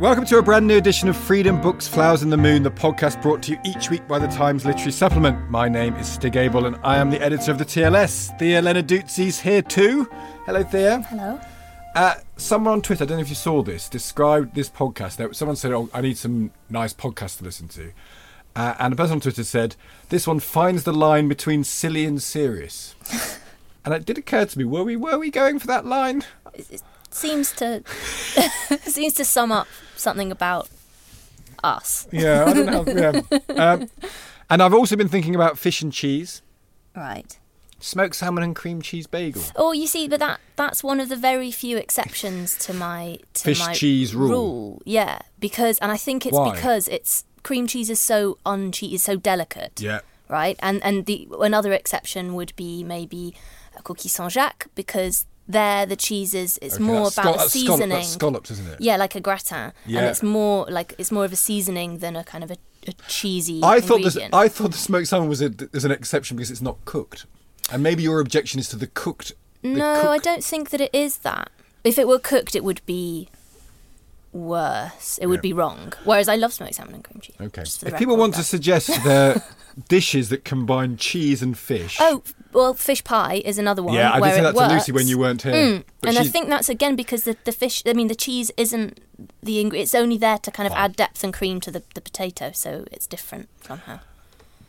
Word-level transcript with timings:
Welcome 0.00 0.24
to 0.26 0.38
a 0.38 0.42
brand 0.42 0.66
new 0.66 0.76
edition 0.76 1.08
of 1.08 1.16
Freedom 1.16 1.60
Books, 1.60 1.86
Flowers 1.86 2.22
and 2.22 2.32
the 2.32 2.36
Moon, 2.36 2.64
the 2.64 2.70
podcast 2.70 3.22
brought 3.22 3.44
to 3.44 3.52
you 3.52 3.60
each 3.64 3.90
week 3.90 4.08
by 4.08 4.18
the 4.18 4.26
Times 4.26 4.64
Literary 4.66 4.90
Supplement. 4.90 5.48
My 5.48 5.68
name 5.68 5.94
is 5.94 6.08
Stig 6.08 6.36
Abell 6.36 6.66
and 6.66 6.76
I 6.82 6.96
am 6.96 7.10
the 7.10 7.22
editor 7.22 7.52
of 7.52 7.58
the 7.58 7.64
TLS. 7.64 8.36
Thea 8.36 8.60
Lenarduzzi's 8.60 9.38
here 9.38 9.62
too. 9.62 10.10
Hello, 10.46 10.64
Thea. 10.64 11.00
Hello. 11.02 11.40
Uh, 11.94 12.16
someone 12.36 12.72
on 12.72 12.82
Twitter, 12.82 13.04
I 13.04 13.06
don't 13.06 13.18
know 13.18 13.22
if 13.22 13.28
you 13.28 13.36
saw 13.36 13.62
this, 13.62 13.88
described 13.88 14.56
this 14.56 14.68
podcast. 14.68 15.32
Someone 15.34 15.56
said, 15.56 15.72
Oh, 15.72 15.88
I 15.94 16.00
need 16.00 16.18
some 16.18 16.50
nice 16.68 16.92
podcasts 16.92 17.38
to 17.38 17.44
listen 17.44 17.68
to. 17.68 17.92
Uh, 18.56 18.74
and 18.80 18.92
a 18.92 18.96
person 18.96 19.14
on 19.14 19.20
Twitter 19.20 19.44
said, 19.44 19.76
This 20.08 20.26
one 20.26 20.40
finds 20.40 20.82
the 20.82 20.92
line 20.92 21.28
between 21.28 21.62
silly 21.62 22.04
and 22.04 22.20
serious. 22.20 22.96
and 23.84 23.94
it 23.94 24.04
did 24.04 24.18
occur 24.18 24.44
to 24.44 24.58
me, 24.58 24.64
were 24.64 24.82
we 24.82 24.96
were 24.96 25.18
we 25.18 25.30
going 25.30 25.60
for 25.60 25.68
that 25.68 25.86
line? 25.86 26.24
Seems 27.14 27.52
to 27.52 27.84
seems 28.82 29.14
to 29.14 29.24
sum 29.24 29.52
up 29.52 29.68
something 29.94 30.32
about 30.32 30.68
us. 31.62 32.08
Yeah, 32.10 32.44
I 32.44 32.52
don't 32.52 32.66
know. 32.66 32.84
Yeah. 32.92 33.20
Um, 33.56 33.88
and 34.50 34.60
I've 34.60 34.74
also 34.74 34.96
been 34.96 35.08
thinking 35.08 35.34
about 35.34 35.56
fish 35.56 35.80
and 35.80 35.92
cheese. 35.92 36.42
Right. 36.96 37.38
Smoked 37.78 38.16
salmon 38.16 38.42
and 38.42 38.56
cream 38.56 38.82
cheese 38.82 39.06
bagel. 39.06 39.42
Oh, 39.54 39.72
you 39.72 39.86
see, 39.86 40.08
but 40.08 40.18
that 40.18 40.40
that's 40.56 40.82
one 40.82 40.98
of 40.98 41.08
the 41.08 41.16
very 41.16 41.52
few 41.52 41.76
exceptions 41.76 42.58
to 42.58 42.74
my 42.74 43.18
to 43.34 43.42
Fish 43.44 43.60
my 43.60 43.72
cheese 43.72 44.14
rule. 44.14 44.82
Yeah, 44.84 45.20
because 45.38 45.78
and 45.78 45.92
I 45.92 45.96
think 45.96 46.26
it's 46.26 46.36
Why? 46.36 46.52
because 46.52 46.88
it's 46.88 47.24
cream 47.44 47.68
cheese 47.68 47.90
is 47.90 48.00
so 48.00 48.38
unche 48.44 48.92
is 48.92 49.04
so 49.04 49.16
delicate. 49.16 49.80
Yeah. 49.80 50.00
Right, 50.28 50.58
and 50.60 50.82
and 50.82 51.06
the 51.06 51.28
another 51.40 51.72
exception 51.72 52.34
would 52.34 52.56
be 52.56 52.82
maybe 52.82 53.36
a 53.76 53.82
coquille 53.82 54.10
Saint 54.10 54.32
Jacques 54.32 54.66
because 54.74 55.26
there 55.48 55.84
the 55.86 55.96
cheese 55.96 56.32
is 56.34 56.58
it's 56.62 56.74
Okay, 56.76 56.84
more 56.84 57.08
about 57.08 57.12
scallop- 57.12 57.50
seasoning. 57.50 58.02
scallops, 58.04 58.50
isn't 58.50 58.66
it? 58.68 58.80
Yeah, 58.80 58.96
like 58.96 59.14
a 59.14 59.20
gratin, 59.20 59.72
Yeah. 59.86 60.00
and 60.00 60.08
it's 60.08 60.22
more 60.22 60.66
like 60.70 60.94
it's 60.98 61.10
more 61.12 61.24
of 61.24 61.32
a 61.32 61.36
seasoning 61.36 61.98
than 61.98 62.16
a 62.16 62.24
kind 62.24 62.42
of 62.44 62.50
a, 62.50 62.56
a 62.88 62.92
cheesy. 63.08 63.60
I 63.62 63.80
thought 63.80 64.02
this. 64.02 64.16
I 64.32 64.48
thought 64.48 64.72
the 64.72 64.78
smoked 64.78 65.08
salmon 65.08 65.28
was 65.28 65.42
a, 65.42 65.50
is 65.72 65.84
an 65.84 65.90
exception 65.90 66.36
because 66.36 66.50
it's 66.50 66.62
not 66.62 66.82
cooked, 66.84 67.26
and 67.72 67.82
maybe 67.82 68.02
your 68.02 68.20
objection 68.20 68.58
is 68.60 68.68
to 68.70 68.76
the 68.76 68.86
cooked. 68.86 69.32
the 69.62 69.68
No, 69.68 70.10
I 70.10 70.18
don't 70.18 70.42
think 70.44 70.70
that 70.70 70.80
it 70.80 70.90
is 70.94 71.18
that. 71.18 71.50
If 71.84 71.98
it 71.98 72.08
were 72.08 72.18
cooked, 72.18 72.56
it 72.56 72.64
would 72.64 72.80
be 72.86 73.28
worse. 74.34 75.18
It 75.22 75.26
would 75.26 75.38
Yeah. 75.38 75.50
be 75.50 75.52
wrong. 75.52 75.92
Whereas 76.04 76.28
I 76.28 76.36
love 76.36 76.52
smoked 76.52 76.74
salmon 76.74 76.96
and 76.96 77.04
cream 77.04 77.20
cheese. 77.20 77.36
Okay. 77.40 77.62
just 77.62 77.78
for 77.78 77.84
the 77.86 77.92
If 77.92 77.98
people 77.98 78.14
record, 78.16 78.20
want 78.20 78.34
to 78.34 78.44
suggest 78.44 78.88
their 79.04 79.42
dishes 79.88 80.28
that 80.28 80.44
combine 80.44 80.96
cheese 80.96 81.42
and 81.42 81.56
fish. 81.56 81.96
Oh, 82.00 82.22
well, 82.52 82.74
fish 82.74 83.02
pie 83.04 83.42
is 83.44 83.58
another 83.58 83.82
one. 83.82 83.94
Yeah, 83.94 84.10
I 84.10 84.14
did 84.14 84.20
where 84.22 84.34
say 84.34 84.42
that 84.42 84.54
to. 84.54 84.74
Lucy 84.74 84.92
when 84.92 85.08
you 85.08 85.18
weren't 85.18 85.42
here. 85.42 85.52
Mm, 85.52 85.84
But 86.00 86.10
and 86.10 86.18
I 86.18 86.24
think 86.24 86.48
that's 86.48 86.68
again 86.68 86.94
because 86.96 87.24
the, 87.24 87.36
the 87.44 87.52
fish. 87.52 87.82
I 87.86 87.92
mean, 87.94 88.08
the 88.08 88.14
cheese 88.14 88.50
isn't 88.56 89.00
the 89.42 89.64
ingre- 89.64 89.78
It's 89.80 89.94
only 89.94 90.16
there 90.18 90.38
to 90.38 90.50
kind 90.50 90.66
of 90.66 90.72
add 90.74 90.96
depth 90.96 91.24
and 91.24 91.32
cream 91.32 91.60
to 91.62 91.70
the, 91.70 91.82
the 91.94 92.00
potato, 92.00 92.50
so 92.52 92.84
it's 92.92 93.06
different 93.06 93.48
from 93.60 93.78
somehow. 93.80 94.00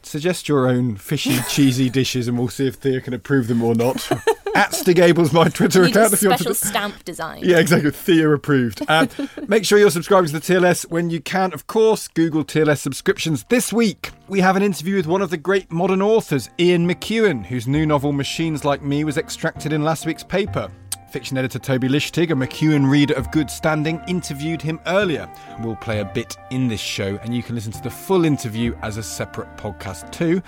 Suggest 0.06 0.48
your 0.48 0.68
own 0.68 0.98
fishy, 0.98 1.38
cheesy 1.50 1.90
dishes, 1.90 2.28
and 2.28 2.38
we'll 2.38 2.48
see 2.48 2.68
if 2.68 2.76
Thea 2.76 3.02
can 3.02 3.14
approve 3.14 3.48
them 3.48 3.64
or 3.64 3.74
not. 3.74 4.08
At 4.56 4.74
Stig 4.74 4.98
Abell's 4.98 5.34
my 5.34 5.50
Twitter 5.50 5.84
a 5.84 5.88
account 5.88 6.14
if 6.14 6.22
you 6.22 6.30
want 6.30 6.40
special 6.40 6.56
to. 6.56 6.68
stamp 6.68 7.04
design. 7.04 7.42
Yeah, 7.44 7.58
exactly. 7.58 7.92
Thea 7.92 8.30
approved. 8.32 8.82
Um, 8.88 9.10
make 9.48 9.66
sure 9.66 9.78
you're 9.78 9.90
subscribing 9.90 10.30
to 10.30 10.40
the 10.40 10.40
TLS 10.40 10.90
when 10.90 11.10
you 11.10 11.20
can, 11.20 11.54
of 11.54 11.68
course. 11.68 12.08
Google 12.08 12.46
TLS 12.46 12.78
subscriptions. 12.78 13.44
This 13.50 13.74
week, 13.74 14.12
we 14.30 14.40
have 14.40 14.56
an 14.56 14.64
interview 14.64 14.96
with 14.96 15.08
one 15.08 15.22
of 15.22 15.30
the 15.30 15.38
great 15.38 15.72
modern 15.72 16.02
authors, 16.02 16.50
Ian 16.60 16.88
McEwan, 16.88 17.46
whose 17.46 17.68
new 17.68 17.86
novel 17.86 18.14
Machines 18.14 18.64
Like 18.64 18.82
Me 18.82 19.04
was 19.04 19.18
extracted 19.18 19.74
in 19.74 19.84
last 19.84 20.06
week's 20.06 20.24
paper. 20.24 20.72
Fiction 21.16 21.38
editor 21.38 21.60
Toby 21.60 21.88
Lichtig, 21.88 22.30
a 22.30 22.34
McEwan 22.34 22.90
reader 22.92 23.14
of 23.14 23.32
good 23.32 23.50
standing, 23.50 24.02
interviewed 24.06 24.62
him 24.62 24.82
earlier. 24.86 25.30
We'll 25.62 25.78
play 25.78 26.02
a 26.02 26.06
bit 26.06 26.36
in 26.50 26.68
this 26.68 26.82
show, 26.82 27.18
and 27.24 27.34
you 27.34 27.42
can 27.42 27.56
listen 27.56 27.72
to 27.72 27.82
the 27.82 27.90
full 27.90 28.26
interview 28.26 28.76
as 28.82 28.98
a 28.98 29.04
separate 29.04 29.48
podcast 29.56 30.12
too. 30.12 30.42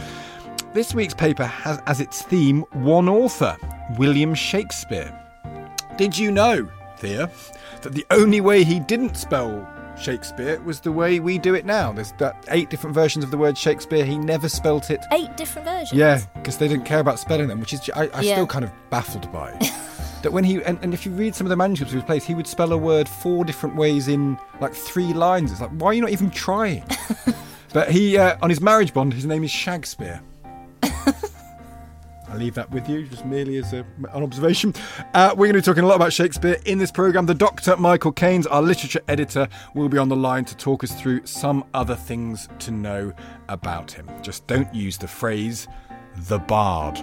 This 0.74 0.94
week's 0.94 1.14
paper 1.14 1.46
has 1.46 1.80
as 1.88 2.02
its 2.02 2.22
theme 2.22 2.64
one 2.74 3.08
author, 3.08 3.56
William 3.98 4.36
Shakespeare. 4.36 5.18
Did 5.96 6.18
you 6.18 6.34
know, 6.34 6.68
Thea, 6.98 7.30
that 7.82 7.94
the 7.94 8.06
only 8.12 8.42
way 8.42 8.66
he 8.66 8.82
didn't 8.82 9.16
spell 9.16 9.66
Shakespeare 9.98 10.60
was 10.64 10.82
the 10.82 10.92
way 10.92 11.22
we 11.22 11.38
do 11.40 11.54
it 11.54 11.66
now? 11.66 11.94
There's 11.94 12.12
that 12.18 12.44
eight 12.50 12.70
different 12.70 12.94
versions 12.94 13.24
of 13.24 13.32
the 13.32 13.38
word 13.38 13.58
Shakespeare. 13.58 14.04
He 14.04 14.18
never 14.18 14.50
spelt 14.50 14.90
it. 14.92 15.00
Eight 15.14 15.38
different 15.38 15.66
versions. 15.66 15.94
Yeah, 15.98 16.20
because 16.34 16.58
they 16.58 16.68
didn't 16.68 16.84
care 16.84 17.00
about 17.00 17.20
spelling 17.20 17.48
them, 17.48 17.62
which 17.62 17.72
is 17.72 17.90
I, 17.96 18.10
I'm 18.14 18.24
Yeah. 18.26 18.34
still 18.34 18.48
kind 18.48 18.66
of 18.66 18.72
baffled 18.90 19.32
by. 19.32 19.58
that 20.28 20.34
when 20.34 20.44
he 20.44 20.62
and, 20.64 20.78
and 20.82 20.94
if 20.94 21.06
you 21.06 21.12
read 21.14 21.34
some 21.34 21.48
of 21.48 21.50
the 21.50 21.56
manuscripts 21.56 21.94
of 21.94 22.02
his 22.02 22.04
plays, 22.04 22.26
he 22.26 22.36
would 22.36 22.48
spell 22.48 22.74
a 22.74 22.78
word 22.78 23.08
four 23.08 23.46
different 23.46 23.78
ways 23.78 24.10
in 24.10 24.38
like 24.60 24.74
three 24.74 25.14
lines. 25.14 25.54
It's 25.54 25.62
like 25.62 25.72
why 25.72 25.88
are 25.88 25.94
you 25.94 26.02
not 26.02 26.10
even 26.10 26.30
trying? 26.30 26.84
but 27.74 27.90
he 27.90 28.18
uh, 28.18 28.36
on 28.42 28.50
his 28.50 28.60
marriage 28.60 28.94
bond, 28.94 29.14
his 29.14 29.26
name 29.26 29.46
is 29.46 29.52
Shakespeare. 29.52 30.22
I 30.84 32.36
leave 32.36 32.56
that 32.56 32.70
with 32.72 32.90
you, 32.90 33.08
just 33.08 33.24
merely 33.24 33.56
as 33.56 33.72
a, 33.72 33.86
an 34.14 34.22
observation. 34.22 34.74
Uh, 35.14 35.30
we're 35.30 35.46
going 35.46 35.54
to 35.54 35.60
be 35.60 35.62
talking 35.62 35.86
a 35.86 35.88
lot 35.88 35.96
about 35.96 36.12
Shakespeare 36.12 36.58
in 36.66 36.78
this 36.78 36.92
programme. 36.92 37.26
The 37.26 37.34
Doctor, 37.34 37.78
Michael 37.78 38.12
Caines, 38.12 38.46
our 38.48 38.62
literature 38.62 39.00
editor, 39.08 39.48
will 39.76 39.88
be 39.88 39.98
on 39.98 40.10
the 40.10 40.16
line 40.18 40.44
to 40.44 40.58
talk 40.58 40.84
us 40.84 40.92
through 40.92 41.26
some 41.26 41.64
other 41.74 41.96
things 41.96 42.50
to 42.60 42.72
know 42.72 43.14
about 43.48 43.94
him. 43.94 44.10
Just 44.22 44.46
don't 44.46 44.76
use 44.76 44.98
the 44.98 45.08
phrase, 45.08 45.70
the 46.18 46.40
bard. 46.40 47.02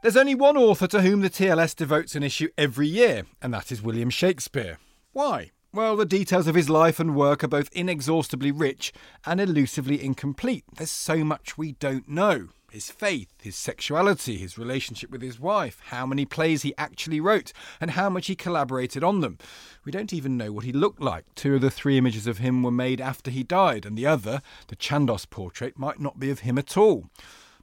There's 0.00 0.16
only 0.16 0.36
one 0.36 0.56
author 0.56 0.86
to 0.86 1.02
whom 1.02 1.22
the 1.22 1.30
TLS 1.30 1.74
devotes 1.74 2.14
an 2.14 2.22
issue 2.22 2.50
every 2.56 2.86
year, 2.86 3.24
and 3.42 3.52
that 3.52 3.72
is 3.72 3.82
William 3.82 4.10
Shakespeare. 4.10 4.78
Why? 5.12 5.50
Well, 5.72 5.96
the 5.96 6.06
details 6.06 6.46
of 6.46 6.54
his 6.54 6.70
life 6.70 7.00
and 7.00 7.16
work 7.16 7.42
are 7.42 7.48
both 7.48 7.68
inexhaustibly 7.72 8.52
rich 8.52 8.92
and 9.26 9.40
elusively 9.40 10.00
incomplete. 10.00 10.62
There's 10.72 10.92
so 10.92 11.24
much 11.24 11.58
we 11.58 11.72
don't 11.72 12.08
know. 12.08 12.50
His 12.70 12.92
faith, 12.92 13.32
his 13.42 13.56
sexuality, 13.56 14.36
his 14.36 14.56
relationship 14.56 15.10
with 15.10 15.20
his 15.20 15.40
wife, 15.40 15.80
how 15.86 16.06
many 16.06 16.24
plays 16.24 16.62
he 16.62 16.74
actually 16.78 17.18
wrote, 17.18 17.52
and 17.80 17.90
how 17.90 18.08
much 18.08 18.28
he 18.28 18.36
collaborated 18.36 19.02
on 19.02 19.18
them. 19.20 19.36
We 19.84 19.90
don't 19.90 20.12
even 20.12 20.36
know 20.36 20.52
what 20.52 20.64
he 20.64 20.72
looked 20.72 21.00
like. 21.00 21.24
Two 21.34 21.56
of 21.56 21.60
the 21.60 21.72
three 21.72 21.98
images 21.98 22.28
of 22.28 22.38
him 22.38 22.62
were 22.62 22.70
made 22.70 23.00
after 23.00 23.32
he 23.32 23.42
died, 23.42 23.84
and 23.84 23.98
the 23.98 24.06
other, 24.06 24.42
the 24.68 24.76
Chandos 24.76 25.28
portrait, 25.28 25.76
might 25.76 25.98
not 25.98 26.20
be 26.20 26.30
of 26.30 26.40
him 26.40 26.56
at 26.56 26.76
all. 26.76 27.06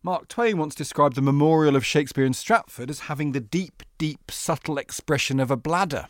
Mark 0.06 0.28
Twain 0.28 0.60
once 0.60 0.76
described 0.76 1.16
the 1.16 1.22
memorial 1.24 1.76
of 1.76 1.84
Shakespeare 1.84 2.26
in 2.26 2.34
Stratford 2.36 2.92
as 2.92 3.10
having 3.10 3.32
the 3.32 3.40
deep, 3.40 3.82
deep, 3.98 4.30
subtle 4.30 4.78
expression 4.78 5.40
of 5.40 5.50
a 5.50 5.58
bladder. 5.58 6.06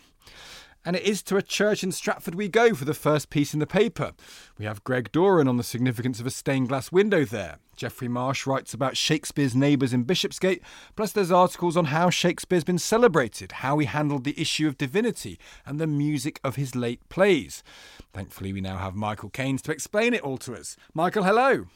And 0.83 0.97
it 0.97 1.03
is 1.03 1.24
to 1.24 1.38
a 1.38 1.42
church 1.42 1.81
in 1.81 1.94
Stratford 1.94 2.36
we 2.36 2.50
go 2.50 2.74
for 2.74 2.83
the 2.83 2.94
first 2.94 3.30
piece 3.30 3.53
in 3.53 3.62
the 3.62 3.65
paper. 3.65 4.12
We 4.57 4.65
have 4.65 4.83
Greg 4.83 5.13
Doran 5.13 5.47
on 5.47 5.56
the 5.56 5.63
significance 5.63 6.19
of 6.19 6.27
a 6.27 6.30
stained 6.30 6.68
glass 6.68 6.92
window 6.92 7.24
there. 7.24 7.59
Geoffrey 7.77 8.09
Marsh 8.09 8.45
writes 8.45 8.74
about 8.74 8.97
Shakespeare's 8.97 9.56
neighbours 9.56 9.94
in 9.94 10.03
Bishopsgate, 10.03 10.62
plus 10.98 11.13
there's 11.13 11.31
articles 11.31 11.77
on 11.77 11.86
how 11.86 12.09
Shakespeare's 12.09 12.65
been 12.65 12.77
celebrated, 12.77 13.53
how 13.53 13.77
he 13.77 13.86
handled 13.86 14.25
the 14.25 14.38
issue 14.38 14.68
of 14.68 14.77
divinity, 14.77 15.39
and 15.65 15.80
the 15.80 15.88
music 15.88 16.41
of 16.44 16.57
his 16.57 16.75
late 16.75 17.07
plays. 17.07 17.63
Thankfully, 18.12 18.51
we 18.51 18.59
now 18.59 18.75
have 18.75 18.94
Michael 18.94 19.30
Caines 19.30 19.62
to 19.62 19.71
explain 19.71 20.13
it 20.13 20.21
all 20.21 20.38
to 20.39 20.53
us. 20.53 20.75
Michael, 20.94 21.24
hello. 21.24 21.68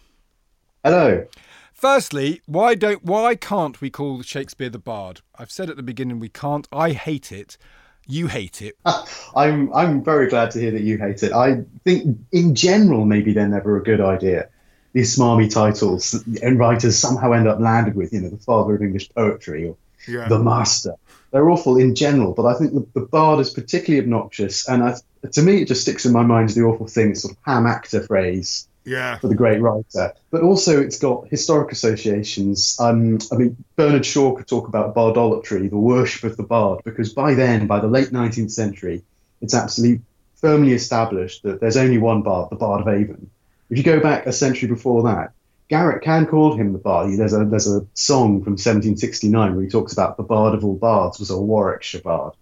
Hello. 0.89 1.23
Firstly, 1.71 2.41
why 2.47 2.73
don't 2.73 3.05
why 3.05 3.35
can't 3.35 3.79
we 3.79 3.91
call 3.91 4.23
Shakespeare 4.23 4.71
the 4.71 4.79
Bard? 4.79 5.21
I've 5.37 5.51
said 5.51 5.69
at 5.69 5.75
the 5.75 5.83
beginning 5.83 6.19
we 6.19 6.29
can't. 6.29 6.67
I 6.71 6.93
hate 6.93 7.31
it. 7.31 7.59
You 8.07 8.25
hate 8.25 8.63
it. 8.63 8.75
I'm 9.35 9.71
I'm 9.71 10.03
very 10.03 10.27
glad 10.29 10.49
to 10.51 10.59
hear 10.59 10.71
that 10.71 10.81
you 10.81 10.97
hate 10.97 11.21
it. 11.21 11.31
I 11.31 11.63
think 11.83 12.17
in 12.31 12.55
general 12.55 13.05
maybe 13.05 13.33
they're 13.33 13.47
never 13.47 13.77
a 13.77 13.83
good 13.83 14.01
idea. 14.01 14.49
These 14.93 15.15
smarmy 15.15 15.53
titles 15.53 16.25
and 16.41 16.57
writers 16.57 16.97
somehow 16.97 17.33
end 17.33 17.47
up 17.47 17.59
landed 17.59 17.93
with, 17.93 18.11
you 18.11 18.21
know, 18.21 18.29
the 18.29 18.37
father 18.37 18.73
of 18.73 18.81
English 18.81 19.11
poetry 19.13 19.67
or 19.67 19.77
yeah. 20.07 20.27
the 20.27 20.39
master. 20.39 20.95
They're 21.29 21.51
awful 21.51 21.77
in 21.77 21.93
general, 21.93 22.33
but 22.33 22.47
I 22.47 22.55
think 22.55 22.73
the, 22.73 22.87
the 22.99 23.05
bard 23.05 23.39
is 23.39 23.51
particularly 23.51 24.03
obnoxious. 24.03 24.67
And 24.67 24.81
I, 24.81 24.95
to 25.33 25.43
me, 25.43 25.61
it 25.61 25.67
just 25.67 25.83
sticks 25.83 26.07
in 26.07 26.13
my 26.13 26.23
mind 26.23 26.49
as 26.49 26.55
the 26.55 26.63
awful 26.63 26.87
thing, 26.87 27.13
sort 27.13 27.35
of 27.35 27.37
ham 27.45 27.67
actor 27.67 28.01
phrase 28.01 28.67
yeah. 28.89 29.17
for 29.19 29.27
the 29.27 29.35
great 29.35 29.61
writer. 29.61 30.13
But 30.31 30.41
also, 30.41 30.81
it's 30.81 30.97
got 30.97 31.27
historic 31.27 31.71
associations. 31.71 32.77
Um, 32.79 33.19
I 33.31 33.35
mean, 33.35 33.63
Bernard 33.75 34.05
Shaw 34.05 34.35
could 34.35 34.47
talk 34.47 34.67
about 34.67 34.95
bardolatry, 34.95 35.69
the 35.69 35.77
worship 35.77 36.23
of 36.23 36.37
the 36.37 36.43
bard, 36.43 36.81
because 36.83 37.13
by 37.13 37.35
then, 37.35 37.67
by 37.67 37.79
the 37.79 37.87
late 37.87 38.09
19th 38.09 38.51
century, 38.51 39.03
it's 39.41 39.53
absolutely 39.53 40.03
firmly 40.35 40.73
established 40.73 41.43
that 41.43 41.61
there's 41.61 41.77
only 41.77 41.97
one 41.97 42.23
bard, 42.23 42.49
the 42.49 42.55
Bard 42.55 42.81
of 42.81 42.87
Avon. 42.87 43.29
If 43.69 43.77
you 43.77 43.83
go 43.83 43.99
back 43.99 44.25
a 44.25 44.33
century 44.33 44.67
before 44.67 45.03
that, 45.03 45.33
Garrick 45.69 46.01
Can 46.01 46.25
called 46.25 46.59
him 46.59 46.73
the 46.73 46.79
bard. 46.79 47.15
There's 47.15 47.33
a 47.33 47.45
there's 47.45 47.67
a 47.67 47.85
song 47.93 48.41
from 48.43 48.53
1769 48.53 49.53
where 49.53 49.63
he 49.63 49.69
talks 49.69 49.93
about 49.93 50.17
the 50.17 50.23
bard 50.23 50.55
of 50.55 50.65
all 50.65 50.75
bards 50.75 51.19
was 51.19 51.29
a 51.29 51.39
Warwickshire 51.39 52.01
bard 52.01 52.33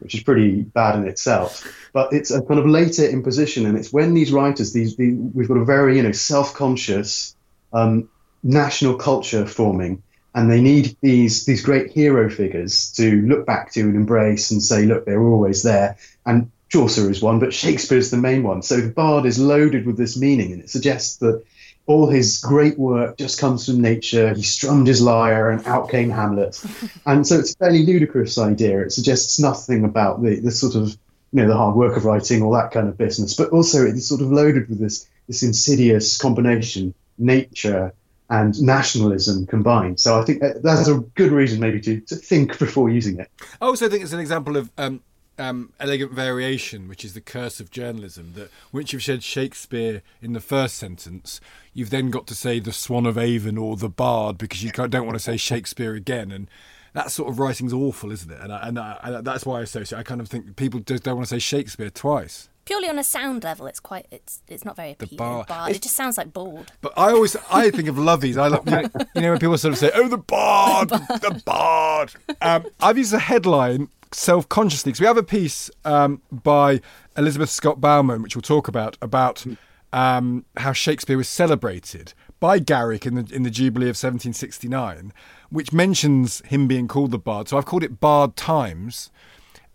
which 0.00 0.14
is 0.14 0.22
pretty 0.22 0.62
bad 0.62 0.96
in 0.96 1.06
itself. 1.06 1.66
But 1.92 2.12
it's 2.12 2.30
a 2.30 2.42
kind 2.42 2.60
of 2.60 2.66
later 2.66 3.04
imposition, 3.04 3.66
and 3.66 3.76
it's 3.78 3.92
when 3.92 4.14
these 4.14 4.32
writers, 4.32 4.72
these, 4.72 4.96
these 4.96 5.14
we've 5.34 5.48
got 5.48 5.56
a 5.56 5.64
very 5.64 5.96
you 5.96 6.02
know 6.02 6.12
self-conscious 6.12 7.36
um, 7.72 8.08
national 8.42 8.96
culture 8.96 9.46
forming, 9.46 10.02
and 10.34 10.50
they 10.50 10.60
need 10.60 10.96
these 11.00 11.46
these 11.46 11.62
great 11.62 11.90
hero 11.90 12.28
figures 12.28 12.92
to 12.92 13.22
look 13.22 13.46
back 13.46 13.72
to 13.72 13.80
and 13.80 13.96
embrace 13.96 14.50
and 14.50 14.62
say, 14.62 14.84
look, 14.86 15.06
they 15.06 15.16
were 15.16 15.32
always 15.32 15.62
there. 15.62 15.96
And 16.26 16.50
Chaucer 16.68 17.10
is 17.10 17.22
one, 17.22 17.38
but 17.38 17.54
Shakespeare's 17.54 18.10
the 18.10 18.16
main 18.16 18.42
one. 18.42 18.62
So 18.62 18.78
the 18.78 18.90
Bard 18.90 19.26
is 19.26 19.38
loaded 19.38 19.86
with 19.86 19.96
this 19.96 20.16
meaning, 20.16 20.52
and 20.52 20.60
it 20.60 20.70
suggests 20.70 21.18
that 21.18 21.44
all 21.86 22.08
his 22.08 22.38
great 22.38 22.78
work 22.78 23.18
just 23.18 23.38
comes 23.38 23.66
from 23.66 23.80
nature. 23.80 24.32
He 24.34 24.42
strummed 24.42 24.86
his 24.86 25.02
lyre, 25.02 25.50
and 25.50 25.66
out 25.66 25.90
came 25.90 26.10
Hamlet. 26.10 26.62
and 27.06 27.26
so 27.26 27.38
it's 27.38 27.54
a 27.54 27.56
fairly 27.56 27.84
ludicrous 27.84 28.38
idea. 28.38 28.80
It 28.80 28.92
suggests 28.92 29.38
nothing 29.38 29.84
about 29.84 30.22
the, 30.22 30.40
the 30.40 30.50
sort 30.50 30.74
of 30.74 30.96
you 31.32 31.42
know 31.42 31.48
the 31.48 31.56
hard 31.56 31.74
work 31.74 31.96
of 31.96 32.04
writing, 32.04 32.42
all 32.42 32.52
that 32.52 32.70
kind 32.70 32.88
of 32.88 32.96
business. 32.96 33.34
But 33.34 33.50
also 33.50 33.84
it's 33.84 34.08
sort 34.08 34.22
of 34.22 34.30
loaded 34.30 34.68
with 34.68 34.78
this 34.78 35.08
this 35.26 35.42
insidious 35.42 36.16
combination, 36.18 36.94
nature 37.18 37.92
and 38.30 38.60
nationalism 38.62 39.46
combined. 39.46 40.00
So 40.00 40.18
I 40.18 40.24
think 40.24 40.42
that's 40.62 40.88
a 40.88 40.94
good 41.14 41.30
reason 41.30 41.60
maybe 41.60 41.80
to, 41.82 42.00
to 42.00 42.16
think 42.16 42.58
before 42.58 42.88
using 42.88 43.18
it. 43.18 43.30
I 43.60 43.66
also 43.66 43.88
think 43.88 44.02
it's 44.02 44.14
an 44.14 44.20
example 44.20 44.56
of 44.56 44.70
um, 44.78 45.02
um, 45.38 45.72
elegant 45.80 46.12
variation, 46.12 46.88
which 46.88 47.04
is 47.04 47.14
the 47.14 47.20
curse 47.20 47.60
of 47.60 47.70
journalism. 47.70 48.32
That 48.34 48.50
once 48.72 48.92
you've 48.92 49.02
said 49.02 49.22
Shakespeare 49.22 50.02
in 50.22 50.32
the 50.32 50.40
first 50.40 50.76
sentence, 50.76 51.40
you've 51.72 51.90
then 51.90 52.10
got 52.10 52.26
to 52.28 52.34
say 52.34 52.60
the 52.60 52.72
Swan 52.72 53.06
of 53.06 53.18
Avon 53.18 53.58
or 53.58 53.76
the 53.76 53.88
Bard 53.88 54.38
because 54.38 54.62
you 54.62 54.70
don't 54.70 55.06
want 55.06 55.14
to 55.14 55.24
say 55.24 55.36
Shakespeare 55.36 55.94
again. 55.94 56.30
And 56.30 56.48
that 56.92 57.10
sort 57.10 57.30
of 57.30 57.38
writing's 57.38 57.72
awful, 57.72 58.12
isn't 58.12 58.30
it? 58.30 58.40
And, 58.40 58.52
I, 58.52 58.68
and, 58.68 58.78
I, 58.78 58.98
and 59.02 59.26
that's 59.26 59.44
why 59.44 59.60
I 59.60 59.62
associate. 59.62 59.98
I 59.98 60.02
kind 60.02 60.20
of 60.20 60.28
think 60.28 60.56
people 60.56 60.80
just 60.80 61.02
don't 61.02 61.16
want 61.16 61.28
to 61.28 61.34
say 61.34 61.38
Shakespeare 61.38 61.90
twice 61.90 62.48
purely 62.64 62.88
on 62.88 62.98
a 62.98 63.04
sound 63.04 63.44
level, 63.44 63.66
it's 63.66 63.80
quite 63.80 64.06
it's 64.10 64.42
it's 64.48 64.64
not 64.64 64.76
very 64.76 64.92
appealing. 64.92 65.38
The 65.38 65.44
bard. 65.46 65.70
It 65.70 65.82
just 65.82 65.96
sounds 65.96 66.18
like 66.18 66.32
bald. 66.32 66.72
But 66.80 66.92
I 66.96 67.10
always 67.10 67.36
I 67.50 67.70
think 67.70 67.88
of 67.88 67.96
lovies. 67.96 68.36
I 68.36 68.48
love 68.48 68.64
you 68.66 68.72
know, 68.72 68.88
you 69.14 69.20
know 69.22 69.30
when 69.30 69.38
people 69.38 69.58
sort 69.58 69.72
of 69.72 69.78
say, 69.78 69.90
"Oh, 69.94 70.08
the 70.08 70.18
bard, 70.18 70.88
the 70.88 71.42
bard." 71.44 72.12
Um, 72.40 72.66
I've 72.80 72.98
used 72.98 73.12
a 73.12 73.18
headline 73.18 73.88
self 74.12 74.48
consciously 74.48 74.90
because 74.90 75.00
we 75.00 75.06
have 75.06 75.16
a 75.16 75.22
piece 75.22 75.70
um, 75.84 76.22
by 76.30 76.80
Elizabeth 77.16 77.50
Scott 77.50 77.80
Baumann, 77.80 78.22
which 78.22 78.36
we'll 78.36 78.42
talk 78.42 78.68
about, 78.68 78.96
about 79.02 79.44
um, 79.92 80.44
how 80.56 80.72
Shakespeare 80.72 81.16
was 81.16 81.28
celebrated 81.28 82.14
by 82.40 82.58
Garrick 82.58 83.06
in 83.06 83.14
the 83.14 83.34
in 83.34 83.42
the 83.42 83.50
Jubilee 83.50 83.86
of 83.86 83.96
1769, 83.96 85.12
which 85.50 85.72
mentions 85.72 86.40
him 86.46 86.66
being 86.66 86.88
called 86.88 87.10
the 87.10 87.18
Bard. 87.18 87.48
So 87.48 87.56
I've 87.56 87.66
called 87.66 87.84
it 87.84 88.00
Bard 88.00 88.36
Times 88.36 89.10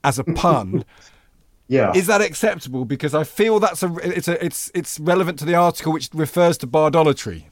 as 0.04 0.20
a 0.20 0.24
pun. 0.24 0.86
yeah, 1.69 1.94
is 1.94 2.07
that 2.07 2.19
acceptable? 2.19 2.83
Because 2.83 3.13
I 3.13 3.24
feel 3.24 3.60
that's 3.60 3.83
a 3.83 3.94
it's 4.04 4.27
a 4.27 4.44
it's 4.44 4.71
it's 4.74 5.00
relevant 5.00 5.38
to 5.39 5.45
the 5.45 5.54
article 5.54 5.94
which 5.94 6.10
refers 6.13 6.57
to 6.57 6.68
bardolatry. 6.68 7.45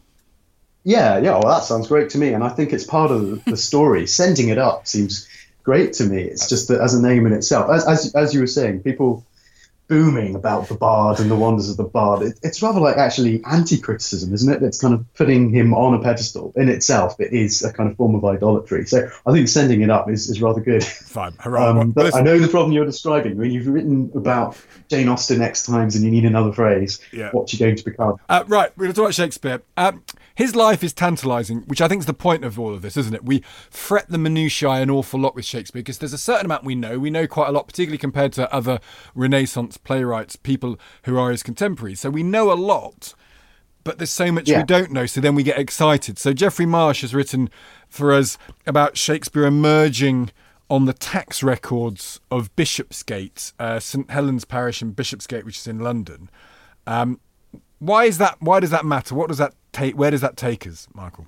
Yeah, 0.84 1.20
yeah. 1.20 1.32
Well, 1.32 1.48
that 1.50 1.64
sounds 1.64 1.88
great 1.88 2.10
to 2.12 2.18
me, 2.18 2.34
and 2.34 2.44
I 2.44 2.50
think 2.50 2.74
it's 2.74 2.84
part 2.84 3.12
of 3.12 3.46
the 3.46 3.58
story. 3.70 4.08
Sending 4.08 4.50
it 4.50 4.58
up 4.58 4.88
seems 4.88 5.28
great 5.64 5.94
to 5.94 6.06
me. 6.06 6.24
It's 6.24 6.46
uh, 6.46 6.50
just 6.50 6.68
that 6.70 6.82
as 6.82 6.96
a 6.96 7.02
name 7.02 7.28
in 7.28 7.34
itself, 7.34 7.70
as, 7.70 7.88
as, 7.88 8.16
as 8.16 8.34
you 8.34 8.40
were 8.40 8.48
saying, 8.48 8.82
people 8.82 9.24
booming 9.88 10.36
about 10.36 10.68
the 10.68 10.76
bard 10.76 11.20
and 11.20 11.32
the 11.32 11.36
wonders 11.36 11.70
of 11.70 11.78
the 11.78 11.84
bard. 11.84 12.22
It, 12.22 12.40
it's 12.44 12.62
rather 12.62 12.80
like 12.80 12.98
actually 12.98 13.42
anti-criticism, 13.46 14.34
isn't 14.34 14.54
it? 14.54 14.64
It's 14.64 14.82
kind 14.82 14.94
of 14.94 15.14
putting 15.14 15.50
him 15.50 15.74
on 15.74 15.94
a 15.94 16.02
pedestal 16.02 16.54
in 16.56 16.70
itself. 16.70 17.20
It 17.20 17.34
is 17.34 17.64
a 17.64 17.72
kind 17.72 17.90
of 17.90 17.98
form 17.98 18.16
of 18.16 18.26
idolatry. 18.26 18.86
So 18.86 19.10
I 19.26 19.32
think 19.32 19.48
sending 19.48 19.82
it 19.82 19.90
up 19.90 20.10
is, 20.10 20.30
is 20.30 20.42
rather 20.42 20.62
good. 20.62 20.84
Fine, 20.84 21.34
hurrah! 21.40 21.80
Um, 21.80 21.92
but 21.92 22.16
I 22.16 22.22
know 22.22 22.38
the 22.40 22.48
problem 22.48 22.74
you're 22.74 22.86
describing. 22.86 23.38
When 23.38 23.52
you've 23.52 23.68
written 23.68 24.12
about 24.16 24.58
Jane 24.90 25.10
Austen 25.10 25.42
X 25.42 25.66
times 25.66 25.96
and 25.96 26.04
you 26.04 26.12
need 26.12 26.26
another 26.26 26.52
phrase, 26.52 27.00
yeah. 27.12 27.30
what's 27.32 27.54
you 27.54 27.60
going 27.60 27.76
to 27.76 27.86
become? 27.86 28.18
Uh, 28.30 28.44
right, 28.48 28.72
we're 28.78 28.86
going 28.86 28.94
to 28.94 28.96
talk 28.96 29.06
about 29.06 29.14
Shakespeare. 29.16 29.62
Um, 29.76 30.04
his 30.38 30.56
life 30.56 30.84
is 30.84 30.94
tantalising, 30.94 31.62
which 31.62 31.82
I 31.82 31.88
think 31.88 32.02
is 32.02 32.06
the 32.06 32.14
point 32.14 32.46
of 32.46 32.60
all 32.60 32.72
of 32.72 32.84
this, 32.84 32.96
isn't 32.96 33.16
it? 33.16 33.26
We 33.26 33.44
fret 33.72 34.08
the 34.08 34.20
minutiae 34.20 34.70
an 34.70 34.92
awful 34.92 35.20
lot 35.20 35.34
with 35.34 35.46
Shakespeare 35.46 35.80
because 35.82 35.98
there's 35.98 36.14
a 36.14 36.18
certain 36.20 36.46
amount 36.46 36.64
we 36.64 36.76
know. 36.76 37.00
We 37.00 37.10
know 37.10 37.26
quite 37.26 37.50
a 37.50 37.52
lot, 37.52 37.66
particularly 37.66 37.98
compared 37.98 38.34
to 38.34 38.54
other 38.54 38.80
Renaissance 39.16 39.78
playwrights, 39.78 40.36
people 40.36 40.80
who 41.06 41.18
are 41.18 41.32
his 41.32 41.42
contemporaries. 41.42 42.02
So 42.02 42.12
we 42.12 42.22
know 42.22 42.52
a 42.52 42.54
lot, 42.54 43.16
but 43.84 43.98
there's 43.98 44.12
so 44.12 44.32
much 44.32 44.48
yeah. 44.48 44.60
we 44.60 44.64
don't 44.66 44.92
know. 44.92 45.08
So 45.08 45.22
then 45.22 45.34
we 45.34 45.42
get 45.42 45.58
excited. 45.58 46.20
So 46.20 46.34
Geoffrey 46.34 46.68
Marsh 46.68 47.02
has 47.02 47.16
written 47.16 47.50
for 47.90 48.14
us 48.14 48.38
about 48.68 48.96
Shakespeare 48.96 49.46
emerging 49.46 50.30
on 50.70 50.86
the 50.86 50.94
tax 50.94 51.42
records 51.42 52.20
of 52.30 52.56
Bishopsgate, 52.56 53.54
uh, 53.58 53.80
St 53.80 54.12
Helens 54.12 54.46
Parish 54.46 54.84
in 54.84 54.92
Bishopsgate, 54.92 55.46
which 55.46 55.58
is 55.58 55.66
in 55.66 55.80
London. 55.80 56.30
Um, 56.86 57.22
why 57.80 58.06
is 58.06 58.18
that? 58.18 58.38
Why 58.42 58.60
does 58.60 58.72
that 58.72 58.86
matter? 58.86 59.16
What 59.16 59.28
does 59.28 59.38
that 59.38 59.54
take? 59.72 59.98
Where 59.98 60.12
does 60.12 60.22
that 60.22 60.38
take 60.38 60.66
us, 60.66 60.88
Michael? 60.94 61.28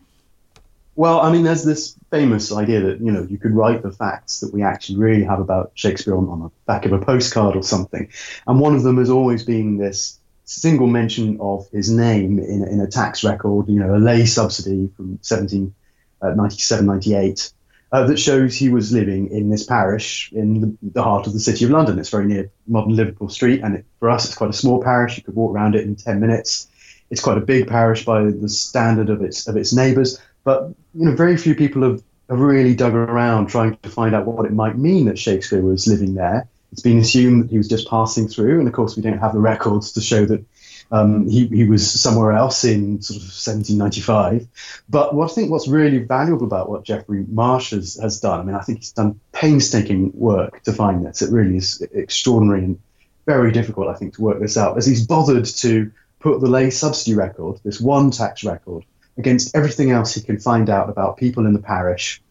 Well, 0.96 1.22
I 1.22 1.32
mean, 1.32 1.44
there's 1.44 1.64
this 1.64 1.96
famous 2.12 2.52
idea 2.52 2.82
that 2.82 3.00
you 3.00 3.12
know 3.12 3.24
you 3.24 3.38
could 3.38 3.54
write 3.54 3.84
the 3.84 3.92
facts 3.92 4.42
that 4.42 4.54
we 4.54 4.64
actually 4.64 4.98
really 4.98 5.24
have 5.24 5.40
about 5.40 5.72
Shakespeare 5.76 6.18
on, 6.18 6.28
on 6.28 6.40
the 6.42 6.50
back 6.66 6.86
of 6.86 6.92
a 6.92 7.00
postcard 7.00 7.56
or 7.56 7.64
something, 7.64 8.10
and 8.48 8.60
one 8.60 8.76
of 8.76 8.84
them 8.84 8.98
has 8.98 9.10
always 9.10 9.44
been 9.44 9.78
this 9.78 10.20
single 10.50 10.88
mention 10.88 11.40
of 11.40 11.70
his 11.70 11.92
name 11.92 12.40
in, 12.40 12.68
in 12.68 12.80
a 12.82 12.88
tax 12.88 13.24
record, 13.24 13.70
you 13.70 13.80
know, 13.80 13.96
a 13.96 13.98
lay 13.98 14.26
subsidy 14.26 14.90
from 14.98 15.20
1797, 15.22 16.90
uh, 16.90 16.94
98, 16.94 17.54
uh, 17.92 18.06
that 18.06 18.20
shows 18.20 18.56
he 18.56 18.70
was 18.70 18.92
living 18.92 19.32
in 19.32 19.50
this 19.50 19.64
parish 19.64 20.32
in 20.32 20.62
the, 20.62 20.78
the, 20.94 21.04
heart 21.04 21.26
of 21.26 21.34
the 21.34 21.40
city 21.40 21.66
of 21.66 21.72
London. 21.72 21.98
It's 21.98 22.10
very 22.10 22.26
near 22.26 22.52
modern 22.68 22.96
Liverpool 22.96 23.30
Street, 23.30 23.62
and 23.64 23.76
it, 23.76 23.86
for 24.00 24.10
us, 24.10 24.26
it's 24.26 24.36
quite 24.36 24.52
a 24.52 24.54
small 24.54 24.82
parish. 24.82 25.18
You 25.18 25.24
could 25.24 25.36
walk 25.36 25.56
around 25.56 25.76
it 25.76 25.86
in 25.86 25.96
10 25.96 26.20
minutes. 26.20 26.68
It's 27.10 27.22
quite 27.22 27.38
a 27.38 27.42
big 27.42 27.68
parish 27.68 28.06
by 28.06 28.24
the 28.24 28.50
standard 28.50 29.10
of 29.10 29.24
its 29.24 29.48
of 29.48 29.58
its 29.58 29.74
neighbours, 29.74 30.22
but 30.44 30.68
you 30.94 31.06
know, 31.06 31.16
very 31.16 31.38
few 31.38 31.56
people 31.56 31.82
have, 31.82 32.04
have 32.30 32.40
really 32.40 32.76
dug 32.76 32.94
around 32.94 33.48
trying 33.48 33.78
to 33.78 33.90
find 33.90 34.14
out 34.14 34.28
what 34.28 34.46
it 34.46 34.54
might 34.54 34.78
mean 34.78 35.06
that 35.06 35.18
Shakespeare 35.18 35.62
was 35.62 35.88
living 35.88 36.14
there. 36.14 36.48
It's 36.72 36.84
been 36.84 37.00
assumed 37.00 37.44
that 37.44 37.50
he 37.50 37.58
was 37.58 37.68
just 37.68 37.90
passing 37.90 38.28
through, 38.28 38.60
and 38.60 38.68
of 38.68 38.74
course, 38.76 38.96
we 38.96 39.02
don't 39.02 39.18
have 39.18 39.34
the 39.34 39.40
records 39.40 39.94
to 39.94 40.02
show 40.02 40.26
that 40.26 40.46
um, 40.92 41.30
he, 41.30 41.48
he 41.48 41.66
was 41.66 41.90
somewhere 41.90 42.32
else 42.32 42.64
in 42.64 43.02
sort 43.02 43.18
of 43.18 43.24
1795. 43.24 44.48
But 44.90 45.14
what 45.14 45.30
I 45.32 45.34
think 45.34 45.52
what's 45.52 45.68
really 45.68 46.00
valuable 46.00 46.46
about 46.46 46.70
what 46.70 46.84
Geoffrey 46.84 47.26
Marsh 47.28 47.72
has, 47.72 48.00
has 48.02 48.20
done, 48.20 48.40
I 48.40 48.44
mean, 48.44 48.56
I 48.56 48.62
think 48.62 48.80
he's 48.80 48.92
done 48.92 49.20
painstaking 49.32 50.12
work 50.14 50.64
to 50.64 50.74
find 50.74 51.06
this. 51.06 51.22
It 51.22 51.32
really 51.32 51.58
is 51.58 51.82
extraordinary 51.94 52.64
and 52.64 52.80
very 53.26 53.52
difficult, 53.52 53.88
I 53.88 53.94
think, 53.94 54.16
to 54.16 54.22
work 54.22 54.40
this 54.40 54.58
out, 54.58 54.78
as 54.78 54.88
he's 54.88 55.06
bothered 55.06 55.46
to 55.46 55.92
put 56.20 56.42
the 56.42 56.48
lay 56.48 56.72
subsidy 56.72 57.16
record, 57.16 57.60
this 57.64 57.80
one 57.80 58.10
tax 58.10 58.44
record, 58.44 58.84
against 59.18 59.56
everything 59.56 59.92
else 59.92 60.16
he 60.16 60.22
can 60.22 60.40
find 60.40 60.70
out 60.70 60.90
about 60.90 61.18
people 61.18 61.46
in 61.46 61.54
the 61.54 61.60
parish. 61.60 62.22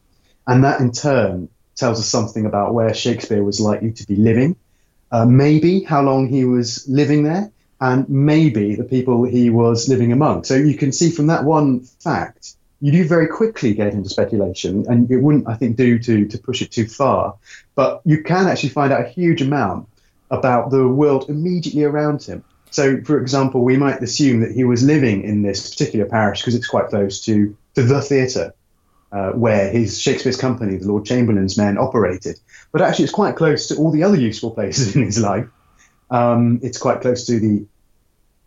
And 0.47 0.65
that 0.65 0.81
in 0.81 0.91
turn 0.91 1.49
tells 1.77 2.01
us 2.01 2.07
something 2.09 2.47
about 2.47 2.75
where 2.75 2.93
Shakespeare 2.93 3.45
was 3.45 3.61
likely 3.61 3.93
to 3.93 4.07
be 4.07 4.17
living, 4.17 4.57
uh, 5.13 5.25
maybe 5.25 5.85
how 5.85 6.03
long 6.03 6.29
he 6.29 6.45
was 6.45 6.87
living 6.89 7.23
there, 7.23 7.53
and 7.81 8.09
maybe 8.09 8.75
the 8.75 8.85
people 8.85 9.25
he 9.25 9.51
was 9.51 9.89
living 9.89 10.13
among. 10.13 10.45
So 10.45 10.55
you 10.55 10.77
can 10.77 10.93
see 10.93 11.11
from 11.11 11.29
that 11.29 11.45
one 11.45 11.81
fact, 11.81 12.55
you 12.81 12.93
do 12.93 13.07
very 13.07 13.27
quickly 13.27 13.75
get 13.75 13.93
into 13.93 14.09
speculation, 14.09 14.87
and 14.89 15.11
it 15.11 15.19
wouldn't, 15.19 15.49
I 15.49 15.55
think, 15.55 15.77
do 15.77 15.99
to, 15.99 16.27
to 16.27 16.39
push 16.39 16.63
it 16.63 16.71
too 16.71 16.87
far. 16.87 17.37
But 17.75 18.03
you 18.05 18.23
can 18.23 18.47
actually 18.47 18.71
find 18.71 18.93
out 18.93 19.05
a 19.05 19.09
huge 19.09 19.43
amount 19.43 19.89
about 20.31 20.71
the 20.71 20.87
world 20.87 21.29
immediately 21.29 21.85
around 21.85 22.23
him. 22.23 22.45
So, 22.71 23.01
for 23.03 23.21
example, 23.21 23.65
we 23.65 23.77
might 23.77 24.03
assume 24.03 24.41
that 24.41 24.53
he 24.53 24.65
was 24.65 24.83
living 24.83 25.25
in 25.25 25.43
this 25.43 25.71
particular 25.71 26.05
parish 26.05 26.41
because 26.41 26.55
it's 26.55 26.67
quite 26.67 26.89
close 26.89 27.25
to, 27.25 27.57
to 27.75 27.83
the 27.83 28.03
theatre 28.03 28.55
uh, 29.11 29.31
where 29.31 29.71
his 29.71 30.01
Shakespeare's 30.01 30.37
company, 30.37 30.77
the 30.77 30.87
Lord 30.87 31.07
Chamberlain's 31.07 31.57
men, 31.57 31.79
operated. 31.79 32.39
But 32.73 32.83
actually, 32.83 33.05
it's 33.05 33.15
quite 33.15 33.37
close 33.37 33.69
to 33.69 33.77
all 33.77 33.91
the 33.91 34.03
other 34.03 34.19
useful 34.19 34.51
places 34.51 34.95
in 34.97 35.03
his 35.03 35.19
life. 35.19 35.47
Um, 36.11 36.61
it's 36.63 36.79
quite 36.79 37.01
close 37.01 37.27
to 37.27 37.39
the 37.39 37.67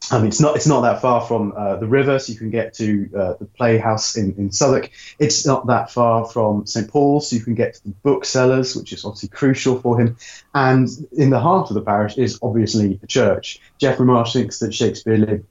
I 0.09 0.17
mean, 0.17 0.27
it's 0.27 0.39
not 0.39 0.55
it's 0.55 0.67
not 0.67 0.81
that 0.81 1.01
far 1.01 1.21
from 1.21 1.53
uh, 1.55 1.75
the 1.75 1.85
river, 1.85 2.17
so 2.17 2.33
you 2.33 2.39
can 2.39 2.49
get 2.49 2.73
to 2.75 3.09
uh, 3.15 3.33
the 3.39 3.45
Playhouse 3.45 4.17
in, 4.17 4.33
in 4.37 4.51
Southwark. 4.51 4.89
It's 5.19 5.45
not 5.45 5.67
that 5.67 5.91
far 5.91 6.25
from 6.25 6.65
St 6.65 6.89
Paul's, 6.89 7.29
so 7.29 7.35
you 7.35 7.43
can 7.43 7.53
get 7.53 7.75
to 7.75 7.83
the 7.83 7.93
booksellers, 8.01 8.75
which 8.75 8.93
is 8.93 9.05
obviously 9.05 9.29
crucial 9.29 9.79
for 9.79 9.99
him. 9.99 10.17
And 10.55 10.89
in 11.11 11.29
the 11.29 11.39
heart 11.39 11.69
of 11.69 11.75
the 11.75 11.81
parish 11.81 12.17
is 12.17 12.39
obviously 12.41 12.99
a 13.03 13.07
church. 13.07 13.61
Geoffrey 13.77 14.05
Marsh 14.05 14.33
thinks 14.33 14.59
that 14.59 14.73
Shakespeare 14.73 15.17
lived 15.17 15.45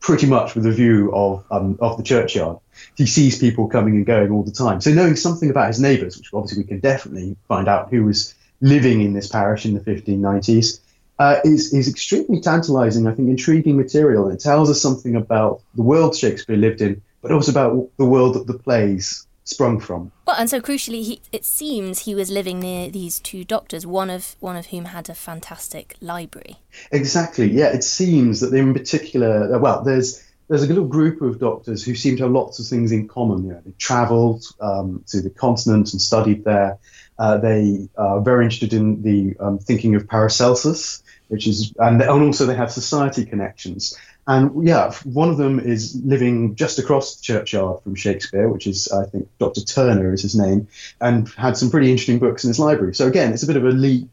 pretty 0.00 0.26
much 0.26 0.54
with 0.54 0.66
a 0.66 0.72
view 0.72 1.14
of 1.14 1.44
um, 1.50 1.78
of 1.80 1.98
the 1.98 2.02
churchyard. 2.02 2.58
He 2.96 3.06
sees 3.06 3.38
people 3.38 3.68
coming 3.68 3.96
and 3.96 4.06
going 4.06 4.30
all 4.30 4.42
the 4.42 4.52
time. 4.52 4.80
So 4.80 4.90
knowing 4.90 5.16
something 5.16 5.50
about 5.50 5.68
his 5.68 5.80
neighbours, 5.80 6.16
which 6.16 6.30
obviously 6.32 6.62
we 6.62 6.68
can 6.68 6.80
definitely 6.80 7.36
find 7.46 7.68
out 7.68 7.90
who 7.90 8.04
was 8.04 8.34
living 8.62 9.02
in 9.02 9.12
this 9.12 9.28
parish 9.28 9.66
in 9.66 9.74
the 9.74 9.80
1590s 9.80 10.80
uh, 11.18 11.40
is, 11.44 11.72
is 11.72 11.88
extremely 11.88 12.40
tantalizing, 12.40 13.06
I 13.06 13.14
think, 13.14 13.28
intriguing 13.28 13.76
material. 13.76 14.26
And 14.26 14.34
it 14.34 14.40
tells 14.42 14.70
us 14.70 14.80
something 14.80 15.16
about 15.16 15.62
the 15.74 15.82
world 15.82 16.16
Shakespeare 16.16 16.56
lived 16.56 16.80
in, 16.80 17.02
but 17.20 17.32
also 17.32 17.50
about 17.50 17.88
the 17.98 18.06
world 18.06 18.34
that 18.34 18.46
the 18.46 18.58
plays 18.58 19.26
sprung 19.44 19.80
from. 19.80 20.12
Well, 20.26 20.36
and 20.38 20.48
so 20.48 20.60
crucially, 20.60 21.02
he, 21.02 21.20
it 21.32 21.44
seems 21.44 22.00
he 22.00 22.14
was 22.14 22.30
living 22.30 22.60
near 22.60 22.90
these 22.90 23.20
two 23.20 23.44
doctors, 23.44 23.86
one 23.86 24.10
of 24.10 24.36
one 24.40 24.56
of 24.56 24.66
whom 24.66 24.86
had 24.86 25.08
a 25.08 25.14
fantastic 25.14 25.96
library. 26.00 26.56
Exactly. 26.90 27.50
Yeah, 27.50 27.68
it 27.68 27.84
seems 27.84 28.40
that 28.40 28.54
in 28.54 28.72
particular, 28.72 29.54
uh, 29.54 29.58
well, 29.58 29.82
there's 29.82 30.24
there's 30.48 30.62
a 30.62 30.66
little 30.66 30.84
group 30.84 31.22
of 31.22 31.38
doctors 31.38 31.84
who 31.84 31.94
seem 31.94 32.16
to 32.16 32.24
have 32.24 32.32
lots 32.32 32.58
of 32.58 32.66
things 32.66 32.92
in 32.92 33.08
common. 33.08 33.44
You 33.44 33.52
know, 33.52 33.62
they 33.64 33.72
travelled 33.78 34.44
um, 34.60 35.04
to 35.08 35.20
the 35.20 35.30
continent 35.30 35.92
and 35.92 36.00
studied 36.00 36.44
there. 36.44 36.78
Uh, 37.22 37.36
they 37.36 37.88
are 37.96 38.20
very 38.20 38.42
interested 38.42 38.72
in 38.72 39.00
the 39.02 39.36
um, 39.38 39.56
thinking 39.56 39.94
of 39.94 40.08
Paracelsus, 40.08 41.04
which 41.28 41.46
is 41.46 41.72
and, 41.78 42.02
and 42.02 42.22
also 42.22 42.46
they 42.46 42.56
have 42.56 42.72
society 42.72 43.24
connections. 43.24 43.96
And 44.26 44.66
yeah, 44.66 44.92
one 45.04 45.30
of 45.30 45.36
them 45.36 45.60
is 45.60 45.94
living 46.04 46.56
just 46.56 46.80
across 46.80 47.14
the 47.14 47.22
churchyard 47.22 47.80
from 47.84 47.94
Shakespeare, 47.94 48.48
which 48.48 48.66
is, 48.66 48.88
I 48.90 49.04
think, 49.04 49.28
Dr. 49.38 49.60
Turner 49.60 50.12
is 50.12 50.22
his 50.22 50.34
name, 50.34 50.66
and 51.00 51.28
had 51.28 51.56
some 51.56 51.70
pretty 51.70 51.92
interesting 51.92 52.18
books 52.18 52.42
in 52.42 52.48
his 52.48 52.58
library. 52.58 52.92
So 52.92 53.06
again, 53.06 53.32
it's 53.32 53.44
a 53.44 53.46
bit 53.46 53.56
of 53.56 53.66
a 53.66 53.70
leap 53.70 54.10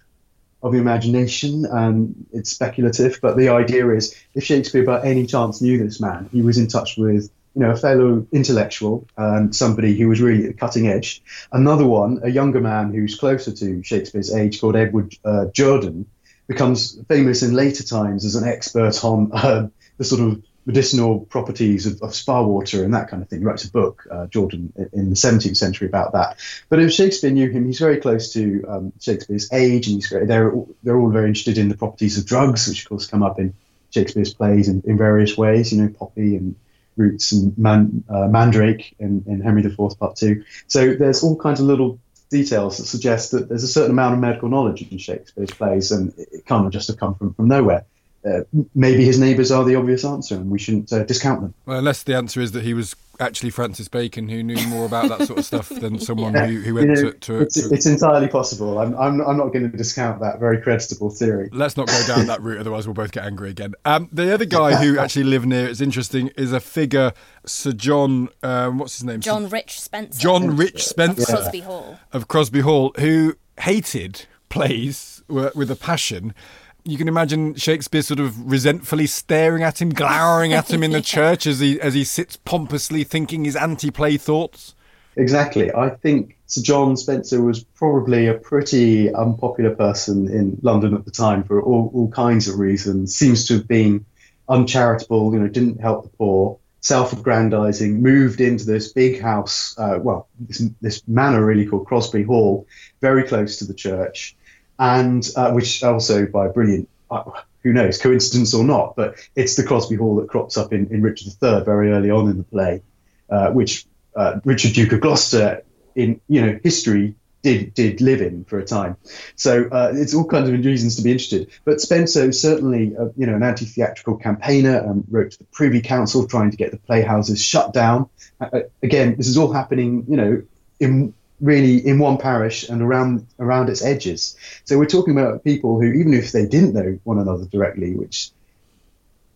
of 0.62 0.74
the 0.74 0.78
imagination 0.78 1.66
and 1.66 2.28
it's 2.32 2.52
speculative, 2.52 3.18
but 3.24 3.38
the 3.38 3.50
idea 3.50 3.90
is 3.90 4.16
if 4.36 4.44
Shakespeare 4.44 4.84
by 4.84 5.02
any 5.04 5.26
chance 5.26 5.64
knew 5.64 5.84
this 5.84 6.00
man, 6.00 6.30
he 6.32 6.44
was 6.44 6.60
in 6.60 6.68
touch 6.68 6.96
with 6.96 7.32
you 7.56 7.62
know, 7.62 7.72
a 7.72 7.76
fellow 7.76 8.26
intellectual 8.32 9.08
and 9.18 9.56
somebody 9.56 9.98
who 9.98 10.08
was 10.08 10.22
really 10.22 10.54
cutting 10.54 10.88
edge. 10.88 11.22
Another 11.52 11.86
one, 11.86 12.20
a 12.24 12.30
younger 12.30 12.62
man 12.62 12.94
who's 12.94 13.16
closer 13.16 13.52
to 13.52 13.84
Shakespeare's 13.84 14.34
age 14.34 14.62
called 14.62 14.76
Edward 14.76 15.16
uh, 15.26 15.46
Jorden, 15.52 16.06
becomes 16.48 17.00
famous 17.08 17.44
in 17.44 17.54
later 17.54 17.84
times 17.84 18.26
as 18.26 18.36
an 18.36 18.48
expert 18.48 19.04
on 19.06 19.32
uh, 19.34 19.68
the 19.98 20.04
sort 20.04 20.22
of 20.22 20.44
medicinal 20.66 21.22
properties 21.22 21.86
of, 21.86 22.02
of 22.02 22.14
spa 22.14 22.44
water 22.44 22.84
and 22.84 22.94
that 22.94 23.10
kind 23.10 23.24
of 23.24 23.30
thing. 23.30 23.40
He 23.40 23.46
writes 23.46 23.66
a 23.66 23.72
book, 23.72 24.06
uh, 24.12 24.28
Jorden, 24.28 24.72
in 24.94 25.10
the 25.10 25.16
17th 25.16 25.58
century 25.58 25.88
about 25.88 26.14
that. 26.14 26.38
But 26.70 26.80
if 26.80 26.92
Shakespeare 26.92 27.32
knew 27.32 27.50
him, 27.50 27.66
he's 27.66 27.80
very 27.80 27.98
close 27.98 28.34
to 28.34 28.64
um, 28.68 28.94
Shakespeare's 29.00 29.52
age, 29.54 29.88
and 29.88 29.96
he's 29.96 30.10
they're 30.10 30.54
they're 30.84 31.00
all 31.00 31.10
very 31.10 31.28
interested 31.28 31.58
in 31.58 31.70
the 31.70 31.78
properties 31.78 32.18
of 32.18 32.26
drugs, 32.26 32.68
which 32.68 32.84
of 32.84 32.90
course 32.90 33.08
come 33.08 33.24
up 33.24 33.40
in 33.40 33.54
Shakespeare's 33.92 34.34
plays 34.34 34.68
in, 34.68 34.84
in 34.86 34.98
various 34.98 35.38
ways. 35.38 35.72
You 35.72 35.82
know, 35.82 35.90
poppy 35.90 36.36
and 36.36 36.56
roots 37.00 37.32
and 37.32 37.58
man, 37.58 38.04
uh, 38.10 38.28
mandrake 38.28 38.94
in, 39.00 39.24
in 39.26 39.42
Henry 39.42 39.64
IV 39.64 39.78
Part 40.00 40.18
Two. 40.18 40.44
So 40.68 40.94
there's 40.94 41.24
all 41.24 41.36
kinds 41.36 41.60
of 41.60 41.66
little 41.66 42.00
details 42.30 42.78
that 42.78 42.86
suggest 42.86 43.32
that 43.32 43.50
there's 43.50 43.64
a 43.64 43.68
certain 43.68 43.92
amount 43.92 44.14
of 44.14 44.20
medical 44.20 44.50
knowledge 44.50 44.84
in 44.92 44.98
Shakespeare's 45.00 45.52
plays, 45.52 45.92
and 45.92 46.14
it 46.18 46.46
can't 46.46 46.72
just 46.72 46.90
have 46.90 46.98
come 46.98 47.16
from, 47.16 47.34
from 47.34 47.48
nowhere. 47.48 47.86
Uh, 48.26 48.42
maybe 48.76 49.06
his 49.06 49.20
neighbours 49.20 49.52
are 49.52 49.64
the 49.64 49.76
obvious 49.76 50.04
answer, 50.04 50.36
and 50.36 50.50
we 50.50 50.60
shouldn't 50.60 50.92
uh, 50.92 51.04
discount 51.04 51.42
them. 51.42 51.54
Well, 51.66 51.80
unless 51.80 52.04
the 52.04 52.16
answer 52.16 52.42
is 52.42 52.52
that 52.52 52.64
he 52.64 52.74
was 52.74 52.96
actually 53.20 53.50
Francis 53.50 53.88
Bacon 53.88 54.30
who 54.30 54.42
knew 54.42 54.66
more 54.68 54.86
about 54.86 55.10
that 55.10 55.28
sort 55.28 55.40
of 55.40 55.46
stuff 55.46 55.70
than 55.70 56.00
someone 56.00 56.34
yeah. 56.34 56.46
who, 56.48 56.60
who 56.62 56.74
went 56.74 56.88
you 56.88 56.96
know, 56.96 57.12
to, 57.12 57.18
to, 57.20 57.40
it's, 57.42 57.56
to, 57.56 57.74
it's, 57.74 57.86
entirely 57.86 58.28
possible. 58.28 58.80
I'm, 58.80 58.96
I'm, 58.96 59.22
I'm 59.22 59.38
not 59.38 59.48
going 59.48 59.70
to 59.70 59.78
discount 59.78 60.22
that 60.22 60.40
very 60.40 60.62
creditable 60.62 61.10
theory. 61.10 61.50
Let's 61.52 61.76
not 61.76 61.88
go 61.88 62.08
down 62.08 62.28
that 62.28 62.42
route, 62.42 62.60
otherwise 62.60 62.88
we'll 62.88 62.94
both 62.94 63.12
get 63.12 63.26
angry 63.26 63.50
again. 63.50 63.76
Um, 63.86 64.10
the 64.12 64.34
other 64.34 64.46
guy 64.46 64.76
who 64.76 64.98
actually 65.00 65.26
lived 65.26 65.48
near 65.48 65.68
it's 65.68 65.82
interesting 65.82 66.30
is 66.38 66.54
a 66.54 66.60
figure, 66.60 67.12
Sir 67.46 67.74
John. 67.74 68.30
Um, 68.42 68.78
what's 68.80 68.98
his 68.98 69.04
name? 69.04 69.20
John 69.20 69.50
Rich 69.50 69.82
Spencer. 69.82 70.20
John 70.20 70.56
Rich 70.56 70.86
Spencer 70.86 71.26
yeah. 71.28 71.36
Crosby 71.36 71.60
Hall 71.62 72.00
of 72.14 72.28
Crosby 72.28 72.62
Hall, 72.62 72.94
who 73.00 73.36
hated 73.60 74.26
plays 74.48 75.22
with 75.28 75.70
a 75.70 75.76
passion 75.76 76.34
you 76.84 76.98
can 76.98 77.08
imagine 77.08 77.56
Shakespeare 77.56 78.02
sort 78.02 78.20
of 78.20 78.52
resentfully 78.52 79.08
staring 79.08 79.64
at 79.64 79.82
him, 79.82 79.90
glowering 79.90 80.54
at 80.54 80.72
him 80.72 80.84
in 80.84 80.92
the 80.92 81.02
church 81.16 81.46
as 81.46 81.60
he 81.60 81.80
as 81.82 81.94
he 81.94 82.04
sits 82.04 82.38
pompously 82.38 83.04
thinking 83.04 83.46
his 83.46 83.56
anti-play 83.56 84.18
thoughts. 84.18 84.76
Exactly. 85.16 85.74
I 85.74 85.90
think 85.90 86.38
Sir 86.46 86.62
John 86.62 86.96
Spencer 86.96 87.42
was 87.42 87.64
probably 87.64 88.28
a 88.28 88.36
pretty 88.36 89.14
unpopular 89.14 89.76
person 89.76 90.30
in 90.32 90.58
London 90.62 90.94
at 90.94 91.04
the 91.04 91.12
time 91.12 91.44
for 91.44 91.62
all, 91.62 91.92
all 91.94 92.10
kinds 92.10 92.48
of 92.48 92.58
reasons. 92.58 93.16
Seems 93.16 93.46
to 93.48 93.56
have 93.56 93.68
been 93.68 94.06
uncharitable, 94.48 95.34
you 95.34 95.40
know, 95.40 95.48
didn't 95.48 95.82
help 95.82 96.04
the 96.04 96.10
poor, 96.10 96.58
self-aggrandizing, 96.82 98.02
moved 98.02 98.40
into 98.40 98.66
this 98.66 98.94
big 98.94 99.22
house, 99.22 99.78
uh, 99.78 100.00
well, 100.02 100.28
this, 100.40 100.64
this 100.82 101.08
manor 101.08 101.46
really 101.46 101.66
called 101.66 101.86
Crosby 101.86 102.24
Hall, 102.24 102.66
very 103.02 103.24
close 103.24 103.58
to 103.58 103.66
the 103.66 103.74
church 103.74 104.38
and 104.80 105.30
uh, 105.36 105.52
which 105.52 105.84
also 105.84 106.26
by 106.26 106.48
brilliant, 106.48 106.90
uh, 107.12 107.24
who 107.62 107.74
knows, 107.74 108.02
coincidence 108.02 108.54
or 108.54 108.64
not, 108.64 108.96
but 108.96 109.16
it's 109.36 109.56
the 109.56 109.64
Crosby 109.64 109.96
Hall 109.96 110.16
that 110.16 110.30
crops 110.30 110.58
up 110.58 110.72
in, 110.72 110.88
in 110.88 111.02
Richard 111.02 111.28
III 111.44 111.64
very 111.66 111.92
early 111.92 112.10
on 112.10 112.30
in 112.30 112.38
the 112.38 112.44
play, 112.44 112.82
uh, 113.30 113.52
which 113.52 113.86
uh, 114.16 114.40
Richard 114.46 114.74
Duke 114.74 114.94
of 114.94 115.02
Gloucester 115.02 115.64
in 115.96 116.22
you 116.30 116.42
know 116.42 116.60
history 116.64 117.16
did 117.42 117.74
did 117.74 118.00
live 118.00 118.22
in 118.22 118.46
for 118.46 118.58
a 118.58 118.66
time. 118.66 118.96
So 119.36 119.68
uh, 119.70 119.92
it's 119.94 120.14
all 120.14 120.26
kinds 120.26 120.50
of 120.50 120.56
reasons 120.64 120.96
to 120.96 121.02
be 121.02 121.12
interested. 121.12 121.50
But 121.66 121.82
Spencer 121.82 122.32
certainly 122.32 122.96
uh, 122.96 123.10
you 123.18 123.26
know 123.26 123.36
an 123.36 123.44
anti-theatrical 123.44 124.18
campaigner 124.18 124.78
and 124.78 125.04
wrote 125.10 125.32
to 125.32 125.40
the 125.40 125.46
Privy 125.52 125.82
Council 125.82 126.26
trying 126.26 126.52
to 126.52 126.58
get 126.58 126.72
the 126.72 126.78
playhouses 126.78 127.44
shut 127.44 127.74
down. 127.74 128.10
Uh, 128.40 128.62
again, 128.82 129.16
this 129.18 129.28
is 129.28 129.38
all 129.38 129.52
happening 129.52 130.06
you 130.08 130.16
know 130.16 130.42
in 130.80 131.14
really 131.42 131.86
in 131.86 132.00
one 132.00 132.18
parish 132.18 132.68
and 132.68 132.82
around 132.82 133.26
around 133.40 133.70
its 133.70 133.84
edges. 133.84 134.36
So 134.66 134.78
we're 134.78 134.86
talking 134.86 135.18
about 135.18 135.44
people 135.44 135.80
who, 135.80 135.92
even 135.92 136.14
if 136.14 136.32
they 136.32 136.46
didn't 136.46 136.74
know 136.74 137.00
one 137.04 137.20
another 137.20 137.46
directly, 137.46 137.94
which 137.94 138.32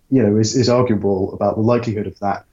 you 0.10 0.22
know 0.22 0.38
is, 0.38 0.56
is 0.56 0.70
arguable 0.70 1.34
about 1.34 1.56
the 1.56 1.62
likelihood 1.62 2.08
of 2.08 2.20
that, 2.20 2.46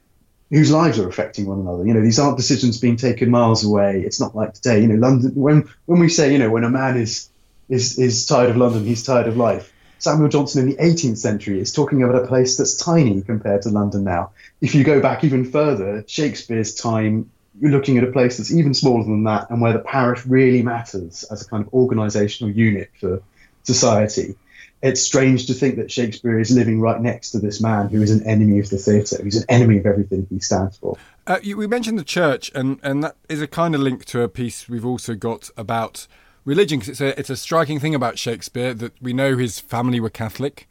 whose 0.50 0.70
lives 0.70 0.98
are 0.98 1.08
affecting 1.08 1.46
one 1.46 1.60
another. 1.60 1.86
You 1.86 1.94
know, 1.94 2.02
these 2.02 2.18
aren't 2.18 2.36
decisions 2.36 2.80
being 2.80 2.96
taken 2.96 3.30
miles 3.30 3.64
away. 3.64 4.02
It's 4.04 4.20
not 4.20 4.34
like 4.34 4.54
today. 4.54 4.80
You 4.80 4.88
know, 4.88 4.96
London. 5.06 5.32
When 5.34 5.68
when 5.86 6.00
we 6.00 6.08
say, 6.08 6.32
you 6.32 6.38
know, 6.38 6.50
when 6.50 6.64
a 6.64 6.70
man 6.70 6.96
is 6.96 7.28
is 7.68 7.98
is 7.98 8.26
tired 8.26 8.50
of 8.50 8.56
London, 8.56 8.84
he's 8.84 9.02
tired 9.02 9.26
of 9.26 9.36
life. 9.36 9.72
Samuel 9.98 10.30
Johnson 10.30 10.62
in 10.62 10.70
the 10.70 10.82
18th 10.82 11.18
century 11.18 11.60
is 11.60 11.72
talking 11.72 12.02
about 12.02 12.24
a 12.24 12.26
place 12.26 12.56
that's 12.56 12.74
tiny 12.74 13.20
compared 13.20 13.60
to 13.62 13.68
London 13.68 14.02
now. 14.02 14.30
If 14.62 14.74
you 14.74 14.82
go 14.82 14.98
back 14.98 15.24
even 15.24 15.44
further, 15.44 16.04
Shakespeare's 16.06 16.74
time 16.74 17.30
you're 17.60 17.70
looking 17.70 17.98
at 17.98 18.04
a 18.04 18.10
place 18.10 18.38
that's 18.38 18.52
even 18.52 18.74
smaller 18.74 19.04
than 19.04 19.24
that 19.24 19.50
and 19.50 19.60
where 19.60 19.72
the 19.72 19.80
parish 19.80 20.24
really 20.26 20.62
matters 20.62 21.24
as 21.30 21.42
a 21.42 21.48
kind 21.48 21.66
of 21.66 21.72
organizational 21.74 22.52
unit 22.52 22.90
for 22.98 23.22
society. 23.62 24.34
It's 24.82 25.02
strange 25.02 25.46
to 25.48 25.52
think 25.52 25.76
that 25.76 25.92
Shakespeare 25.92 26.40
is 26.40 26.50
living 26.50 26.80
right 26.80 26.98
next 27.00 27.32
to 27.32 27.38
this 27.38 27.60
man 27.60 27.90
who 27.90 28.00
is 28.00 28.10
an 28.10 28.26
enemy 28.26 28.60
of 28.60 28.70
the 28.70 28.78
theatre, 28.78 29.22
who's 29.22 29.36
an 29.36 29.44
enemy 29.50 29.76
of 29.76 29.84
everything 29.84 30.26
he 30.30 30.40
stands 30.40 30.78
for. 30.78 30.96
Uh, 31.26 31.38
you, 31.42 31.58
we 31.58 31.66
mentioned 31.66 31.98
the 31.98 32.04
church, 32.04 32.50
and, 32.54 32.80
and 32.82 33.04
that 33.04 33.16
is 33.28 33.42
a 33.42 33.46
kind 33.46 33.74
of 33.74 33.82
link 33.82 34.06
to 34.06 34.22
a 34.22 34.28
piece 34.28 34.70
we've 34.70 34.86
also 34.86 35.14
got 35.14 35.50
about 35.58 36.06
religion, 36.46 36.78
because 36.78 36.88
it's 36.88 37.00
a, 37.02 37.20
it's 37.20 37.28
a 37.28 37.36
striking 37.36 37.78
thing 37.78 37.94
about 37.94 38.18
Shakespeare 38.18 38.72
that 38.72 38.94
we 39.02 39.12
know 39.12 39.36
his 39.36 39.60
family 39.60 40.00
were 40.00 40.08
Catholic 40.08 40.66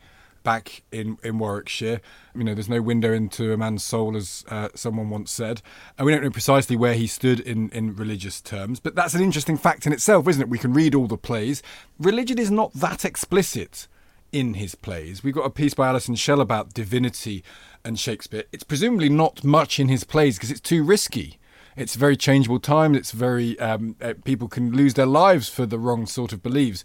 back 0.49 0.81
in, 0.91 1.19
in 1.23 1.37
Warwickshire. 1.37 2.01
You 2.33 2.43
know, 2.43 2.55
there's 2.55 2.67
no 2.67 2.81
window 2.81 3.13
into 3.13 3.53
a 3.53 3.57
man's 3.57 3.83
soul, 3.83 4.17
as 4.17 4.43
uh, 4.49 4.69
someone 4.73 5.11
once 5.11 5.29
said. 5.29 5.61
And 5.95 6.07
we 6.07 6.11
don't 6.11 6.23
know 6.23 6.31
precisely 6.31 6.75
where 6.75 6.95
he 6.95 7.05
stood 7.05 7.39
in, 7.39 7.69
in 7.69 7.95
religious 7.95 8.41
terms. 8.41 8.79
But 8.79 8.95
that's 8.95 9.13
an 9.13 9.21
interesting 9.21 9.57
fact 9.57 9.85
in 9.85 9.93
itself, 9.93 10.27
isn't 10.27 10.41
it? 10.41 10.49
We 10.49 10.57
can 10.57 10.73
read 10.73 10.95
all 10.95 11.05
the 11.05 11.19
plays. 11.19 11.61
Religion 11.99 12.39
is 12.39 12.49
not 12.49 12.73
that 12.73 13.05
explicit 13.05 13.87
in 14.31 14.55
his 14.55 14.73
plays. 14.73 15.23
We've 15.23 15.35
got 15.35 15.45
a 15.45 15.51
piece 15.51 15.75
by 15.75 15.87
Alison 15.87 16.15
Shell 16.15 16.41
about 16.41 16.73
divinity 16.73 17.43
and 17.85 17.99
Shakespeare. 17.99 18.45
It's 18.51 18.63
presumably 18.63 19.09
not 19.09 19.43
much 19.43 19.79
in 19.79 19.87
his 19.87 20.03
plays 20.03 20.37
because 20.37 20.49
it's 20.49 20.59
too 20.59 20.83
risky. 20.83 21.37
It's 21.75 21.93
very 21.93 22.17
changeable 22.17 22.59
time. 22.59 22.95
It's 22.95 23.11
very 23.11 23.57
um, 23.59 23.97
uh, 24.01 24.15
people 24.25 24.47
can 24.47 24.71
lose 24.71 24.95
their 24.95 25.05
lives 25.05 25.47
for 25.47 25.67
the 25.67 25.77
wrong 25.77 26.07
sort 26.07 26.33
of 26.33 26.41
beliefs. 26.41 26.83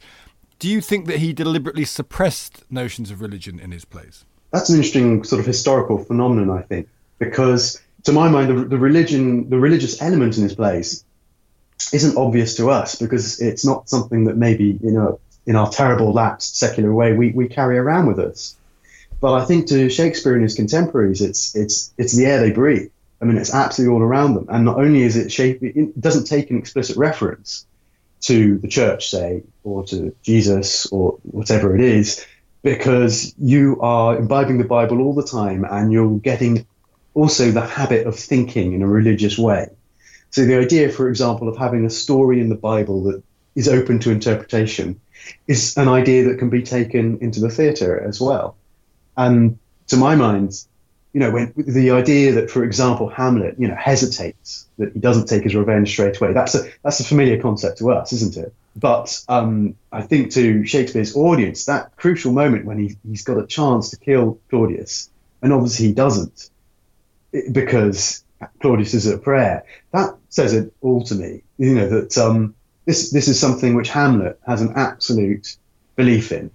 Do 0.58 0.68
you 0.68 0.80
think 0.80 1.06
that 1.06 1.18
he 1.18 1.32
deliberately 1.32 1.84
suppressed 1.84 2.64
notions 2.70 3.10
of 3.10 3.20
religion 3.20 3.58
in 3.58 3.72
his 3.72 3.84
plays? 3.84 4.24
That's 4.52 4.68
an 4.68 4.76
interesting 4.76 5.24
sort 5.24 5.40
of 5.40 5.46
historical 5.46 5.98
phenomenon, 5.98 6.50
I 6.56 6.62
think, 6.62 6.88
because 7.18 7.80
to 8.04 8.12
my 8.12 8.28
mind, 8.28 8.50
the, 8.50 8.64
the 8.64 8.78
religion, 8.78 9.50
the 9.50 9.58
religious 9.58 10.00
element 10.00 10.36
in 10.36 10.44
his 10.44 10.54
plays, 10.54 11.04
isn't 11.92 12.16
obvious 12.16 12.56
to 12.56 12.70
us 12.70 12.94
because 12.94 13.40
it's 13.40 13.64
not 13.64 13.88
something 13.88 14.24
that 14.24 14.36
maybe 14.36 14.78
you 14.82 14.90
know 14.90 15.18
in 15.46 15.56
our 15.56 15.68
terrible 15.68 16.12
lapsed 16.12 16.56
secular 16.56 16.94
way 16.94 17.12
we, 17.12 17.30
we 17.32 17.48
carry 17.48 17.76
around 17.76 18.06
with 18.06 18.18
us. 18.18 18.56
But 19.20 19.34
I 19.34 19.44
think 19.44 19.66
to 19.68 19.90
Shakespeare 19.90 20.34
and 20.34 20.42
his 20.42 20.54
contemporaries, 20.54 21.20
it's 21.20 21.54
it's 21.54 21.92
it's 21.98 22.14
the 22.14 22.26
air 22.26 22.40
they 22.40 22.52
breathe. 22.52 22.90
I 23.20 23.24
mean, 23.24 23.38
it's 23.38 23.54
absolutely 23.54 23.94
all 23.94 24.02
around 24.02 24.34
them. 24.34 24.46
And 24.48 24.64
not 24.64 24.78
only 24.78 25.02
is 25.02 25.16
it 25.16 25.32
shape, 25.32 25.62
it 25.62 25.98
doesn't 26.00 26.24
take 26.24 26.50
an 26.50 26.58
explicit 26.58 26.96
reference 26.96 27.66
to 28.24 28.58
the 28.58 28.68
church, 28.68 29.10
say, 29.10 29.42
or 29.64 29.84
to 29.84 30.14
Jesus 30.22 30.86
or 30.86 31.18
whatever 31.22 31.74
it 31.74 31.82
is, 31.82 32.24
because 32.62 33.34
you 33.38 33.80
are 33.80 34.16
imbibing 34.16 34.58
the 34.58 34.64
Bible 34.64 35.00
all 35.02 35.14
the 35.14 35.26
time 35.26 35.64
and 35.64 35.92
you're 35.92 36.18
getting 36.18 36.66
also 37.12 37.50
the 37.50 37.60
habit 37.60 38.06
of 38.06 38.18
thinking 38.18 38.72
in 38.72 38.82
a 38.82 38.86
religious 38.86 39.38
way. 39.38 39.68
So 40.30 40.46
the 40.46 40.58
idea, 40.58 40.88
for 40.88 41.08
example, 41.08 41.48
of 41.48 41.56
having 41.56 41.84
a 41.84 41.90
story 41.90 42.40
in 42.40 42.48
the 42.48 42.54
Bible 42.54 43.04
that 43.04 43.22
is 43.54 43.68
open 43.68 44.00
to 44.00 44.10
interpretation 44.10 45.00
is 45.46 45.76
an 45.76 45.88
idea 45.88 46.24
that 46.24 46.38
can 46.38 46.50
be 46.50 46.62
taken 46.62 47.18
into 47.20 47.40
the 47.40 47.50
theatre 47.50 48.02
as 48.02 48.20
well. 48.20 48.56
And 49.16 49.58
to 49.88 49.96
my 49.96 50.16
mind, 50.16 50.52
you 51.14 51.20
know, 51.20 51.30
when 51.30 51.54
the 51.56 51.92
idea 51.92 52.32
that, 52.32 52.50
for 52.50 52.64
example, 52.64 53.08
Hamlet, 53.08 53.54
you 53.56 53.68
know, 53.68 53.76
hesitates 53.76 54.68
that 54.78 54.92
he 54.92 54.98
doesn't 54.98 55.26
take 55.26 55.44
his 55.44 55.54
revenge 55.54 55.88
straight 55.88 56.20
away. 56.20 56.32
That's 56.32 56.56
a 56.56 56.68
that's 56.82 56.98
a 56.98 57.04
familiar 57.04 57.40
concept 57.40 57.78
to 57.78 57.92
us, 57.92 58.12
isn't 58.12 58.36
it? 58.36 58.52
But 58.74 59.24
um, 59.28 59.76
I 59.92 60.02
think 60.02 60.32
to 60.32 60.66
Shakespeare's 60.66 61.16
audience, 61.16 61.66
that 61.66 61.96
crucial 61.96 62.32
moment 62.32 62.64
when 62.64 62.78
he 62.78 62.96
he's 63.08 63.22
got 63.22 63.38
a 63.38 63.46
chance 63.46 63.90
to 63.90 63.96
kill 63.96 64.40
Claudius, 64.50 65.08
and 65.40 65.52
obviously 65.52 65.86
he 65.86 65.92
doesn't, 65.92 66.50
because 67.52 68.24
Claudius 68.60 68.92
is 68.92 69.06
at 69.06 69.22
prayer. 69.22 69.64
That 69.92 70.16
says 70.30 70.52
it 70.52 70.74
all 70.80 71.04
to 71.04 71.14
me. 71.14 71.44
You 71.58 71.74
know 71.76 71.88
that 71.90 72.18
um, 72.18 72.56
this 72.86 73.12
this 73.12 73.28
is 73.28 73.38
something 73.38 73.76
which 73.76 73.88
Hamlet 73.88 74.40
has 74.44 74.62
an 74.62 74.72
absolute 74.74 75.56
belief 75.94 76.32
in, 76.32 76.50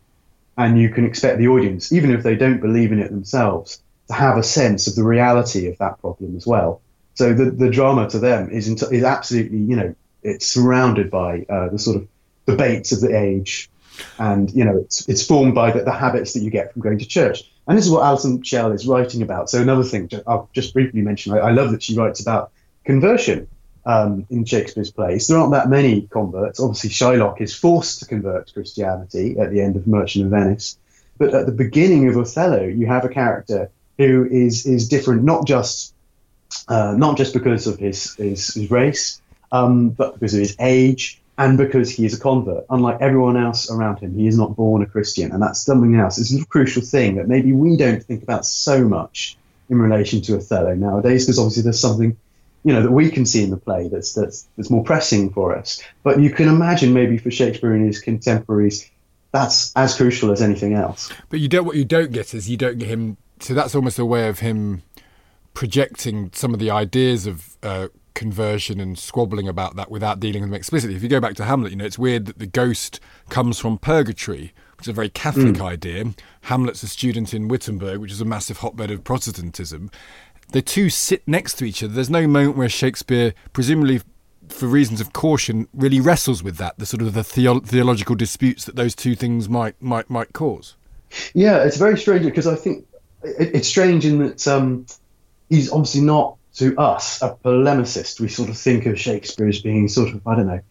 and 0.57 0.77
you 0.77 0.89
can 0.89 1.05
expect 1.05 1.37
the 1.37 1.47
audience, 1.47 1.93
even 1.93 2.11
if 2.11 2.23
they 2.23 2.35
don't 2.35 2.59
believe 2.59 2.91
in 2.91 2.99
it 2.99 3.09
themselves, 3.09 3.81
have 4.09 4.37
a 4.37 4.43
sense 4.43 4.87
of 4.87 4.95
the 4.95 5.03
reality 5.03 5.67
of 5.67 5.77
that 5.77 5.99
problem 5.99 6.35
as 6.35 6.45
well. 6.45 6.81
So 7.15 7.33
the 7.33 7.51
the 7.51 7.69
drama 7.69 8.09
to 8.09 8.19
them 8.19 8.49
is 8.49 8.67
is 8.69 9.03
absolutely 9.03 9.59
you 9.59 9.75
know 9.75 9.95
it's 10.23 10.45
surrounded 10.45 11.11
by 11.11 11.45
uh, 11.49 11.69
the 11.69 11.79
sort 11.79 11.97
of 11.97 12.07
debates 12.45 12.91
of 12.91 13.01
the 13.01 13.15
age, 13.15 13.69
and 14.17 14.51
you 14.51 14.65
know 14.65 14.77
it's 14.77 15.07
it's 15.09 15.25
formed 15.25 15.55
by 15.55 15.71
the, 15.71 15.83
the 15.83 15.91
habits 15.91 16.33
that 16.33 16.41
you 16.41 16.49
get 16.49 16.73
from 16.73 16.81
going 16.81 16.99
to 16.99 17.05
church. 17.05 17.43
And 17.67 17.77
this 17.77 17.85
is 17.85 17.91
what 17.91 18.03
Alison 18.03 18.41
Shell 18.41 18.71
is 18.71 18.87
writing 18.87 19.21
about. 19.21 19.49
So 19.49 19.61
another 19.61 19.83
thing 19.83 20.09
I'll 20.25 20.49
just 20.53 20.73
briefly 20.73 21.01
mention, 21.01 21.33
I, 21.33 21.37
I 21.37 21.51
love 21.51 21.71
that 21.71 21.83
she 21.83 21.95
writes 21.95 22.19
about 22.19 22.51
conversion 22.83 23.47
um, 23.85 24.25
in 24.29 24.43
Shakespeare's 24.45 24.91
plays. 24.91 25.27
There 25.27 25.37
aren't 25.37 25.51
that 25.51 25.69
many 25.69 26.03
converts. 26.03 26.59
Obviously, 26.59 26.89
Shylock 26.89 27.41
is 27.41 27.53
forced 27.53 27.99
to 27.99 28.05
convert 28.05 28.47
to 28.47 28.53
Christianity 28.53 29.37
at 29.37 29.51
the 29.51 29.61
end 29.61 29.75
of 29.75 29.87
Merchant 29.87 30.25
of 30.25 30.31
Venice. 30.31 30.77
But 31.17 31.33
at 31.33 31.45
the 31.45 31.51
beginning 31.51 32.07
of 32.07 32.17
Othello, 32.17 32.63
you 32.63 32.87
have 32.87 33.05
a 33.05 33.09
character 33.09 33.69
who 33.99 34.25
is 34.25 34.65
is 34.65 34.87
different, 34.87 35.23
not 35.23 35.45
just 35.45 35.93
uh, 36.67 36.95
not 36.97 37.17
just 37.17 37.33
because 37.33 37.67
of 37.67 37.77
his 37.77 38.15
his, 38.15 38.55
his 38.55 38.71
race, 38.71 39.21
um, 39.51 39.89
but 39.89 40.13
because 40.13 40.33
of 40.33 40.39
his 40.39 40.55
age 40.59 41.21
and 41.37 41.57
because 41.57 41.91
he 41.91 42.05
is 42.05 42.17
a 42.17 42.19
convert. 42.19 42.65
Unlike 42.69 43.01
everyone 43.01 43.37
else 43.37 43.69
around 43.69 43.99
him, 43.99 44.17
he 44.17 44.25
is 44.25 44.37
not 44.37 44.55
born 44.55 44.81
a 44.81 44.85
Christian, 44.87 45.31
and 45.31 45.43
that's 45.43 45.61
something 45.61 45.95
else. 45.95 46.17
It's 46.17 46.33
a 46.33 46.45
crucial 46.45 46.81
thing 46.81 47.15
that 47.17 47.27
maybe 47.27 47.51
we 47.51 47.77
don't 47.77 48.01
think 48.01 48.23
about 48.23 48.45
so 48.45 48.87
much 48.87 49.37
in 49.69 49.79
relation 49.79 50.21
to 50.21 50.37
Othello 50.37 50.73
nowadays, 50.73 51.25
because 51.25 51.37
obviously 51.37 51.63
there's 51.63 51.79
something 51.79 52.17
you 52.63 52.73
know 52.73 52.81
that 52.81 52.91
we 52.91 53.11
can 53.11 53.25
see 53.25 53.43
in 53.43 53.51
the 53.51 53.57
play 53.57 53.89
that's 53.89 54.13
that's 54.13 54.47
that's 54.55 54.69
more 54.69 54.83
pressing 54.83 55.31
for 55.31 55.55
us. 55.55 55.83
But 56.03 56.21
you 56.21 56.29
can 56.29 56.47
imagine 56.47 56.93
maybe 56.93 57.17
for 57.17 57.31
Shakespeare 57.31 57.73
and 57.73 57.85
his 57.85 57.99
contemporaries, 57.99 58.89
that's 59.33 59.73
as 59.75 59.95
crucial 59.95 60.31
as 60.31 60.41
anything 60.41 60.73
else. 60.73 61.11
But 61.29 61.41
you 61.41 61.49
don't. 61.49 61.65
What 61.65 61.75
you 61.75 61.85
don't 61.85 62.13
get 62.13 62.33
is 62.33 62.49
you 62.49 62.55
don't 62.55 62.79
get 62.79 62.87
him. 62.87 63.17
So 63.39 63.53
that's 63.53 63.75
almost 63.75 63.99
a 63.99 64.05
way 64.05 64.27
of 64.27 64.39
him 64.39 64.83
projecting 65.53 66.31
some 66.33 66.53
of 66.53 66.59
the 66.59 66.69
ideas 66.69 67.25
of 67.25 67.57
uh, 67.63 67.87
conversion 68.13 68.79
and 68.79 68.97
squabbling 68.97 69.47
about 69.47 69.75
that 69.75 69.89
without 69.89 70.19
dealing 70.19 70.41
with 70.41 70.49
them 70.49 70.55
explicitly. 70.55 70.95
If 70.95 71.03
you 71.03 71.09
go 71.09 71.19
back 71.19 71.35
to 71.35 71.45
Hamlet, 71.45 71.71
you 71.71 71.77
know 71.77 71.85
it's 71.85 71.99
weird 71.99 72.25
that 72.25 72.39
the 72.39 72.45
ghost 72.45 72.99
comes 73.29 73.59
from 73.59 73.77
purgatory, 73.77 74.53
which 74.77 74.85
is 74.85 74.89
a 74.89 74.93
very 74.93 75.09
Catholic 75.09 75.55
mm. 75.55 75.61
idea. 75.61 76.05
Hamlet's 76.41 76.83
a 76.83 76.87
student 76.87 77.33
in 77.33 77.47
Wittenberg, 77.47 77.99
which 77.99 78.11
is 78.11 78.21
a 78.21 78.25
massive 78.25 78.57
hotbed 78.57 78.91
of 78.91 79.03
Protestantism, 79.03 79.89
the 80.51 80.61
two 80.61 80.89
sit 80.89 81.27
next 81.27 81.55
to 81.55 81.65
each 81.65 81.83
other. 81.83 81.93
There's 81.93 82.09
no 82.09 82.27
moment 82.27 82.57
where 82.57 82.69
Shakespeare, 82.69 83.33
presumably 83.53 84.01
for 84.49 84.67
reasons 84.67 84.99
of 84.99 85.13
caution, 85.13 85.67
really 85.73 86.01
wrestles 86.01 86.41
with 86.41 86.57
that, 86.57 86.77
the 86.79 86.85
sort 86.85 87.01
of 87.01 87.13
the 87.13 87.23
theo- 87.23 87.59
theological 87.59 88.15
disputes 88.15 88.65
that 88.65 88.75
those 88.75 88.95
two 88.95 89.15
things 89.15 89.47
might 89.47 89.79
might 89.81 90.09
might 90.09 90.33
cause. 90.33 90.75
Yeah, 91.33 91.63
it's 91.63 91.77
very 91.77 91.97
strange 91.97 92.25
because 92.25 92.47
I 92.47 92.55
think 92.55 92.85
it, 93.23 93.55
it's 93.55 93.67
strange 93.67 94.05
in 94.05 94.19
that 94.19 94.47
um, 94.47 94.85
he's 95.49 95.71
obviously 95.71 96.01
not 96.01 96.37
to 96.55 96.77
us 96.77 97.21
a 97.21 97.35
polemicist. 97.43 98.19
We 98.19 98.27
sort 98.27 98.49
of 98.49 98.57
think 98.57 98.85
of 98.85 98.99
Shakespeare 98.99 99.47
as 99.47 99.61
being 99.61 99.87
sort 99.87 100.13
of 100.13 100.25
I 100.27 100.35
don't 100.35 100.47
know 100.47 100.61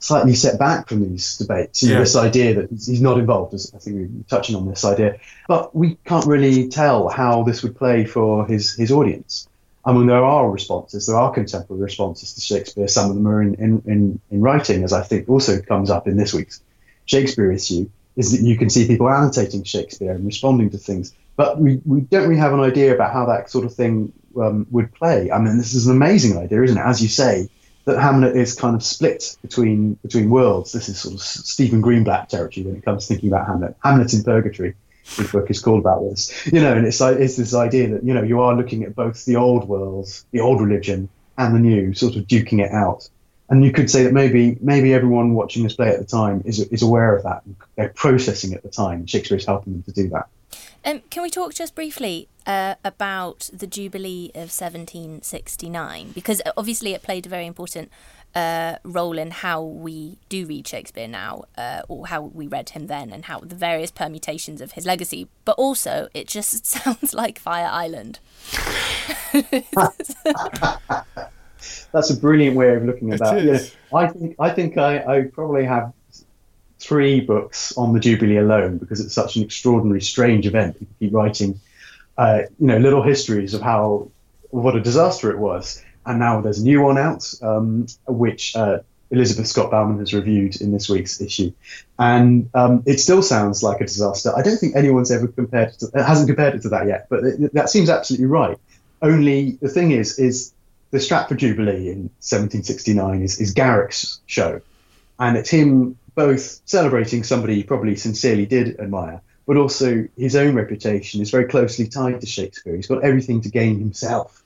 slightly 0.00 0.34
set 0.34 0.58
back 0.58 0.88
from 0.88 1.08
these 1.08 1.36
debates. 1.36 1.82
Know, 1.82 2.00
this 2.00 2.16
idea 2.16 2.54
that 2.54 2.70
he's 2.70 3.00
not 3.00 3.18
involved, 3.18 3.54
as 3.54 3.70
I 3.74 3.78
think 3.78 3.96
we 3.96 4.04
are 4.04 4.24
touching 4.28 4.56
on 4.56 4.66
this 4.66 4.84
idea, 4.84 5.18
but 5.46 5.76
we 5.76 5.96
can't 6.06 6.26
really 6.26 6.68
tell 6.68 7.08
how 7.08 7.42
this 7.44 7.62
would 7.62 7.76
play 7.76 8.04
for 8.04 8.46
his 8.46 8.74
his 8.74 8.90
audience. 8.90 9.46
I 9.84 9.92
mean, 9.92 10.06
there 10.06 10.24
are 10.24 10.50
responses, 10.50 11.06
there 11.06 11.16
are 11.16 11.32
contemporary 11.32 11.82
responses 11.82 12.34
to 12.34 12.40
Shakespeare. 12.40 12.86
Some 12.88 13.08
of 13.08 13.16
them 13.16 13.26
are 13.26 13.40
in, 13.40 13.54
in, 13.54 13.82
in, 13.86 14.20
in 14.30 14.40
writing, 14.42 14.84
as 14.84 14.92
I 14.92 15.02
think 15.02 15.28
also 15.28 15.60
comes 15.62 15.90
up 15.90 16.06
in 16.06 16.18
this 16.18 16.34
week's 16.34 16.62
Shakespeare 17.06 17.50
issue, 17.50 17.88
is 18.14 18.32
that 18.32 18.46
you 18.46 18.58
can 18.58 18.68
see 18.68 18.86
people 18.86 19.08
annotating 19.08 19.64
Shakespeare 19.64 20.12
and 20.12 20.26
responding 20.26 20.68
to 20.70 20.78
things. 20.78 21.14
But 21.40 21.58
we, 21.58 21.80
we 21.86 22.02
don't 22.02 22.28
really 22.28 22.38
have 22.38 22.52
an 22.52 22.60
idea 22.60 22.94
about 22.94 23.14
how 23.14 23.24
that 23.24 23.48
sort 23.48 23.64
of 23.64 23.72
thing 23.72 24.12
um, 24.36 24.66
would 24.70 24.92
play. 24.92 25.30
I 25.30 25.38
mean, 25.38 25.56
this 25.56 25.72
is 25.72 25.86
an 25.86 25.96
amazing 25.96 26.36
idea, 26.36 26.62
isn't 26.64 26.76
it? 26.76 26.84
As 26.84 27.02
you 27.02 27.08
say, 27.08 27.48
that 27.86 27.98
Hamlet 27.98 28.36
is 28.36 28.54
kind 28.54 28.76
of 28.76 28.82
split 28.82 29.38
between 29.40 29.94
between 30.02 30.28
worlds. 30.28 30.72
This 30.72 30.90
is 30.90 31.00
sort 31.00 31.14
of 31.14 31.22
Stephen 31.22 31.80
Greenblatt 31.80 32.28
territory 32.28 32.66
when 32.66 32.76
it 32.76 32.84
comes 32.84 33.06
to 33.06 33.14
thinking 33.14 33.30
about 33.30 33.46
Hamlet. 33.46 33.74
Hamlet 33.82 34.12
in 34.12 34.22
Purgatory, 34.22 34.74
his 35.04 35.32
book 35.32 35.50
is 35.50 35.62
called 35.62 35.80
about 35.80 36.02
this. 36.10 36.46
You 36.52 36.60
know, 36.60 36.74
and 36.76 36.86
it's 36.86 37.00
like 37.00 37.16
it's 37.16 37.36
this 37.36 37.54
idea 37.54 37.88
that 37.88 38.04
you 38.04 38.12
know 38.12 38.22
you 38.22 38.42
are 38.42 38.54
looking 38.54 38.84
at 38.84 38.94
both 38.94 39.24
the 39.24 39.36
old 39.36 39.66
world, 39.66 40.10
the 40.32 40.40
old 40.40 40.60
religion, 40.60 41.08
and 41.38 41.54
the 41.54 41.58
new, 41.58 41.94
sort 41.94 42.16
of 42.16 42.24
duking 42.24 42.62
it 42.62 42.70
out. 42.70 43.08
And 43.48 43.64
you 43.64 43.72
could 43.72 43.90
say 43.90 44.02
that 44.02 44.12
maybe 44.12 44.58
maybe 44.60 44.92
everyone 44.92 45.32
watching 45.32 45.62
this 45.62 45.74
play 45.74 45.88
at 45.88 46.00
the 46.00 46.04
time 46.04 46.42
is 46.44 46.60
is 46.60 46.82
aware 46.82 47.16
of 47.16 47.22
that. 47.22 47.44
They're 47.76 47.88
processing 47.88 48.52
at 48.52 48.62
the 48.62 48.68
time. 48.68 49.06
Shakespeare 49.06 49.38
is 49.38 49.46
helping 49.46 49.72
them 49.72 49.82
to 49.84 49.92
do 49.92 50.10
that. 50.10 50.28
Um, 50.84 51.02
can 51.10 51.22
we 51.22 51.30
talk 51.30 51.54
just 51.54 51.74
briefly 51.74 52.28
uh, 52.46 52.76
about 52.84 53.50
the 53.52 53.66
Jubilee 53.66 54.30
of 54.34 54.50
1769? 54.50 56.12
Because 56.12 56.40
uh, 56.46 56.52
obviously 56.56 56.94
it 56.94 57.02
played 57.02 57.26
a 57.26 57.28
very 57.28 57.46
important 57.46 57.90
uh, 58.34 58.76
role 58.84 59.18
in 59.18 59.30
how 59.30 59.62
we 59.62 60.18
do 60.28 60.46
read 60.46 60.66
Shakespeare 60.66 61.08
now, 61.08 61.44
uh, 61.58 61.82
or 61.88 62.06
how 62.06 62.22
we 62.22 62.46
read 62.46 62.70
him 62.70 62.86
then, 62.86 63.10
and 63.10 63.26
how 63.26 63.40
the 63.40 63.54
various 63.54 63.90
permutations 63.90 64.60
of 64.60 64.72
his 64.72 64.86
legacy. 64.86 65.28
But 65.44 65.56
also, 65.58 66.08
it 66.14 66.28
just 66.28 66.64
sounds 66.74 67.12
like 67.12 67.38
Fire 67.38 67.68
Island. 67.70 68.20
That's 71.92 72.10
a 72.10 72.16
brilliant 72.16 72.56
way 72.56 72.74
of 72.74 72.84
looking 72.84 73.12
at 73.12 73.18
that. 73.18 73.44
Yeah, 73.44 73.58
I 73.92 74.06
think 74.06 74.36
I 74.38 74.50
think 74.50 74.78
I, 74.78 74.98
I 74.98 75.22
probably 75.24 75.64
have 75.64 75.92
three 76.80 77.20
books 77.20 77.76
on 77.76 77.92
the 77.92 78.00
Jubilee 78.00 78.38
alone 78.38 78.78
because 78.78 79.00
it's 79.00 79.14
such 79.14 79.36
an 79.36 79.44
extraordinary, 79.44 80.00
strange 80.00 80.46
event. 80.46 80.78
People 80.78 80.94
keep 80.98 81.12
writing, 81.12 81.60
uh, 82.18 82.42
you 82.58 82.66
know, 82.66 82.78
little 82.78 83.02
histories 83.02 83.54
of 83.54 83.60
how 83.60 84.10
what 84.50 84.74
a 84.74 84.80
disaster 84.80 85.30
it 85.30 85.38
was. 85.38 85.82
And 86.06 86.18
now 86.18 86.40
there's 86.40 86.58
a 86.58 86.64
new 86.64 86.82
one 86.82 86.98
out, 86.98 87.32
um, 87.42 87.86
which 88.06 88.56
uh, 88.56 88.80
Elizabeth 89.10 89.46
Scott 89.46 89.70
Baumann 89.70 89.98
has 89.98 90.14
reviewed 90.14 90.60
in 90.60 90.72
this 90.72 90.88
week's 90.88 91.20
issue, 91.20 91.52
and 91.98 92.48
um, 92.54 92.82
it 92.86 93.00
still 93.00 93.22
sounds 93.22 93.62
like 93.62 93.80
a 93.80 93.84
disaster. 93.84 94.32
I 94.34 94.42
don't 94.42 94.56
think 94.56 94.76
anyone's 94.76 95.10
ever 95.10 95.26
compared 95.28 95.70
it 95.70 95.80
to, 95.80 96.04
hasn't 96.04 96.28
compared 96.28 96.54
it 96.54 96.62
to 96.62 96.68
that 96.70 96.86
yet, 96.86 97.06
but 97.10 97.24
it, 97.24 97.54
that 97.54 97.70
seems 97.70 97.90
absolutely 97.90 98.26
right. 98.26 98.56
Only 99.02 99.58
the 99.60 99.68
thing 99.68 99.90
is, 99.90 100.18
is 100.18 100.52
the 100.90 101.00
Stratford 101.00 101.38
Jubilee 101.38 101.88
in 101.88 102.10
1769 102.20 103.22
is, 103.22 103.40
is 103.40 103.52
Garrick's 103.52 104.20
show, 104.26 104.60
and 105.18 105.36
it's 105.36 105.50
him 105.50 105.98
both 106.26 106.60
celebrating 106.66 107.24
somebody 107.24 107.54
he 107.54 107.62
probably 107.62 107.96
sincerely 107.96 108.44
did 108.44 108.78
admire, 108.78 109.22
but 109.46 109.56
also 109.56 110.06
his 110.18 110.36
own 110.36 110.54
reputation 110.54 111.22
is 111.22 111.30
very 111.30 111.46
closely 111.46 111.88
tied 111.88 112.20
to 112.20 112.26
Shakespeare. 112.26 112.76
He's 112.76 112.86
got 112.86 113.02
everything 113.02 113.40
to 113.40 113.48
gain 113.48 113.78
himself 113.78 114.39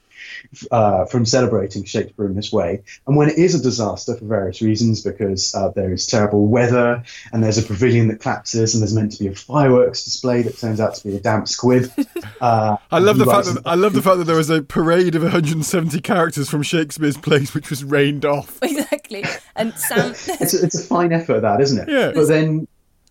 uh, 0.70 1.06
from 1.06 1.24
celebrating 1.24 1.84
Shakespeare 1.84 2.26
in 2.26 2.34
this 2.34 2.52
way. 2.52 2.82
And 3.06 3.16
when 3.16 3.30
it 3.30 3.38
is 3.38 3.54
a 3.54 3.62
disaster 3.62 4.16
for 4.16 4.24
various 4.24 4.62
reasons, 4.62 5.02
because 5.02 5.54
uh, 5.54 5.68
there 5.70 5.92
is 5.92 6.06
terrible 6.06 6.46
weather 6.46 7.02
and 7.32 7.42
there's 7.42 7.58
a 7.58 7.62
pavilion 7.62 8.08
that 8.08 8.20
collapses 8.20 8.74
and 8.74 8.82
there's 8.82 8.94
meant 8.94 9.12
to 9.12 9.18
be 9.18 9.28
a 9.28 9.34
fireworks 9.34 10.04
display 10.04 10.42
that 10.42 10.58
turns 10.58 10.80
out 10.80 10.94
to 10.96 11.08
be 11.08 11.16
a 11.16 11.20
damp 11.20 11.48
squib. 11.48 11.90
Uh, 12.40 12.76
I 12.90 12.98
love 12.98 13.16
the 13.16 13.24
fact 13.24 13.46
that 13.46 13.62
I 13.64 13.74
love 13.74 13.94
the 13.94 14.02
fact 14.02 14.18
that 14.18 14.24
there 14.24 14.36
was 14.36 14.50
a 14.50 14.60
parade 14.60 15.14
of 15.14 15.22
170 15.22 15.98
characters 16.00 16.50
from 16.50 16.62
Shakespeare's 16.62 17.16
plays 17.16 17.54
which 17.54 17.70
was 17.70 17.84
rained 17.84 18.24
off. 18.24 18.58
Exactly, 18.74 19.24
and 19.56 19.72
Sam. 19.74 20.10
it's, 20.40 20.54
a, 20.54 20.64
it's 20.64 20.78
a 20.78 20.82
fine 20.82 21.12
effort, 21.12 21.40
that 21.40 21.60
isn't 21.60 21.88
it? 21.88 21.88
Yeah. 21.88 22.12
But 22.14 22.28
then 22.28 22.66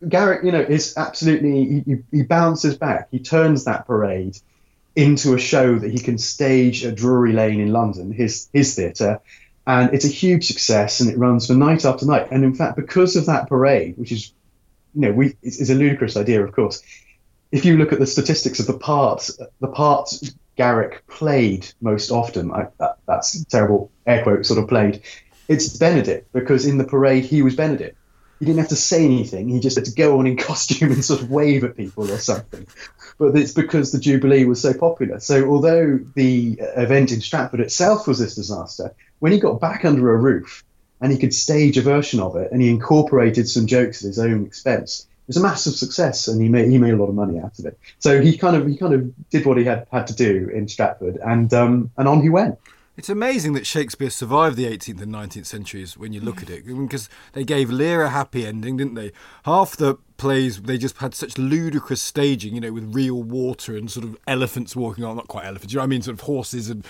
Garrick, 0.07 0.43
you 0.43 0.51
know, 0.51 0.61
is 0.61 0.95
absolutely 0.97 1.83
he, 1.85 1.97
he 2.11 2.23
bounces 2.23 2.77
back. 2.77 3.07
He 3.11 3.19
turns 3.19 3.65
that 3.65 3.87
parade 3.87 4.37
into 4.95 5.33
a 5.33 5.39
show 5.39 5.77
that 5.79 5.91
he 5.91 5.99
can 5.99 6.17
stage 6.17 6.85
at 6.85 6.95
Drury 6.95 7.33
Lane 7.33 7.59
in 7.59 7.71
London, 7.71 8.11
his 8.11 8.49
his 8.53 8.75
theatre, 8.75 9.19
and 9.65 9.93
it's 9.93 10.05
a 10.05 10.09
huge 10.09 10.47
success, 10.47 10.99
and 10.99 11.09
it 11.09 11.17
runs 11.17 11.47
for 11.47 11.53
night 11.53 11.85
after 11.85 12.05
night. 12.05 12.27
And 12.31 12.43
in 12.43 12.53
fact, 12.53 12.75
because 12.75 13.15
of 13.15 13.25
that 13.27 13.47
parade, 13.47 13.97
which 13.97 14.11
is, 14.11 14.33
you 14.93 15.01
know, 15.01 15.11
we 15.11 15.35
is 15.41 15.69
a 15.69 15.75
ludicrous 15.75 16.17
idea, 16.17 16.43
of 16.43 16.51
course. 16.51 16.83
If 17.51 17.65
you 17.65 17.77
look 17.77 17.93
at 17.93 17.99
the 17.99 18.07
statistics 18.07 18.59
of 18.59 18.67
the 18.67 18.77
parts, 18.77 19.37
the 19.59 19.67
parts 19.67 20.35
Garrick 20.55 21.05
played 21.07 21.67
most 21.81 22.11
often, 22.11 22.51
I, 22.51 22.67
that, 22.79 22.97
that's 23.07 23.43
terrible 23.45 23.91
air 24.05 24.23
quote 24.23 24.45
sort 24.45 24.59
of 24.59 24.67
played. 24.67 25.01
It's 25.47 25.77
Benedict 25.77 26.31
because 26.33 26.65
in 26.65 26.77
the 26.77 26.83
parade 26.83 27.25
he 27.25 27.41
was 27.41 27.55
Benedict 27.55 27.97
he 28.43 28.47
didn't 28.47 28.59
have 28.59 28.69
to 28.69 28.75
say 28.75 29.05
anything. 29.05 29.47
He 29.47 29.61
just 29.61 29.77
had 29.77 29.85
to 29.85 29.93
go 29.93 30.19
on 30.19 30.27
in 30.27 30.35
costume 30.49 30.91
and 30.91 31.03
sort 31.03 31.21
of 31.21 31.31
wave 31.31 31.63
at 31.63 31.77
people 31.77 32.11
or 32.11 32.17
something. 32.17 32.67
But 33.17 33.37
it's 33.37 33.53
because 33.53 33.91
the 33.91 33.99
Jubilee 33.99 34.43
was 34.43 34.61
so 34.61 34.73
popular. 34.73 35.21
So 35.21 35.49
although 35.49 35.99
the 36.15 36.59
event 36.75 37.13
in 37.13 37.21
Stratford 37.21 37.61
itself 37.61 38.05
was 38.05 38.19
this 38.19 38.35
disaster, 38.35 38.93
when 39.19 39.31
he 39.31 39.39
got 39.39 39.61
back 39.61 39.85
under 39.85 40.13
a 40.13 40.17
roof 40.17 40.63
and 40.99 41.09
he 41.09 41.17
could 41.17 41.33
stage 41.33 41.77
a 41.77 41.81
version 41.81 42.19
of 42.19 42.35
it 42.35 42.51
and 42.51 42.61
he 42.61 42.69
incorporated 42.69 43.47
some 43.47 43.65
jokes 43.65 44.03
at 44.03 44.07
his 44.07 44.19
own 44.19 44.45
expense, 44.45 45.07
it 45.07 45.27
was 45.27 45.37
a 45.37 45.41
massive 45.41 45.75
success 45.75 46.27
and 46.27 46.41
he 46.41 46.49
made 46.49 46.69
he 46.69 46.77
made 46.77 46.93
a 46.93 46.97
lot 46.97 47.07
of 47.07 47.15
money 47.15 47.39
out 47.39 47.57
of 47.57 47.65
it. 47.65 47.79
So 47.99 48.19
he 48.19 48.37
kind 48.37 48.57
of 48.57 48.67
he 48.67 48.75
kind 48.75 48.93
of 48.93 49.29
did 49.29 49.45
what 49.45 49.57
he 49.57 49.63
had 49.63 49.87
had 49.89 50.07
to 50.07 50.15
do 50.15 50.49
in 50.53 50.67
Stratford 50.67 51.17
and 51.17 51.53
um, 51.53 51.91
and 51.95 52.09
on 52.09 52.21
he 52.21 52.29
went. 52.29 52.59
It's 52.95 53.09
amazing 53.09 53.53
that 53.53 53.65
Shakespeare 53.65 54.11
survived 54.11 54.55
the 54.55 54.67
18th 54.67 55.01
and 55.01 55.11
19th 55.11 55.47
centuries 55.47 55.97
when 55.97 56.13
you 56.13 56.21
look 56.21 56.43
at 56.43 56.49
it, 56.51 56.63
because 56.67 57.09
they 57.31 57.43
gave 57.43 57.71
Lear 57.71 58.03
a 58.03 58.09
happy 58.09 58.45
ending, 58.45 58.77
didn't 58.77 58.93
they? 58.93 59.11
Half 59.45 59.77
the 59.77 59.95
plays 60.17 60.61
they 60.61 60.77
just 60.77 60.99
had 60.99 61.15
such 61.15 61.39
ludicrous 61.39 62.03
staging, 62.03 62.53
you 62.53 62.61
know, 62.61 62.71
with 62.71 62.93
real 62.93 63.23
water 63.23 63.75
and 63.75 63.89
sort 63.89 64.05
of 64.05 64.15
elephants 64.27 64.75
walking 64.75 65.03
on, 65.03 65.15
not 65.15 65.27
quite 65.27 65.45
elephants, 65.45 65.73
you 65.73 65.77
know 65.77 65.81
what 65.81 65.87
I 65.87 65.89
mean, 65.89 66.01
sort 66.03 66.19
of 66.19 66.21
horses 66.21 66.69
and. 66.69 66.85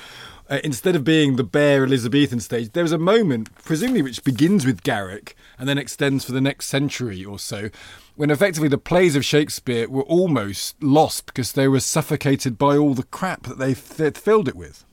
Uh, 0.49 0.59
instead 0.61 0.93
of 0.93 1.05
being 1.05 1.37
the 1.37 1.43
bare 1.43 1.85
Elizabethan 1.85 2.41
stage, 2.41 2.73
there 2.73 2.83
was 2.83 2.91
a 2.91 2.97
moment, 2.97 3.49
presumably 3.63 4.01
which 4.01 4.25
begins 4.25 4.65
with 4.65 4.83
Garrick 4.83 5.37
and 5.57 5.69
then 5.69 5.77
extends 5.77 6.25
for 6.25 6.33
the 6.33 6.41
next 6.41 6.65
century 6.65 7.23
or 7.23 7.39
so, 7.39 7.69
when 8.17 8.29
effectively 8.29 8.67
the 8.67 8.77
plays 8.77 9.15
of 9.15 9.23
Shakespeare 9.23 9.87
were 9.87 10.03
almost 10.03 10.75
lost 10.83 11.27
because 11.27 11.53
they 11.53 11.69
were 11.69 11.79
suffocated 11.79 12.57
by 12.57 12.75
all 12.75 12.93
the 12.93 13.03
crap 13.03 13.43
that 13.43 13.57
they 13.57 13.73
filled 13.73 14.49
it 14.49 14.55
with. 14.57 14.83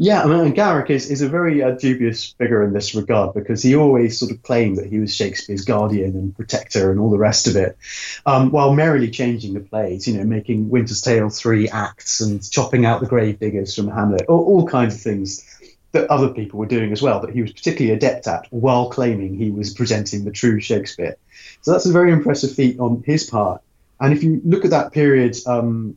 Yeah, 0.00 0.22
I 0.22 0.26
mean, 0.26 0.52
Garrick 0.52 0.90
is, 0.90 1.10
is 1.10 1.22
a 1.22 1.28
very 1.28 1.60
uh, 1.60 1.72
dubious 1.72 2.30
figure 2.38 2.62
in 2.62 2.72
this 2.72 2.94
regard 2.94 3.34
because 3.34 3.64
he 3.64 3.74
always 3.74 4.16
sort 4.16 4.30
of 4.30 4.40
claimed 4.44 4.78
that 4.78 4.86
he 4.86 5.00
was 5.00 5.12
Shakespeare's 5.12 5.64
guardian 5.64 6.14
and 6.14 6.36
protector 6.36 6.92
and 6.92 7.00
all 7.00 7.10
the 7.10 7.18
rest 7.18 7.48
of 7.48 7.56
it, 7.56 7.76
um, 8.24 8.52
while 8.52 8.72
merrily 8.72 9.10
changing 9.10 9.54
the 9.54 9.60
plays, 9.60 10.06
you 10.06 10.16
know, 10.16 10.22
making 10.22 10.70
Winter's 10.70 11.00
Tale 11.00 11.30
three 11.30 11.68
acts 11.68 12.20
and 12.20 12.48
chopping 12.48 12.86
out 12.86 13.00
the 13.00 13.08
gravediggers 13.08 13.74
from 13.74 13.88
Hamlet, 13.88 14.26
all, 14.28 14.44
all 14.44 14.68
kinds 14.68 14.94
of 14.94 15.00
things 15.00 15.44
that 15.90 16.08
other 16.08 16.28
people 16.28 16.60
were 16.60 16.66
doing 16.66 16.92
as 16.92 17.02
well 17.02 17.18
that 17.22 17.34
he 17.34 17.42
was 17.42 17.52
particularly 17.52 17.96
adept 17.96 18.28
at 18.28 18.46
while 18.50 18.90
claiming 18.90 19.34
he 19.34 19.50
was 19.50 19.74
presenting 19.74 20.24
the 20.24 20.30
true 20.30 20.60
Shakespeare. 20.60 21.16
So 21.62 21.72
that's 21.72 21.86
a 21.86 21.92
very 21.92 22.12
impressive 22.12 22.54
feat 22.54 22.78
on 22.78 23.02
his 23.04 23.28
part. 23.28 23.62
And 23.98 24.12
if 24.12 24.22
you 24.22 24.40
look 24.44 24.64
at 24.64 24.70
that 24.70 24.92
period, 24.92 25.36
um, 25.44 25.96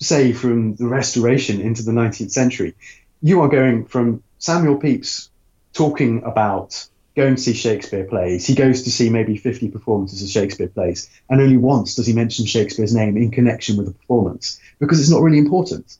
say 0.00 0.32
from 0.32 0.74
the 0.74 0.88
Restoration 0.88 1.60
into 1.60 1.84
the 1.84 1.92
19th 1.92 2.32
century, 2.32 2.74
you 3.22 3.40
are 3.42 3.48
going 3.48 3.86
from 3.86 4.22
Samuel 4.38 4.76
Pepys 4.76 5.28
talking 5.72 6.22
about 6.24 6.86
going 7.16 7.36
to 7.36 7.42
see 7.42 7.54
Shakespeare 7.54 8.04
plays. 8.04 8.46
He 8.46 8.54
goes 8.54 8.82
to 8.82 8.90
see 8.90 9.10
maybe 9.10 9.36
50 9.36 9.68
performances 9.70 10.22
of 10.22 10.28
Shakespeare 10.28 10.68
plays, 10.68 11.10
and 11.28 11.40
only 11.40 11.56
once 11.56 11.94
does 11.94 12.06
he 12.06 12.12
mention 12.12 12.46
Shakespeare's 12.46 12.94
name 12.94 13.16
in 13.16 13.30
connection 13.30 13.76
with 13.76 13.86
the 13.86 13.92
performance 13.92 14.60
because 14.78 15.00
it's 15.00 15.10
not 15.10 15.22
really 15.22 15.38
important. 15.38 15.96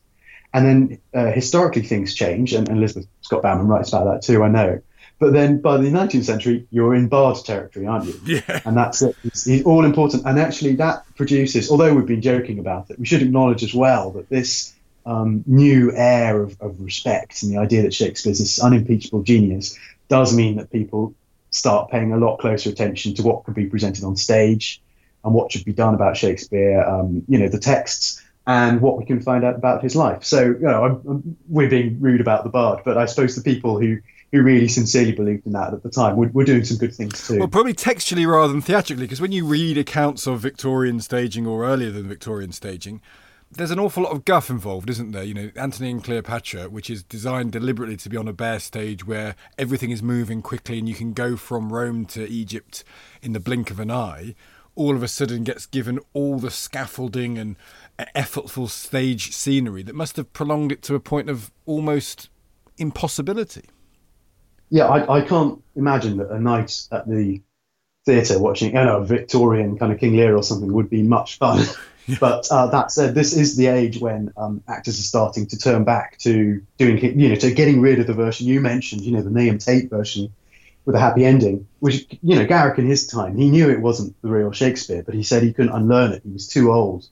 And 0.53 0.67
then 0.67 0.99
uh, 1.15 1.31
historically 1.33 1.83
things 1.83 2.15
change, 2.15 2.53
and, 2.53 2.69
and 2.69 2.79
Elizabeth 2.79 3.07
Scott 3.21 3.43
Baumann 3.43 3.69
writes 3.69 3.91
about 3.91 4.05
that 4.05 4.23
too, 4.23 4.43
I 4.43 4.49
know. 4.49 4.81
But 5.19 5.35
then 5.35 5.61
by 5.61 5.77
the 5.77 5.89
19th 5.89 6.25
century, 6.25 6.67
you're 6.71 6.95
in 6.95 7.09
Bard 7.09 7.37
territory, 7.45 7.87
aren't 7.87 8.07
you? 8.07 8.21
Yeah. 8.25 8.61
And 8.65 8.75
that's 8.75 9.03
it. 9.03 9.15
It's, 9.23 9.47
it's 9.47 9.67
all 9.67 9.85
important. 9.85 10.25
And 10.25 10.39
actually, 10.39 10.77
that 10.77 11.05
produces, 11.15 11.71
although 11.71 11.95
we've 11.95 12.07
been 12.07 12.23
joking 12.23 12.59
about 12.59 12.91
it, 12.91 12.99
we 12.99 13.05
should 13.05 13.21
acknowledge 13.21 13.63
as 13.63 13.75
well 13.75 14.13
that 14.13 14.31
this 14.31 14.75
um, 15.11 15.43
new 15.45 15.93
air 15.93 16.41
of, 16.41 16.57
of 16.61 16.81
respect 16.81 17.43
and 17.43 17.53
the 17.53 17.59
idea 17.59 17.83
that 17.83 17.93
Shakespeare's 17.93 18.39
this 18.39 18.63
unimpeachable 18.63 19.23
genius 19.23 19.77
does 20.09 20.35
mean 20.35 20.57
that 20.57 20.71
people 20.71 21.15
start 21.51 21.91
paying 21.91 22.13
a 22.13 22.17
lot 22.17 22.37
closer 22.39 22.71
attention 22.71 23.15
to 23.15 23.23
what 23.23 23.43
could 23.45 23.55
be 23.55 23.67
presented 23.67 24.05
on 24.05 24.15
stage 24.15 24.81
and 25.25 25.35
what 25.35 25.51
should 25.51 25.65
be 25.65 25.73
done 25.73 25.95
about 25.95 26.17
Shakespeare, 26.17 26.81
um, 26.83 27.25
you 27.27 27.39
know, 27.39 27.49
the 27.49 27.59
texts 27.59 28.23
and 28.47 28.81
what 28.81 28.99
we 28.99 29.05
can 29.05 29.21
find 29.21 29.45
out 29.45 29.57
about 29.57 29.83
his 29.83 29.97
life. 29.97 30.23
So, 30.23 30.43
you 30.43 30.61
know, 30.61 30.85
I'm, 30.85 31.03
I'm, 31.09 31.37
we're 31.49 31.69
being 31.69 32.01
rude 32.01 32.21
about 32.21 32.45
the 32.45 32.51
bard, 32.51 32.83
but 32.85 32.97
I 32.97 33.07
suppose 33.07 33.35
the 33.35 33.43
people 33.43 33.81
who 33.81 33.99
who 34.33 34.43
really 34.43 34.69
sincerely 34.69 35.11
believed 35.11 35.45
in 35.45 35.53
that 35.53 35.75
at 35.75 35.83
the 35.83 35.91
time 35.91 36.15
were, 36.15 36.29
were 36.29 36.45
doing 36.45 36.65
some 36.65 36.77
good 36.77 36.95
things 36.95 37.27
too. 37.27 37.41
Well, 37.41 37.49
probably 37.49 37.73
textually 37.73 38.27
rather 38.27 38.53
than 38.53 38.63
theatrically, 38.63 39.07
because 39.07 39.21
when 39.21 39.33
you 39.33 39.45
read 39.45 39.77
accounts 39.77 40.29
of 40.29 40.39
Victorian 40.39 41.01
staging 41.01 41.49
or 41.49 41.65
earlier 41.65 41.91
than 41.91 42.07
Victorian 42.07 42.53
staging, 42.53 43.01
there's 43.53 43.71
an 43.71 43.81
awful 43.81 44.05
lot 44.05 44.13
of 44.13 44.25
guff 44.25 44.49
involved, 44.49 44.89
isn't 44.91 45.11
there? 45.11 45.25
You 45.25 45.35
know, 45.35 45.51
Antony 45.57 45.91
and 45.91 46.03
Cleopatra, 46.03 46.69
which 46.69 46.89
is 46.89 47.03
designed 47.03 47.53
deliberately 47.53 47.97
to 47.97 48.09
be 48.09 48.17
on 48.17 48.29
a 48.29 48.33
bare 48.33 48.61
stage 48.61 49.07
where 49.07 49.35
everything 49.59 49.91
is 49.91 50.03
moving 50.03 50.41
quickly 50.41 50.79
and 50.79 50.89
you 50.89 50.95
can 50.95 51.13
go 51.13 51.37
from 51.37 51.73
Rome 51.73 52.07
to 52.07 52.29
Egypt 52.29 52.85
in 53.23 53.33
the 53.33 53.41
blink 53.41 53.71
of 53.71 53.81
an 53.81 53.91
eye, 53.91 54.37
all 54.77 54.95
of 54.95 55.03
a 55.03 55.09
sudden 55.09 55.43
gets 55.43 55.67
given 55.67 55.99
all 56.13 56.39
the 56.39 56.51
scaffolding 56.51 57.39
and 57.39 57.57
effortful 58.15 58.69
stage 58.69 59.33
scenery 59.33 59.83
that 59.83 59.95
must 59.95 60.17
have 60.17 60.33
prolonged 60.33 60.71
it 60.71 60.83
to 60.83 60.95
a 60.95 61.01
point 61.01 61.29
of 61.29 61.51
almost 61.67 62.31
impossibility. 62.79 63.65
Yeah, 64.71 64.87
I, 64.87 65.19
I 65.19 65.21
can't 65.23 65.61
imagine 65.75 66.19
that 66.19 66.31
a 66.31 66.39
night 66.39 66.87
at 66.93 67.09
the 67.09 67.43
theatre 68.07 68.39
watching, 68.39 68.69
you 68.69 68.85
know, 68.85 68.99
a 68.99 69.05
Victorian 69.05 69.77
kind 69.77 69.93
of 69.93 69.99
King 69.99 70.17
Lear 70.17 70.37
or 70.37 70.45
something 70.45 70.73
would 70.73 70.89
be 70.89 71.03
much 71.03 71.39
fun. 71.39 71.67
But 72.21 72.49
uh, 72.51 72.67
that 72.69 72.91
said, 72.91 73.15
this 73.15 73.37
is 73.37 73.57
the 73.57 73.69
age 73.69 74.01
when 74.01 74.33
um, 74.37 74.63
actors 74.67 74.99
are 74.99 75.03
starting 75.03 75.47
to 75.47 75.59
turn 75.59 75.85
back 75.85 76.19
to 76.19 76.61
doing, 76.77 76.99
you 77.21 77.29
know, 77.29 77.35
to 77.37 77.53
getting 77.53 77.81
rid 77.81 78.01
of 78.01 78.07
the 78.07 78.15
version 78.15 78.47
you 78.47 78.61
mentioned, 78.61 79.03
you 79.03 79.13
know, 79.13 79.23
the 79.23 79.31
Nahum 79.31 79.59
Tate 79.59 79.91
version 79.91 80.33
with 80.85 80.97
a 80.97 80.99
happy 81.01 81.25
ending, 81.25 81.69
which, 81.79 82.07
you 82.23 82.37
know, 82.37 82.47
Garrick 82.47 82.79
in 82.79 82.87
his 82.87 83.07
time, 83.07 83.37
he 83.37 83.51
knew 83.51 83.71
it 83.71 83.81
wasn't 83.81 84.21
the 84.23 84.29
real 84.29 84.51
Shakespeare, 84.51 85.03
but 85.03 85.15
he 85.15 85.23
said 85.23 85.43
he 85.43 85.53
couldn't 85.53 85.73
unlearn 85.73 86.13
it. 86.13 86.23
He 86.25 86.33
was 86.33 86.49
too 86.49 86.73
old, 86.73 87.07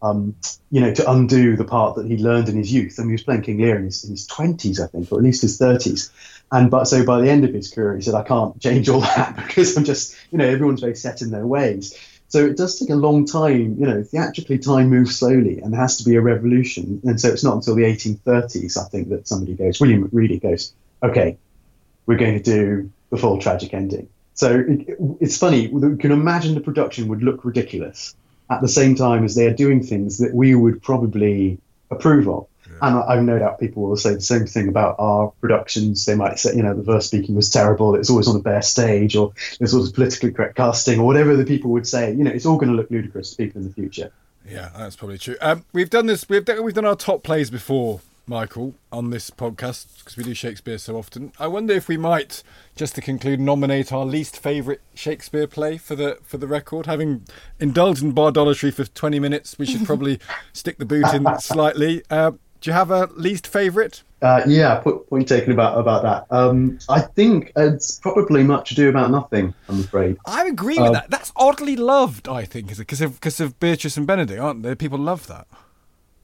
um, 0.00 0.36
you 0.70 0.80
know, 0.80 0.94
to 0.94 1.10
undo 1.10 1.56
the 1.56 1.64
part 1.64 1.96
that 1.96 2.06
he 2.06 2.16
learned 2.16 2.48
in 2.48 2.56
his 2.56 2.72
youth. 2.72 2.98
I 2.98 3.02
mean, 3.02 3.10
he 3.10 3.14
was 3.14 3.24
playing 3.24 3.42
King 3.42 3.58
Lear 3.58 3.76
in 3.76 3.84
his, 3.84 4.04
in 4.04 4.10
his 4.10 4.26
20s, 4.28 4.80
I 4.80 4.86
think, 4.86 5.10
or 5.12 5.18
at 5.18 5.24
least 5.24 5.42
his 5.42 5.58
30s. 5.58 6.10
And 6.50 6.70
but 6.70 6.84
so 6.84 7.04
by 7.04 7.20
the 7.20 7.28
end 7.28 7.44
of 7.44 7.52
his 7.52 7.70
career, 7.70 7.96
he 7.96 8.02
said, 8.02 8.14
I 8.14 8.22
can't 8.22 8.58
change 8.60 8.88
all 8.88 9.00
that 9.00 9.36
because 9.46 9.76
I'm 9.76 9.84
just, 9.84 10.16
you 10.30 10.38
know, 10.38 10.46
everyone's 10.46 10.80
very 10.80 10.96
set 10.96 11.20
in 11.20 11.30
their 11.30 11.46
ways. 11.46 11.94
So 12.28 12.44
it 12.44 12.58
does 12.58 12.78
take 12.78 12.90
a 12.90 12.94
long 12.94 13.24
time, 13.24 13.76
you 13.78 13.86
know, 13.86 14.02
theatrically 14.02 14.58
time 14.58 14.90
moves 14.90 15.18
slowly 15.18 15.60
and 15.60 15.72
there 15.72 15.80
has 15.80 15.96
to 15.96 16.04
be 16.04 16.14
a 16.16 16.20
revolution. 16.20 17.00
And 17.04 17.18
so 17.18 17.28
it's 17.28 17.42
not 17.42 17.56
until 17.56 17.74
the 17.74 17.84
1830s, 17.84 18.76
I 18.76 18.86
think, 18.88 19.08
that 19.08 19.26
somebody 19.26 19.54
goes, 19.54 19.80
William 19.80 20.02
Macready 20.02 20.38
goes, 20.38 20.74
okay, 21.02 21.38
we're 22.04 22.18
going 22.18 22.40
to 22.40 22.42
do 22.42 22.90
the 23.10 23.16
full 23.16 23.38
tragic 23.38 23.72
ending. 23.72 24.10
So 24.34 24.62
it, 24.68 24.98
it's 25.20 25.38
funny, 25.38 25.68
you 25.68 25.96
can 25.96 26.12
imagine 26.12 26.54
the 26.54 26.60
production 26.60 27.08
would 27.08 27.22
look 27.22 27.46
ridiculous 27.46 28.14
at 28.50 28.60
the 28.60 28.68
same 28.68 28.94
time 28.94 29.24
as 29.24 29.34
they 29.34 29.46
are 29.46 29.54
doing 29.54 29.82
things 29.82 30.18
that 30.18 30.34
we 30.34 30.54
would 30.54 30.82
probably 30.82 31.58
approve 31.90 32.28
of. 32.28 32.46
And 32.82 32.96
I, 32.96 33.00
I've 33.08 33.22
no 33.22 33.38
doubt 33.38 33.60
people 33.60 33.84
will 33.84 33.96
say 33.96 34.14
the 34.14 34.20
same 34.20 34.46
thing 34.46 34.68
about 34.68 34.96
our 34.98 35.30
productions. 35.40 36.04
They 36.04 36.14
might 36.14 36.38
say, 36.38 36.54
you 36.54 36.62
know, 36.62 36.74
the 36.74 36.82
verse 36.82 37.06
speaking 37.06 37.34
was 37.34 37.50
terrible. 37.50 37.94
It 37.94 37.98
was 37.98 38.10
always 38.10 38.28
on 38.28 38.36
a 38.36 38.40
bare 38.40 38.62
stage, 38.62 39.16
or 39.16 39.32
there's 39.58 39.74
always 39.74 39.92
politically 39.92 40.32
correct 40.32 40.56
casting, 40.56 41.00
or 41.00 41.06
whatever 41.06 41.36
the 41.36 41.44
people 41.44 41.70
would 41.72 41.86
say. 41.86 42.10
You 42.12 42.24
know, 42.24 42.30
it's 42.30 42.46
all 42.46 42.56
going 42.56 42.70
to 42.70 42.76
look 42.76 42.90
ludicrous 42.90 43.30
to 43.30 43.36
people 43.36 43.60
in 43.60 43.68
the 43.68 43.74
future. 43.74 44.12
Yeah, 44.48 44.70
that's 44.76 44.96
probably 44.96 45.18
true. 45.18 45.36
Um, 45.40 45.64
we've 45.72 45.90
done 45.90 46.06
this. 46.06 46.28
We've 46.28 46.44
done, 46.44 46.62
we've 46.62 46.74
done 46.74 46.86
our 46.86 46.96
top 46.96 47.22
plays 47.22 47.50
before, 47.50 48.00
Michael, 48.26 48.74
on 48.90 49.10
this 49.10 49.30
podcast 49.30 49.98
because 49.98 50.16
we 50.16 50.24
do 50.24 50.34
Shakespeare 50.34 50.78
so 50.78 50.96
often. 50.96 51.32
I 51.38 51.48
wonder 51.48 51.74
if 51.74 51.88
we 51.88 51.96
might, 51.96 52.42
just 52.74 52.94
to 52.94 53.00
conclude, 53.02 53.40
nominate 53.40 53.92
our 53.92 54.06
least 54.06 54.38
favourite 54.38 54.80
Shakespeare 54.94 55.46
play 55.46 55.76
for 55.76 55.94
the 55.94 56.18
for 56.22 56.38
the 56.38 56.46
record. 56.46 56.86
Having 56.86 57.26
indulged 57.60 58.02
in 58.02 58.14
bardolatry 58.14 58.72
for 58.72 58.84
twenty 58.84 59.20
minutes, 59.20 59.58
we 59.58 59.66
should 59.66 59.84
probably 59.84 60.18
stick 60.52 60.78
the 60.78 60.86
boot 60.86 61.12
in 61.12 61.26
slightly. 61.40 62.02
Uh, 62.08 62.32
do 62.60 62.70
you 62.70 62.74
have 62.74 62.90
a 62.90 63.08
least 63.16 63.46
favourite? 63.46 64.02
Uh, 64.20 64.42
yeah, 64.46 64.76
put, 64.76 65.08
point 65.08 65.28
taken 65.28 65.52
about 65.52 65.78
about 65.78 66.02
that. 66.02 66.36
Um, 66.36 66.78
I 66.88 67.00
think 67.00 67.52
it's 67.54 67.98
probably 68.00 68.42
much 68.42 68.72
ado 68.72 68.88
about 68.88 69.10
nothing. 69.10 69.54
I'm 69.68 69.80
afraid. 69.80 70.16
I 70.26 70.46
agree 70.46 70.78
with 70.78 70.92
that. 70.92 71.10
That's 71.10 71.32
oddly 71.36 71.76
loved. 71.76 72.28
I 72.28 72.44
think 72.44 72.72
is 72.72 72.78
because 72.78 73.00
of 73.00 73.14
because 73.14 73.38
of 73.38 73.60
Beatrice 73.60 73.96
and 73.96 74.06
Benedict, 74.06 74.40
aren't 74.40 74.62
they? 74.62 74.74
People 74.74 74.98
love 74.98 75.28
that. 75.28 75.46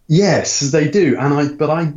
Yes, 0.09 0.61
they 0.61 0.89
do, 0.89 1.17
and 1.19 1.35
I. 1.35 1.49
But 1.49 1.71
I. 1.71 1.93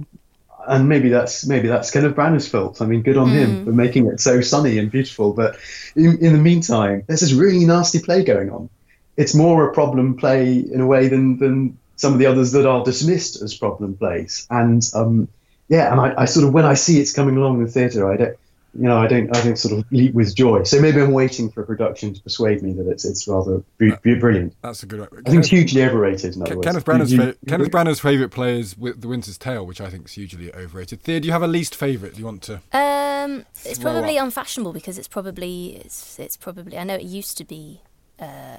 And 0.68 0.90
maybe 0.90 1.08
that's 1.08 1.46
maybe 1.48 1.70
that's 1.70 1.92
Kenneth 1.92 2.14
Branagh's 2.14 2.48
fault. 2.48 2.82
I 2.82 2.86
mean, 2.86 3.02
good 3.02 3.16
on 3.16 3.30
him 3.30 3.64
for 3.64 3.72
making 3.72 4.08
it 4.08 4.20
so 4.20 4.42
sunny 4.42 4.78
and 4.78 4.92
beautiful. 4.92 5.32
But 5.32 5.56
in, 5.96 6.18
in 6.18 6.34
the 6.34 6.40
meantime, 6.40 7.04
there's 7.08 7.22
this 7.22 7.32
really 7.32 7.64
nasty 7.64 8.00
play 8.00 8.24
going 8.26 8.50
on. 8.50 8.70
It's 9.16 9.34
more 9.34 9.70
a 9.70 9.74
problem 9.74 10.18
play 10.18 10.58
in 10.60 10.82
a 10.82 10.86
way 10.86 11.08
than 11.08 11.38
than 11.40 11.78
some 11.98 12.14
of 12.14 12.20
the 12.20 12.28
others 12.28 12.54
that 12.54 12.66
are 12.66 12.84
dismissed 12.84 13.42
as 13.42 13.54
problem 13.54 13.98
plays. 13.98 14.48
And 14.50 14.82
um, 14.94 15.28
yeah, 15.68 15.92
and 15.92 16.00
I, 16.00 16.22
I, 16.22 16.26
sort 16.26 16.48
of 16.48 16.54
when 16.54 16.64
I 16.64 16.76
see 16.76 17.02
it's 17.02 17.12
coming 17.12 17.36
along 17.36 17.58
in 17.58 17.66
the 17.66 17.72
theatre, 17.72 18.10
I 18.10 18.16
don't, 18.16 18.38
you 18.74 18.84
know, 18.84 18.98
I 18.98 19.08
don't, 19.08 19.36
I 19.36 19.44
don't 19.44 19.58
sort 19.58 19.80
of 19.80 19.92
leap 19.92 20.14
with 20.14 20.36
joy. 20.36 20.64
So 20.64 20.80
maybe 20.80 21.02
I'm 21.02 21.12
waiting 21.12 21.50
for 21.50 21.64
a 21.64 21.66
production 21.66 22.14
to 22.14 22.22
persuade 22.22 22.62
me 22.62 22.74
that 22.74 22.88
it's 22.88 23.04
it's 23.04 23.28
rather 23.28 23.64
brilliant. 23.78 24.54
That's 24.62 24.84
a 24.84 24.86
good. 24.86 25.02
I 25.02 25.30
think 25.30 25.40
it's 25.40 25.48
hugely 25.50 25.84
overrated. 25.84 26.36
In 26.36 26.44
other 26.44 26.50
Ken, 26.50 26.58
words. 26.58 26.68
Kenneth 26.68 26.86
Branagh's, 26.86 27.12
You- 27.12 27.20
fa- 27.20 27.36
Kenneth 27.48 27.72
Branagh's 27.72 28.00
favourite 28.00 28.32
play 28.32 28.60
is 28.60 28.78
with 28.78 29.02
The 29.02 29.08
Winter's 29.08 29.38
Tale, 29.38 29.66
which 29.66 29.82
I 29.82 29.90
think 29.90 30.06
is 30.06 30.14
hugely 30.14 30.54
overrated. 30.54 31.02
Thea, 31.02 31.20
do 31.20 31.26
you 31.26 31.32
have 31.32 31.44
a 31.44 31.48
least 31.48 31.76
favourite? 31.76 32.14
Do 32.14 32.20
you 32.20 32.26
want 32.26 32.44
to? 32.44 32.62
Um, 32.72 33.46
it's 33.66 33.80
probably 33.80 34.20
up. 34.20 34.26
unfashionable 34.26 34.74
because 34.74 35.00
it's 35.00 35.08
probably 35.08 35.78
it's 35.78 36.20
it's 36.20 36.38
probably 36.38 36.78
I 36.78 36.84
know 36.84 36.96
it 36.96 37.02
used 37.04 37.36
to 37.40 37.44
be 37.44 37.82
uh, 38.20 38.58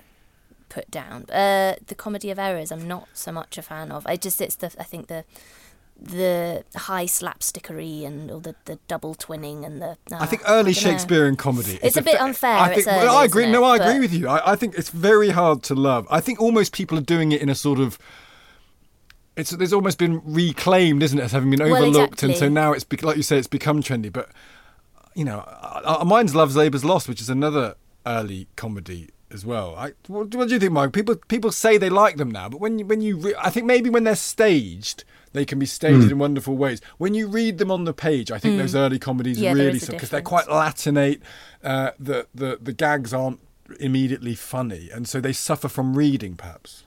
put 0.68 0.90
down. 0.90 1.24
Uh, 1.31 1.76
the 1.87 1.94
comedy 1.94 2.31
of 2.31 2.38
errors, 2.38 2.70
I'm 2.72 2.87
not 2.87 3.09
so 3.14 3.33
much 3.33 3.59
a 3.59 3.62
fan 3.62 3.90
of. 3.90 4.07
I 4.07 4.16
just 4.16 4.40
it's 4.40 4.57
the 4.57 4.74
I 4.78 4.85
think 4.85 5.07
the 5.09 5.24
the 6.00 6.64
high 6.76 7.07
slapstickery 7.07 8.07
and 8.07 8.31
all 8.31 8.38
the, 8.38 8.54
the 8.66 8.78
double 8.87 9.14
twinning 9.14 9.66
and 9.66 9.83
the. 9.83 9.96
I 10.12 10.26
think 10.26 10.42
uh, 10.48 10.52
early 10.52 10.70
know. 10.70 10.74
Shakespearean 10.74 11.37
comedy. 11.37 11.74
It's 11.83 11.96
is 11.96 11.96
a 11.96 12.02
bit 12.02 12.20
unfair, 12.20 12.57
I 12.57 12.66
think. 12.68 12.78
it's 12.78 12.87
well, 12.87 13.16
I 13.16 13.24
agree. 13.24 13.44
isn't 13.44 13.52
No, 13.52 13.64
it? 13.64 13.81
I 13.81 13.87
agree 13.88 14.00
with 14.00 14.12
you. 14.12 14.28
I, 14.28 14.52
I 14.52 14.57
think 14.57 14.76
it's 14.78 14.90
very 14.90 15.31
hard 15.31 15.62
to 15.64 15.74
love. 15.74 16.07
I 16.11 16.20
think 16.20 16.40
almost 16.40 16.72
people 16.72 16.96
are 16.98 17.02
doing 17.02 17.33
it 17.33 17.42
in 17.42 17.48
a 17.48 17.54
sort 17.54 17.81
of. 17.81 17.98
It's 19.37 19.50
there's 19.50 19.72
almost 19.72 19.98
been 19.98 20.20
reclaimed, 20.24 21.02
isn't 21.02 21.18
it, 21.18 21.22
as 21.22 21.33
having 21.33 21.50
been 21.50 21.61
Well, 21.61 21.76
overlooked, 21.76 22.22
and 22.22 22.37
so 22.37 22.48
now 22.48 22.72
it's 22.72 22.87
like 23.02 23.16
you 23.16 23.22
say, 23.22 23.38
it's 23.38 23.46
become 23.46 23.83
trendy. 23.83 24.12
But 24.12 24.31
you 25.14 25.24
know, 25.24 25.38
uh, 25.40 26.04
mine's 26.07 26.35
Love's 26.35 26.57
Labour's 26.57 26.85
Lost, 26.85 27.09
which 27.09 27.20
is 27.20 27.28
another 27.28 27.74
early 28.07 28.46
comedy 28.57 29.11
as 29.32 29.44
well. 29.44 29.74
I, 29.76 29.92
what, 30.06 30.34
what 30.34 30.48
do 30.48 30.54
you 30.54 30.60
think, 30.60 30.72
Mike? 30.72 30.92
People 30.92 31.16
people 31.28 31.52
say 31.52 31.78
they 31.78 31.90
like 31.90 32.16
them 32.16 32.30
now, 32.30 32.48
but 32.48 32.60
when 32.60 32.78
you, 32.78 32.86
when 32.86 33.00
you 33.00 33.16
re- 33.16 33.34
I 33.38 33.50
think 33.50 33.66
maybe 33.66 33.90
when 33.90 34.04
they're 34.04 34.16
staged, 34.16 35.04
they 35.32 35.44
can 35.44 35.58
be 35.58 35.66
staged 35.66 36.04
Hmm. 36.04 36.10
in 36.12 36.18
wonderful 36.18 36.56
ways. 36.56 36.80
When 36.98 37.14
you 37.14 37.28
read 37.28 37.58
them 37.58 37.70
on 37.70 37.84
the 37.84 37.92
page, 37.92 38.30
I 38.30 38.38
think 38.38 38.58
those 38.58 38.74
early 38.74 38.98
comedies. 38.98 39.38
Yeah, 39.38 39.52
really 39.52 39.76
is 39.78 39.88
because 39.88 40.10
they're 40.10 40.22
quite 40.22 40.46
Latinate. 40.46 41.20
Uh, 41.62 41.90
the 41.98 42.26
the 42.34 42.58
the 42.60 42.72
gags 42.72 43.12
aren't 43.12 43.40
immediately 43.80 44.34
funny, 44.34 44.88
and 44.92 45.06
so 45.08 45.20
they 45.20 45.32
suffer 45.32 45.68
from 45.68 45.94
reading, 45.96 46.34
perhaps. 46.36 46.84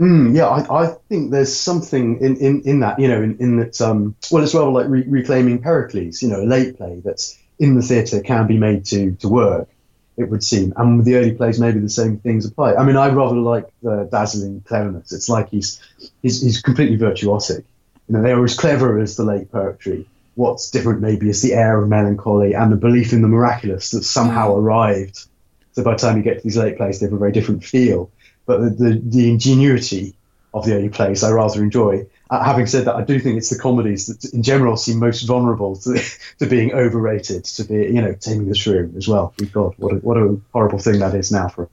Mm, 0.00 0.34
yeah, 0.36 0.46
I, 0.48 0.84
I 0.84 0.94
think 1.08 1.30
there's 1.30 1.54
something 1.54 2.18
in, 2.20 2.36
in, 2.38 2.62
in 2.62 2.80
that, 2.80 2.98
you 2.98 3.06
know, 3.06 3.22
in, 3.22 3.36
in 3.38 3.56
that, 3.58 3.80
um, 3.80 4.16
well, 4.32 4.42
it's 4.42 4.54
rather 4.54 4.70
like 4.70 4.88
re- 4.88 5.04
reclaiming 5.06 5.60
Pericles, 5.62 6.22
you 6.22 6.28
know, 6.28 6.42
a 6.42 6.44
late 6.48 6.76
play 6.76 7.00
that's 7.04 7.38
in 7.60 7.76
the 7.76 7.82
theatre 7.82 8.20
can 8.20 8.46
be 8.46 8.56
made 8.56 8.84
to, 8.86 9.12
to 9.16 9.28
work, 9.28 9.68
it 10.16 10.28
would 10.28 10.44
seem. 10.44 10.72
And 10.76 10.98
with 10.98 11.06
the 11.06 11.16
early 11.16 11.32
plays, 11.32 11.58
maybe 11.58 11.80
the 11.80 11.88
same 11.88 12.18
things 12.18 12.44
apply. 12.44 12.74
I 12.74 12.84
mean, 12.84 12.96
I 12.96 13.08
rather 13.08 13.36
like 13.36 13.66
the 13.82 14.08
dazzling 14.10 14.62
cleverness. 14.62 15.12
It's 15.12 15.28
like 15.28 15.48
he's, 15.48 15.80
he's, 16.22 16.42
he's 16.42 16.60
completely 16.60 16.98
virtuosic. 16.98 17.64
You 18.08 18.16
know, 18.16 18.22
they 18.22 18.32
are 18.32 18.44
as 18.44 18.56
clever 18.56 18.98
as 18.98 19.16
the 19.16 19.24
late 19.24 19.50
poetry. 19.50 20.06
What's 20.34 20.70
different 20.70 21.00
maybe 21.00 21.28
is 21.28 21.42
the 21.42 21.54
air 21.54 21.80
of 21.82 21.88
melancholy 21.88 22.54
and 22.54 22.72
the 22.72 22.76
belief 22.76 23.12
in 23.12 23.22
the 23.22 23.28
miraculous 23.28 23.90
that 23.90 24.04
somehow 24.04 24.50
mm. 24.50 24.58
arrived. 24.58 25.26
So 25.72 25.82
by 25.82 25.92
the 25.92 25.98
time 25.98 26.16
you 26.16 26.22
get 26.22 26.38
to 26.38 26.42
these 26.42 26.56
late 26.56 26.76
plays, 26.76 27.00
they 27.00 27.06
have 27.06 27.12
a 27.12 27.18
very 27.18 27.32
different 27.32 27.64
feel. 27.64 28.10
But 28.44 28.60
the, 28.60 28.70
the, 28.70 29.02
the 29.04 29.30
ingenuity 29.30 30.14
of 30.52 30.66
the 30.66 30.74
early 30.74 30.88
plays 30.88 31.22
I 31.22 31.30
rather 31.30 31.62
enjoy. 31.62 32.06
Uh, 32.32 32.42
having 32.42 32.66
said 32.66 32.86
that, 32.86 32.94
I 32.96 33.02
do 33.04 33.20
think 33.20 33.36
it's 33.36 33.50
the 33.50 33.58
comedies 33.58 34.06
that 34.06 34.32
in 34.32 34.42
general 34.42 34.78
seem 34.78 34.98
most 34.98 35.20
vulnerable 35.24 35.76
to, 35.76 36.02
to 36.38 36.46
being 36.46 36.72
overrated, 36.72 37.44
to 37.44 37.64
be, 37.64 37.74
you 37.74 38.00
know, 38.00 38.14
Taming 38.14 38.48
the 38.48 38.54
Shrew 38.54 38.90
as 38.96 39.06
well. 39.06 39.34
Good 39.36 39.52
God, 39.52 39.74
what 39.76 39.92
a, 39.92 39.96
what 39.96 40.16
a 40.16 40.40
horrible 40.54 40.78
thing 40.78 40.98
that 41.00 41.14
is 41.14 41.30
now 41.30 41.48
for 41.48 41.68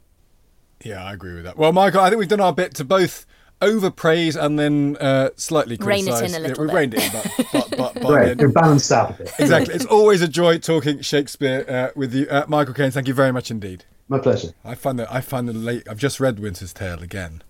Yeah, 0.84 1.02
I 1.06 1.14
agree 1.14 1.34
with 1.36 1.46
that. 1.46 1.58
Well, 1.58 1.72
Michael, 1.72 2.02
I 2.02 2.10
think 2.10 2.20
we've 2.20 2.28
done 2.28 2.42
our 2.42 2.52
bit 2.52 2.74
to 2.76 2.84
both 2.84 3.26
overpraise 3.62 4.36
and 4.36 4.60
then 4.60 4.98
uh, 5.00 5.30
slightly 5.38 5.78
Rein 5.78 6.08
it 6.08 6.12
in 6.12 6.18
criticise. 6.18 6.36
a 6.36 6.40
little 6.40 6.58
yeah, 6.58 6.62
we 6.62 6.68
bit. 6.68 6.76
reined 6.76 6.94
it 6.94 7.04
in, 7.06 7.12
but, 7.12 7.32
but, 7.54 7.70
but, 7.78 7.94
but 8.02 8.12
Right, 8.12 8.38
then- 8.38 8.52
balanced 8.52 8.92
out 8.92 9.12
a 9.12 9.14
bit. 9.14 9.32
exactly. 9.40 9.76
It's 9.76 9.86
always 9.98 10.22
a 10.22 10.28
joy 10.28 10.58
talking 10.58 11.00
Shakespeare 11.00 11.66
uh, 11.70 11.98
with 11.98 12.14
you, 12.14 12.28
uh, 12.30 12.44
Michael 12.50 12.74
Caine. 12.74 12.92
Thank 12.92 13.08
you 13.08 13.14
very 13.14 13.32
much 13.32 13.50
indeed. 13.50 13.86
My 14.10 14.20
pleasure. 14.20 14.50
I 14.66 14.76
find 14.76 15.00
that 15.00 15.10
I 15.10 15.22
find 15.22 15.48
the 15.48 15.54
late. 15.54 15.88
I've 15.88 16.00
just 16.00 16.20
read 16.20 16.38
Winter's 16.40 16.74
Tale 16.74 17.02
again, 17.02 17.44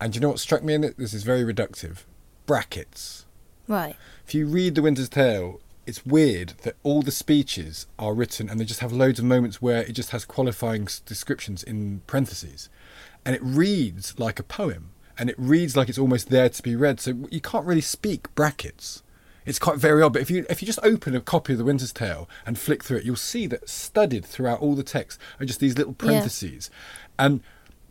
and 0.00 0.14
you 0.14 0.20
know 0.20 0.28
what 0.28 0.38
struck 0.40 0.62
me 0.62 0.74
in 0.74 0.84
it? 0.84 0.98
This 0.98 1.14
is 1.14 1.22
very 1.22 1.42
reductive. 1.42 1.98
Brackets. 2.46 3.26
Right. 3.68 3.96
If 4.26 4.34
you 4.34 4.46
read 4.46 4.74
The 4.74 4.82
Winter's 4.82 5.08
Tale, 5.08 5.60
it's 5.86 6.06
weird 6.06 6.54
that 6.62 6.76
all 6.82 7.02
the 7.02 7.10
speeches 7.12 7.86
are 7.98 8.14
written 8.14 8.48
and 8.48 8.58
they 8.58 8.64
just 8.64 8.80
have 8.80 8.92
loads 8.92 9.18
of 9.18 9.24
moments 9.24 9.60
where 9.60 9.82
it 9.82 9.92
just 9.92 10.10
has 10.10 10.24
qualifying 10.24 10.88
descriptions 11.04 11.62
in 11.62 12.02
parentheses. 12.06 12.68
And 13.24 13.34
it 13.34 13.42
reads 13.42 14.18
like 14.18 14.38
a 14.38 14.44
poem 14.44 14.90
and 15.18 15.28
it 15.30 15.36
reads 15.38 15.76
like 15.76 15.88
it's 15.88 15.98
almost 15.98 16.28
there 16.30 16.48
to 16.48 16.62
be 16.62 16.76
read. 16.76 17.00
So 17.00 17.26
you 17.30 17.40
can't 17.40 17.66
really 17.66 17.80
speak 17.80 18.32
brackets. 18.34 19.02
It's 19.44 19.60
quite 19.60 19.78
very 19.78 20.02
odd, 20.02 20.12
but 20.12 20.22
if 20.22 20.30
you 20.30 20.44
if 20.50 20.60
you 20.60 20.66
just 20.66 20.80
open 20.82 21.14
a 21.14 21.20
copy 21.20 21.52
of 21.52 21.58
The 21.58 21.64
Winter's 21.64 21.92
Tale 21.92 22.28
and 22.44 22.58
flick 22.58 22.82
through 22.82 22.98
it, 22.98 23.04
you'll 23.04 23.14
see 23.14 23.46
that 23.46 23.68
studied 23.68 24.24
throughout 24.24 24.60
all 24.60 24.74
the 24.74 24.82
text 24.82 25.20
are 25.38 25.46
just 25.46 25.60
these 25.60 25.78
little 25.78 25.94
Yeah. 26.00 26.06
parentheses. 26.08 26.68
And 27.16 27.40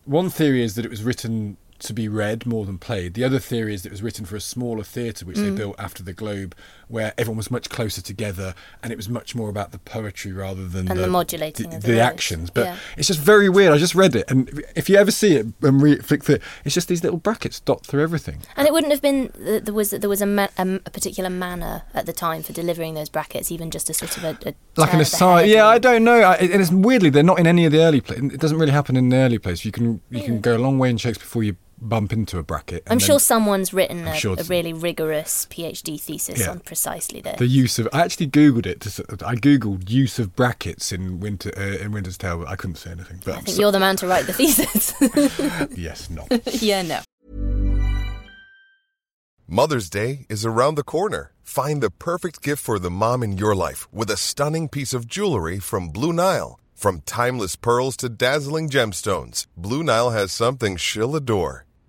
one 0.03 0.29
theory 0.29 0.61
is 0.63 0.75
that 0.75 0.83
it 0.85 0.91
was 0.91 1.03
written 1.03 1.55
to 1.77 1.93
be 1.93 2.07
read 2.07 2.45
more 2.45 2.65
than 2.65 2.77
played. 2.77 3.13
The 3.15 3.23
other 3.23 3.37
theory 3.39 3.73
is 3.73 3.83
that 3.83 3.89
it 3.89 3.91
was 3.91 4.01
written 4.01 4.25
for 4.25 4.35
a 4.35 4.41
smaller 4.41 4.83
theatre, 4.83 5.25
which 5.25 5.37
they 5.37 5.49
Mm. 5.49 5.57
built 5.57 5.75
after 5.77 6.03
the 6.03 6.13
Globe, 6.13 6.55
where 6.87 7.13
everyone 7.17 7.37
was 7.37 7.51
much 7.51 7.69
closer 7.69 8.01
together, 8.01 8.53
and 8.81 8.93
it 8.93 8.95
was 8.95 9.09
much 9.09 9.35
more 9.35 9.49
about 9.49 9.71
the 9.73 9.79
poetry 9.79 10.31
rather 10.31 10.67
than 10.67 10.89
And 10.89 10.99
the 10.99 11.07
modulating 11.07 11.69
the, 11.71 11.75
of 11.77 11.81
the 11.83 11.91
the 11.93 11.99
actions. 11.99 12.49
But 12.49 12.65
Yeah. 12.65 12.77
it's 12.97 13.07
just 13.07 13.19
very 13.19 13.49
weird. 13.49 13.73
I 13.73 13.77
just 13.77 13.93
read 13.95 14.15
it, 14.15 14.23
and 14.31 14.63
if 14.75 14.87
you 14.89 14.95
ever 14.95 15.11
see 15.11 15.35
it 15.35 15.47
and 15.61 15.81
re- 15.81 15.97
flick 15.97 16.23
through 16.23 16.35
it, 16.35 16.41
it's 16.63 16.73
just 16.75 16.87
these 16.87 17.03
little 17.03 17.17
brackets 17.19 17.59
dot 17.59 17.85
through 17.85 18.03
everything. 18.03 18.37
And 18.55 18.67
it 18.67 18.71
wouldn't 18.73 18.93
have 18.93 19.01
been 19.01 19.29
th- 19.29 19.63
there 19.63 19.73
was 19.73 19.89
there 19.89 20.09
was 20.09 20.21
a, 20.21 20.25
ma- 20.25 20.47
a, 20.57 20.75
a 20.85 20.89
particular 20.89 21.29
manner 21.29 21.83
at 21.93 22.05
the 22.05 22.13
time 22.13 22.41
for 22.43 22.53
delivering 22.53 22.93
those 22.93 23.09
brackets, 23.09 23.51
even 23.51 23.69
just 23.69 23.89
a 23.89 23.93
sort 23.93 24.15
of 24.17 24.23
a, 24.23 24.37
a 24.49 24.53
Like 24.77 24.93
an 24.93 25.01
aside, 25.01 25.49
yeah, 25.49 25.67
I 25.67 25.77
don't 25.79 26.03
know. 26.05 26.21
I, 26.21 26.35
and 26.35 26.61
it's 26.61 26.71
weirdly 26.71 27.09
they're 27.09 27.23
not 27.23 27.39
in 27.39 27.47
any 27.47 27.65
of 27.65 27.71
the 27.73 27.79
early 27.81 27.99
plays. 27.99 28.19
It 28.19 28.39
doesn't 28.39 28.57
really 28.57 28.71
happen 28.71 28.95
in 28.95 29.09
the 29.09 29.17
early 29.17 29.39
plays. 29.39 29.65
You 29.65 29.71
can 29.73 29.99
you 30.09 30.21
can 30.23 30.39
go 30.39 30.55
a 30.55 30.59
long 30.59 30.79
way 30.79 30.89
in 30.89 30.97
Shakespeare 30.97 31.25
before 31.25 31.43
you 31.43 31.55
bump 31.79 32.13
into 32.13 32.37
a 32.39 32.43
bracket. 32.43 32.83
and 32.85 32.93
I'm 32.93 32.97
then- 32.99 33.05
sure 33.07 33.19
someone's 33.19 33.73
written 33.73 34.07
a, 34.07 34.15
sure 34.15 34.35
a 34.39 34.43
really 34.45 34.73
rigorous 34.73 35.47
PhD 35.49 35.99
thesis 35.99 36.39
Yeah. 36.39 36.51
on 36.51 36.59
precisely 36.61 37.21
this. 37.21 37.37
the 37.39 37.47
use 37.47 37.77
of 37.79 37.87
I 37.93 38.01
actually 38.01 38.27
googled 38.27 38.65
it. 38.65 38.81
To, 38.81 38.89
s- 38.89 39.23
I 39.23 39.35
googled 39.35 39.89
use 39.89 40.17
of 40.19 40.35
brackets 40.35 40.91
in 40.91 41.19
winter 41.19 41.51
uh, 41.57 41.83
in 41.83 41.91
Winter's 41.91 42.17
Tale, 42.17 42.39
but 42.39 42.47
I 42.47 42.55
couldn't 42.55 42.77
say 42.77 42.91
anything. 42.91 43.21
But 43.25 43.35
I 43.35 43.41
think 43.41 43.55
so- 43.55 43.61
you're 43.61 43.71
the 43.71 43.79
man 43.79 43.95
to 43.97 44.07
write 44.07 44.25
the 44.25 44.33
thesis. 44.33 44.93
yes, 45.77 46.09
not. 46.09 46.27
yeah, 46.61 46.81
no. 46.81 46.99
Mother's 49.47 49.89
Day 49.89 50.25
is 50.29 50.45
around 50.45 50.75
the 50.75 50.83
corner. 50.83 51.31
Find 51.43 51.81
the 51.83 51.91
perfect 51.91 52.41
gift 52.41 52.63
for 52.63 52.79
the 52.79 52.89
mom 52.89 53.21
in 53.21 53.37
your 53.37 53.53
life 53.55 53.87
with 53.93 54.09
a 54.09 54.17
stunning 54.17 54.67
piece 54.67 54.93
of 54.93 55.05
jewelry 55.07 55.59
from 55.59 55.89
Blue 55.89 56.11
Nile. 56.13 56.59
From 56.73 57.01
timeless 57.05 57.55
pearls 57.55 57.95
to 57.97 58.09
dazzling 58.09 58.69
gemstones, 58.69 59.45
Blue 59.55 59.83
Nile 59.83 60.09
has 60.09 60.31
something 60.31 60.75
she'll 60.77 61.15
adore. 61.15 61.64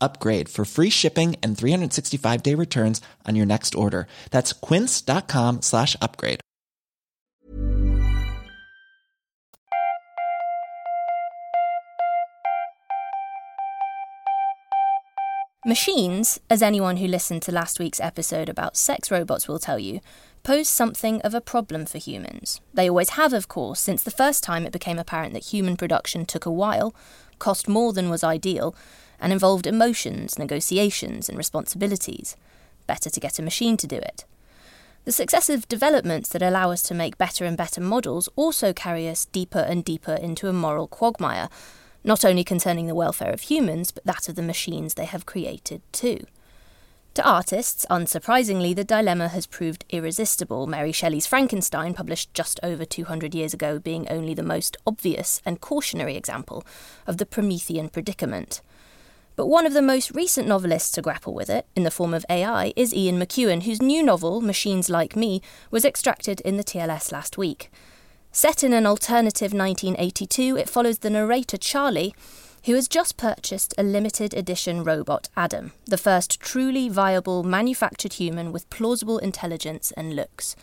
upgrade 0.00 0.48
for 0.48 0.64
free 0.64 0.90
shipping 0.90 1.36
and 1.42 1.56
365 1.56 2.42
day 2.42 2.54
returns 2.54 3.00
on 3.26 3.36
your 3.36 3.46
next 3.46 3.74
order. 3.74 4.06
That's 4.30 4.52
quince.com 4.52 5.62
slash 5.62 5.96
upgrade. 6.02 6.40
Machines, 15.66 16.40
as 16.48 16.62
anyone 16.62 16.96
who 16.96 17.06
listened 17.06 17.42
to 17.42 17.52
last 17.52 17.78
week's 17.78 18.00
episode 18.00 18.48
about 18.48 18.74
sex 18.74 19.10
robots 19.10 19.46
will 19.46 19.58
tell 19.58 19.78
you, 19.78 20.00
pose 20.42 20.66
something 20.66 21.20
of 21.20 21.34
a 21.34 21.42
problem 21.42 21.84
for 21.84 21.98
humans. 21.98 22.62
They 22.72 22.88
always 22.88 23.10
have, 23.10 23.34
of 23.34 23.48
course, 23.48 23.78
since 23.80 24.02
the 24.02 24.10
first 24.10 24.42
time 24.42 24.64
it 24.64 24.72
became 24.72 24.98
apparent 24.98 25.34
that 25.34 25.52
human 25.52 25.76
production 25.76 26.24
took 26.24 26.46
a 26.46 26.50
while, 26.50 26.94
cost 27.38 27.68
more 27.68 27.92
than 27.92 28.08
was 28.08 28.24
ideal, 28.24 28.74
and 29.20 29.32
involved 29.32 29.66
emotions, 29.66 30.38
negotiations, 30.38 31.28
and 31.28 31.36
responsibilities. 31.36 32.36
Better 32.86 33.10
to 33.10 33.20
get 33.20 33.38
a 33.38 33.42
machine 33.42 33.76
to 33.76 33.86
do 33.86 33.96
it. 33.96 34.24
The 35.04 35.12
successive 35.12 35.66
developments 35.68 36.28
that 36.30 36.42
allow 36.42 36.70
us 36.70 36.82
to 36.84 36.94
make 36.94 37.16
better 37.16 37.44
and 37.44 37.56
better 37.56 37.80
models 37.80 38.28
also 38.36 38.72
carry 38.72 39.08
us 39.08 39.24
deeper 39.24 39.60
and 39.60 39.84
deeper 39.84 40.12
into 40.12 40.48
a 40.48 40.52
moral 40.52 40.86
quagmire, 40.86 41.48
not 42.04 42.24
only 42.24 42.44
concerning 42.44 42.86
the 42.86 42.94
welfare 42.94 43.32
of 43.32 43.42
humans, 43.42 43.90
but 43.90 44.04
that 44.04 44.28
of 44.28 44.34
the 44.34 44.42
machines 44.42 44.94
they 44.94 45.06
have 45.06 45.26
created 45.26 45.80
too. 45.92 46.26
To 47.14 47.28
artists, 47.28 47.84
unsurprisingly, 47.90 48.76
the 48.76 48.84
dilemma 48.84 49.28
has 49.28 49.46
proved 49.46 49.84
irresistible, 49.90 50.66
Mary 50.68 50.92
Shelley's 50.92 51.26
Frankenstein, 51.26 51.92
published 51.92 52.32
just 52.32 52.60
over 52.62 52.84
200 52.84 53.34
years 53.34 53.52
ago, 53.52 53.80
being 53.80 54.06
only 54.08 54.34
the 54.34 54.42
most 54.42 54.76
obvious 54.86 55.42
and 55.44 55.60
cautionary 55.60 56.16
example 56.16 56.64
of 57.06 57.16
the 57.16 57.26
Promethean 57.26 57.88
predicament. 57.88 58.60
But 59.38 59.46
one 59.46 59.66
of 59.66 59.72
the 59.72 59.82
most 59.82 60.10
recent 60.16 60.48
novelists 60.48 60.90
to 60.90 61.00
grapple 61.00 61.32
with 61.32 61.48
it, 61.48 61.64
in 61.76 61.84
the 61.84 61.92
form 61.92 62.12
of 62.12 62.26
AI, 62.28 62.72
is 62.74 62.92
Ian 62.92 63.20
McEwan, 63.20 63.62
whose 63.62 63.80
new 63.80 64.02
novel, 64.02 64.40
Machines 64.40 64.90
Like 64.90 65.14
Me, 65.14 65.40
was 65.70 65.84
extracted 65.84 66.40
in 66.40 66.56
the 66.56 66.64
TLS 66.64 67.12
last 67.12 67.38
week. 67.38 67.70
Set 68.32 68.64
in 68.64 68.72
an 68.72 68.84
alternative 68.84 69.52
1982, 69.52 70.56
it 70.56 70.68
follows 70.68 70.98
the 70.98 71.10
narrator 71.10 71.56
Charlie, 71.56 72.16
who 72.64 72.74
has 72.74 72.88
just 72.88 73.16
purchased 73.16 73.72
a 73.78 73.84
limited 73.84 74.34
edition 74.34 74.82
robot, 74.82 75.28
Adam, 75.36 75.70
the 75.84 75.96
first 75.96 76.40
truly 76.40 76.88
viable 76.88 77.44
manufactured 77.44 78.14
human 78.14 78.50
with 78.50 78.68
plausible 78.70 79.18
intelligence 79.18 79.92
and 79.92 80.16
looks. 80.16 80.56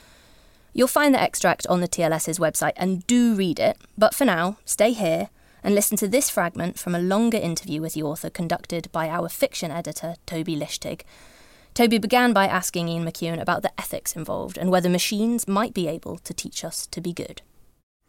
You'll 0.74 0.90
find 0.90 1.16
the 1.16 1.22
extract 1.22 1.66
on 1.68 1.80
the 1.80 1.88
TLS's 1.88 2.40
website 2.40 2.74
and 2.76 3.08
do 3.08 3.36
read 3.36 3.58
it, 3.58 3.78
but 3.98 4.14
for 4.14 4.26
now, 4.26 4.58
stay 4.66 4.92
here 4.92 5.30
and 5.66 5.74
listen 5.74 5.98
to 5.98 6.08
this 6.08 6.30
fragment 6.30 6.78
from 6.78 6.94
a 6.94 7.00
longer 7.00 7.40
interview 7.40 7.82
with 7.82 7.96
the 7.96 8.04
author 8.04 8.30
conducted 8.30 8.88
by 8.92 9.10
our 9.10 9.28
fiction 9.28 9.72
editor, 9.72 10.14
Toby 10.28 10.56
Lichtig. 10.56 11.02
Toby 11.74 11.98
began 11.98 12.34
by 12.34 12.46
asking 12.46 12.88
Ian 12.88 13.04
McEwan 13.04 13.42
about 13.42 13.64
the 13.64 13.72
ethics 13.80 14.16
involved 14.16 14.60
and 14.60 14.70
whether 14.70 14.90
machines 14.90 15.48
might 15.48 15.74
be 15.74 15.88
able 15.88 16.20
to 16.20 16.36
teach 16.36 16.64
us 16.64 16.86
to 16.86 17.02
be 17.02 17.12
good. 17.12 17.42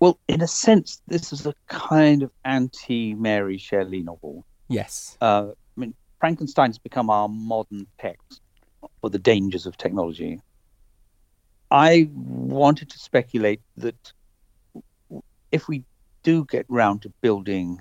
Well, 0.00 0.18
in 0.28 0.42
a 0.42 0.46
sense, 0.46 1.00
this 1.08 1.32
is 1.32 1.46
a 1.46 1.54
kind 1.66 2.22
of 2.22 2.30
anti-Mary 2.44 3.56
Shelley 3.56 4.02
novel. 4.02 4.44
Yes. 4.68 5.16
Uh, 5.22 5.46
I 5.48 5.80
mean, 5.80 5.94
Frankenstein's 6.20 6.76
become 6.76 7.08
our 7.08 7.26
modern 7.26 7.86
text 7.98 8.42
for 9.00 9.08
the 9.08 9.18
dangers 9.18 9.64
of 9.64 9.78
technology. 9.78 10.42
I 11.70 12.10
wanted 12.12 12.90
to 12.90 12.98
speculate 12.98 13.62
that 13.78 14.12
if 15.50 15.68
we 15.68 15.84
do 16.26 16.44
get 16.44 16.66
round 16.68 17.02
to 17.02 17.12
building 17.20 17.80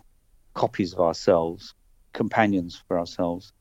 copies 0.53 0.93
of 0.93 0.99
ourselves, 0.99 1.73
companions 2.13 2.83
for 2.87 2.99
ourselves, 2.99 3.51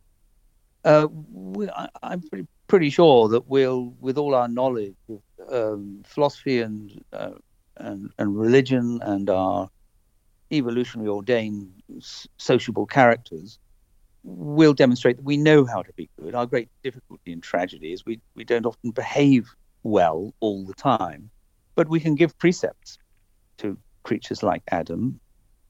uh, 0.85 1.09
we, 1.33 1.71
I, 1.71 1.89
am 2.03 2.21
pretty, 2.21 2.47
pretty 2.69 2.91
sure 2.91 3.29
that 3.31 3.49
we'll, 3.49 3.95
with 3.99 4.19
all 4.19 4.35
our 4.35 4.47
knowledge 4.47 4.95
of 5.09 5.23
um, 5.51 6.03
philosophy 6.05 6.61
and 6.61 7.03
uh, 7.15 7.31
and, 7.79 8.11
and 8.19 8.39
religion 8.39 9.01
and 9.03 9.31
our 9.31 9.71
evolutionary 10.53 11.09
ordained 11.09 11.73
sociable 12.37 12.87
characters 12.87 13.59
we'll 14.25 14.75
demonstrate 14.75 15.17
that 15.17 15.25
we 15.25 15.37
know 15.37 15.65
how 15.67 15.83
to 15.83 15.93
be 15.93 16.09
good. 16.19 16.35
Our 16.35 16.47
great 16.47 16.69
difficulty 16.83 17.33
in 17.33 17.41
tragedy 17.41 17.93
is 17.93 18.07
we, 18.07 18.21
we 18.35 18.45
don't 18.45 18.65
often 18.65 18.91
behave 18.91 19.55
well 19.83 20.33
all 20.41 20.65
the 20.65 20.73
time, 20.75 21.31
but 21.75 21.89
we 21.89 22.01
can 22.01 22.15
give 22.15 22.37
precepts 22.39 22.99
to 23.59 23.77
creatures 24.05 24.43
like 24.43 24.63
Adam 24.71 25.21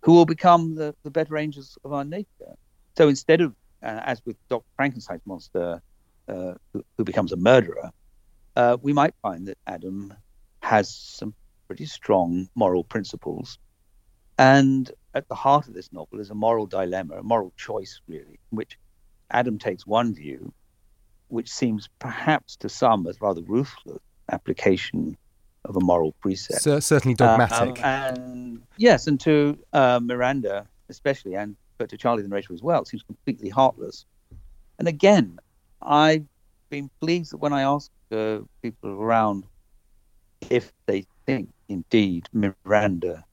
who 0.05 0.13
will 0.13 0.27
become 0.27 0.75
the, 0.75 0.95
the 1.03 1.11
better 1.11 1.39
angels 1.39 1.79
of 1.83 1.93
our 1.95 2.05
nature. 2.05 2.55
So 2.97 3.09
instead 3.09 3.41
of, 3.41 3.55
uh, 3.83 4.01
as 4.05 4.21
with 4.27 4.37
Dr. 4.51 4.67
Frankenstein's 4.77 5.23
monster, 5.25 5.81
uh, 6.29 6.53
who, 6.73 6.85
who, 6.99 7.05
becomes 7.05 7.33
a 7.33 7.37
murderer, 7.37 7.91
uh, 8.55 8.77
we 8.83 8.93
might 8.93 9.15
find 9.23 9.49
that 9.49 9.57
Adam 9.67 10.13
has 10.61 10.95
some 10.95 11.35
pretty 11.69 11.87
strong 11.87 12.49
moral 12.55 12.85
principles. 12.85 13.59
And 14.39 14.91
at 15.15 15.27
the 15.29 15.35
heart 15.35 15.69
of 15.69 15.75
this 15.75 15.91
novel 15.91 16.21
is 16.21 16.29
a 16.29 16.35
moral 16.35 16.67
dilemma, 16.67 17.17
a 17.17 17.23
moral 17.23 17.55
choice, 17.57 18.03
really, 18.07 18.39
in 18.53 18.57
which 18.57 18.79
Adam 19.31 19.59
takes 19.59 19.87
one 19.87 20.15
view, 20.15 20.53
which 21.29 21.51
seems 21.51 21.89
perhaps 21.99 22.57
to 22.57 22.69
some 22.69 23.07
as 23.07 23.23
rather 23.23 23.41
ruthless 23.43 24.03
application 24.31 25.17
of 25.65 25.77
a 25.77 25.81
moral 25.81 26.13
precept. 26.21 26.63
So, 26.63 26.81
certainly 26.81 27.15
dogmatic. 27.15 27.83
Uh, 27.83 27.87
um, 27.87 28.15
and 28.15 28.63
yes, 28.77 29.07
and 29.07 29.19
to 29.21 29.59
uh, 29.73 30.01
Miranda 30.03 30.67
especially, 30.89 31.35
and 31.35 31.57
but 31.79 31.89
to 31.91 31.97
Charlie 31.97 32.23
the 32.23 32.29
narrator 32.29 32.55
as 32.55 32.63
well, 32.63 32.83
it 32.83 32.89
seems 32.89 33.03
completely 33.03 33.49
heartless. 33.49 34.07
And 34.79 34.89
again, 34.89 35.39
I've 35.83 36.27
been 36.71 36.91
pleased 37.01 37.33
that 37.33 37.39
when 37.39 37.53
I 37.53 37.63
ask 37.63 37.91
uh, 38.13 38.41
people 38.63 38.91
around 38.91 39.45
if 40.51 40.73
they 40.87 41.07
think 41.27 41.53
indeed 41.69 42.29
Miranda 42.33 43.25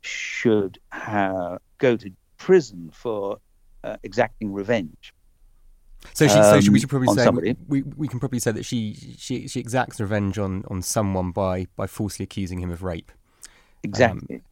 should 0.00 0.78
have, 0.90 1.58
go 1.78 1.96
to 1.96 2.10
prison 2.36 2.90
for 2.92 3.38
uh, 3.84 3.96
exacting 4.02 4.52
revenge. 4.52 5.12
So, 6.14 6.26
she, 6.26 6.34
so 6.34 6.60
should 6.60 6.72
we 6.72 6.80
should 6.80 6.92
um, 6.92 7.04
probably 7.04 7.14
say 7.16 7.24
somebody. 7.24 7.56
we, 7.66 7.82
we 7.82 8.08
can 8.08 8.20
probably 8.20 8.38
say 8.38 8.52
that 8.52 8.64
she, 8.64 8.94
she 9.18 9.48
she 9.48 9.60
exacts 9.60 10.00
revenge 10.00 10.38
on, 10.38 10.64
on 10.68 10.82
someone 10.82 11.30
by 11.32 11.66
by 11.76 11.86
falsely 11.86 12.24
accusing 12.24 12.60
him 12.60 12.70
of 12.70 12.82
rape. 12.82 13.12
Exactly, 13.82 14.36
um, 14.36 14.42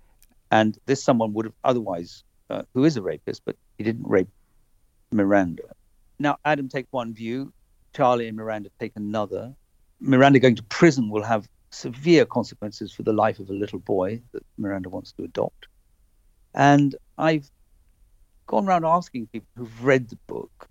and 0.51 0.79
this 0.87 1.03
someone 1.03 1.33
would 1.35 1.47
have 1.47 1.55
otherwise, 1.65 2.25
uh, 2.51 2.63
who 2.75 2.85
is 2.85 2.97
a 2.97 3.03
rapist, 3.03 3.43
but 3.45 3.57
he 3.79 3.85
didn't 3.85 4.07
rape 4.09 4.29
Miranda. 5.13 5.63
Now, 6.19 6.39
Adam 6.45 6.69
take 6.69 6.87
one 6.91 7.15
view, 7.15 7.53
Charlie 7.95 8.29
and 8.29 8.37
Miranda 8.37 8.71
take 8.79 8.93
another. 8.97 9.55
Miranda 10.01 10.39
going 10.39 10.57
to 10.57 10.63
prison 10.65 11.11
will 11.11 11.23
have 11.23 11.49
severe 11.71 12.25
consequences 12.25 12.93
for 12.93 13.03
the 13.03 13.13
life 13.13 13.39
of 13.39 13.51
a 13.51 13.53
little 13.53 13.79
boy 13.79 14.21
that 14.33 14.45
Miranda 14.57 14.89
wants 14.89 15.13
to 15.13 15.25
adopt. 15.25 15.69
And 16.55 16.95
I've 17.19 17.51
gone 18.47 18.67
around 18.67 18.85
asking 18.85 19.27
people 19.29 19.49
who've 19.57 19.85
read 19.85 20.09
the 20.09 20.17
book 20.27 20.69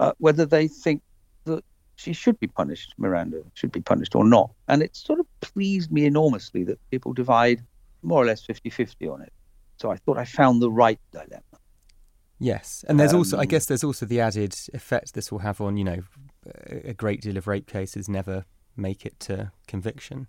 uh, 0.00 0.12
whether 0.18 0.44
they 0.46 0.68
think 0.68 1.02
that 1.44 1.64
she 1.96 2.12
should 2.12 2.38
be 2.40 2.46
punished, 2.46 2.94
Miranda 2.98 3.42
should 3.54 3.72
be 3.72 3.80
punished 3.80 4.14
or 4.14 4.24
not. 4.24 4.50
And 4.68 4.82
it 4.82 4.94
sort 4.96 5.20
of 5.20 5.26
pleased 5.40 5.90
me 5.90 6.04
enormously 6.06 6.64
that 6.64 6.78
people 6.90 7.12
divide 7.12 7.62
more 8.02 8.22
or 8.22 8.26
less 8.26 8.44
50 8.44 8.70
50 8.70 9.08
on 9.08 9.22
it. 9.22 9.32
So 9.78 9.90
I 9.90 9.96
thought 9.96 10.18
I 10.18 10.24
found 10.24 10.60
the 10.62 10.70
right 10.70 10.98
dilemma. 11.12 11.42
Yes, 12.38 12.84
and 12.86 13.00
there's 13.00 13.14
also, 13.14 13.38
I 13.38 13.42
Um, 13.42 13.46
guess, 13.48 13.64
there's 13.64 13.82
also 13.84 14.04
the 14.04 14.20
added 14.20 14.54
effect 14.74 15.14
this 15.14 15.32
will 15.32 15.38
have 15.38 15.58
on, 15.60 15.78
you 15.78 15.84
know, 15.84 16.02
a 16.66 16.92
great 16.92 17.22
deal 17.22 17.38
of 17.38 17.46
rape 17.46 17.66
cases 17.66 18.08
never 18.08 18.44
make 18.76 19.06
it 19.06 19.18
to 19.20 19.52
conviction. 19.66 20.26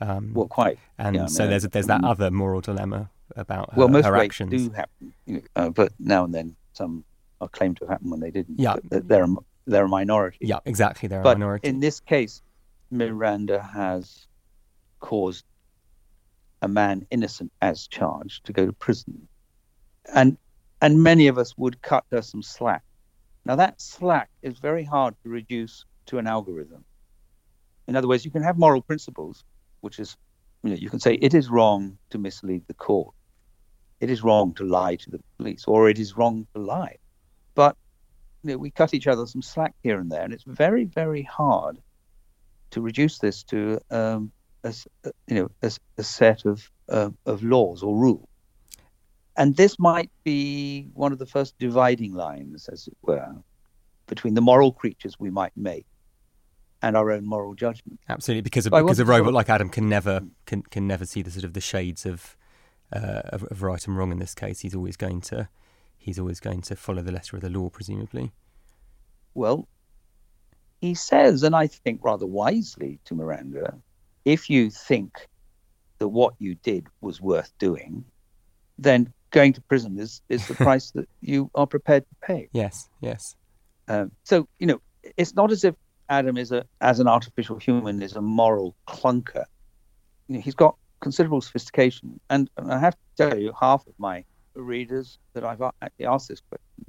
Um, 0.00 0.32
Well, 0.34 0.46
quite. 0.46 0.78
and 0.98 1.16
yeah, 1.16 1.24
I 1.24 1.26
so 1.26 1.42
mean, 1.42 1.50
there's 1.50 1.64
there's 1.64 1.86
that 1.88 2.02
mm. 2.02 2.08
other 2.08 2.30
moral 2.30 2.60
dilemma 2.60 3.10
about 3.34 3.72
her, 3.74 3.80
well, 3.80 3.88
most 3.88 4.04
her 4.06 4.12
rapes 4.12 4.40
actions. 4.40 4.68
do 4.68 4.70
happen, 4.70 5.42
uh, 5.56 5.70
but 5.70 5.92
now 5.98 6.24
and 6.24 6.32
then 6.32 6.54
some 6.72 7.04
are 7.40 7.48
claimed 7.48 7.76
to 7.78 7.84
have 7.84 7.90
happened 7.90 8.10
when 8.10 8.20
they 8.20 8.30
didn't. 8.30 8.58
Yeah. 8.58 8.76
They're 8.90 9.24
a, 9.24 9.34
they're 9.66 9.84
a 9.84 9.88
minority. 9.88 10.38
Yeah, 10.40 10.58
exactly. 10.64 11.08
They're 11.08 11.20
a 11.20 11.24
but 11.24 11.38
minority. 11.38 11.68
in 11.68 11.80
this 11.80 12.00
case, 12.00 12.42
Miranda 12.90 13.62
has 13.62 14.26
caused 15.00 15.44
a 16.62 16.68
man 16.68 17.06
innocent 17.10 17.52
as 17.62 17.86
charged 17.86 18.46
to 18.46 18.52
go 18.52 18.66
to 18.66 18.72
prison, 18.72 19.28
and 20.14 20.36
and 20.80 21.02
many 21.02 21.28
of 21.28 21.38
us 21.38 21.56
would 21.56 21.80
cut 21.82 22.04
her 22.10 22.22
some 22.22 22.42
slack. 22.42 22.82
Now 23.44 23.56
that 23.56 23.80
slack 23.80 24.30
is 24.42 24.58
very 24.58 24.84
hard 24.84 25.14
to 25.22 25.28
reduce 25.28 25.84
to 26.06 26.18
an 26.18 26.26
algorithm. 26.26 26.84
In 27.86 27.96
other 27.96 28.08
words, 28.08 28.24
you 28.24 28.30
can 28.30 28.42
have 28.42 28.58
moral 28.58 28.82
principles, 28.82 29.44
which 29.80 29.98
is, 29.98 30.16
you 30.62 30.70
know, 30.70 30.76
you 30.76 30.90
can 30.90 31.00
say 31.00 31.14
it 31.14 31.34
is 31.34 31.48
wrong 31.48 31.96
to 32.10 32.18
mislead 32.18 32.64
the 32.66 32.74
court, 32.74 33.14
it 34.00 34.10
is 34.10 34.22
wrong 34.22 34.54
to 34.54 34.64
lie 34.64 34.96
to 34.96 35.10
the 35.10 35.20
police, 35.36 35.64
or 35.66 35.88
it 35.88 35.98
is 35.98 36.16
wrong 36.16 36.46
to 36.54 36.60
lie. 36.60 36.96
But 37.58 37.76
you 38.44 38.52
know, 38.52 38.58
we 38.58 38.70
cut 38.70 38.94
each 38.94 39.08
other 39.08 39.26
some 39.26 39.42
slack 39.42 39.74
here 39.82 39.98
and 39.98 40.12
there, 40.12 40.22
and 40.22 40.32
it's 40.32 40.44
very, 40.46 40.84
very 40.84 41.24
hard 41.24 41.78
to 42.70 42.80
reduce 42.80 43.18
this 43.18 43.42
to 43.44 43.80
um, 43.90 44.30
a, 44.62 44.68
s- 44.68 44.86
uh, 45.04 45.10
you 45.26 45.34
know 45.34 45.50
a, 45.64 45.66
s- 45.66 45.80
a 45.98 46.04
set 46.04 46.44
of 46.44 46.70
uh, 46.88 47.10
of 47.26 47.42
laws 47.42 47.82
or 47.82 47.96
rules. 47.96 48.28
And 49.36 49.56
this 49.56 49.76
might 49.76 50.08
be 50.22 50.86
one 50.94 51.10
of 51.10 51.18
the 51.18 51.26
first 51.26 51.58
dividing 51.58 52.12
lines, 52.14 52.68
as 52.68 52.86
it 52.86 52.96
were, 53.02 53.34
between 54.06 54.34
the 54.34 54.40
moral 54.40 54.70
creatures 54.70 55.18
we 55.18 55.30
might 55.30 55.56
make 55.56 55.86
and 56.80 56.96
our 56.96 57.10
own 57.10 57.24
moral 57.26 57.54
judgment. 57.54 57.98
Absolutely, 58.08 58.42
because 58.42 58.66
a, 58.66 58.70
because 58.70 59.00
a 59.00 59.04
robot 59.04 59.32
like 59.34 59.48
Adam 59.50 59.68
can 59.68 59.88
never 59.88 60.20
can 60.46 60.62
can 60.62 60.86
never 60.86 61.04
see 61.04 61.22
the 61.22 61.32
sort 61.32 61.42
of 61.44 61.54
the 61.54 61.60
shades 61.60 62.06
of, 62.06 62.36
uh, 62.92 63.22
of 63.34 63.42
of 63.50 63.62
right 63.64 63.84
and 63.84 63.96
wrong 63.98 64.12
in 64.12 64.20
this 64.20 64.36
case. 64.36 64.60
He's 64.60 64.76
always 64.76 64.96
going 64.96 65.22
to 65.22 65.48
he's 66.08 66.18
always 66.18 66.40
going 66.40 66.62
to 66.62 66.74
follow 66.74 67.02
the 67.02 67.12
letter 67.12 67.36
of 67.36 67.42
the 67.42 67.50
law, 67.50 67.68
presumably. 67.68 68.32
Well, 69.34 69.68
he 70.80 70.94
says, 70.94 71.42
and 71.42 71.54
I 71.54 71.66
think 71.66 72.00
rather 72.02 72.26
wisely 72.26 72.98
to 73.04 73.14
Miranda, 73.14 73.74
if 74.24 74.48
you 74.48 74.70
think 74.70 75.26
that 75.98 76.08
what 76.08 76.32
you 76.38 76.54
did 76.54 76.86
was 77.02 77.20
worth 77.20 77.52
doing, 77.58 78.04
then 78.78 79.12
going 79.32 79.52
to 79.52 79.60
prison 79.60 79.98
is, 79.98 80.22
is 80.30 80.48
the 80.48 80.54
price 80.66 80.92
that 80.92 81.06
you 81.20 81.50
are 81.54 81.66
prepared 81.66 82.04
to 82.08 82.26
pay. 82.26 82.48
Yes, 82.52 82.88
yes, 83.02 83.36
Um, 83.86 84.10
so, 84.24 84.48
you 84.58 84.66
know, 84.66 84.80
it's 85.18 85.34
not 85.34 85.52
as 85.52 85.62
if 85.62 85.74
Adam 86.08 86.38
is 86.38 86.52
a, 86.52 86.64
as 86.80 87.00
an 87.00 87.06
artificial 87.06 87.58
human, 87.58 88.00
is 88.00 88.16
a 88.16 88.22
moral 88.22 88.74
clunker. 88.88 89.44
You 90.28 90.36
know, 90.36 90.40
he's 90.40 90.54
got 90.54 90.74
considerable 91.00 91.42
sophistication. 91.42 92.18
And, 92.30 92.48
and 92.56 92.72
I 92.72 92.78
have 92.78 92.94
to 92.94 93.28
tell 93.28 93.38
you, 93.38 93.52
half 93.60 93.86
of 93.86 93.92
my 93.98 94.24
readers 94.62 95.18
that 95.34 95.44
I've 95.44 95.60
actually 95.82 96.06
asked 96.06 96.28
this 96.28 96.40
question 96.48 96.84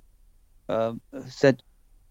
um, 0.69 1.01
said 1.27 1.61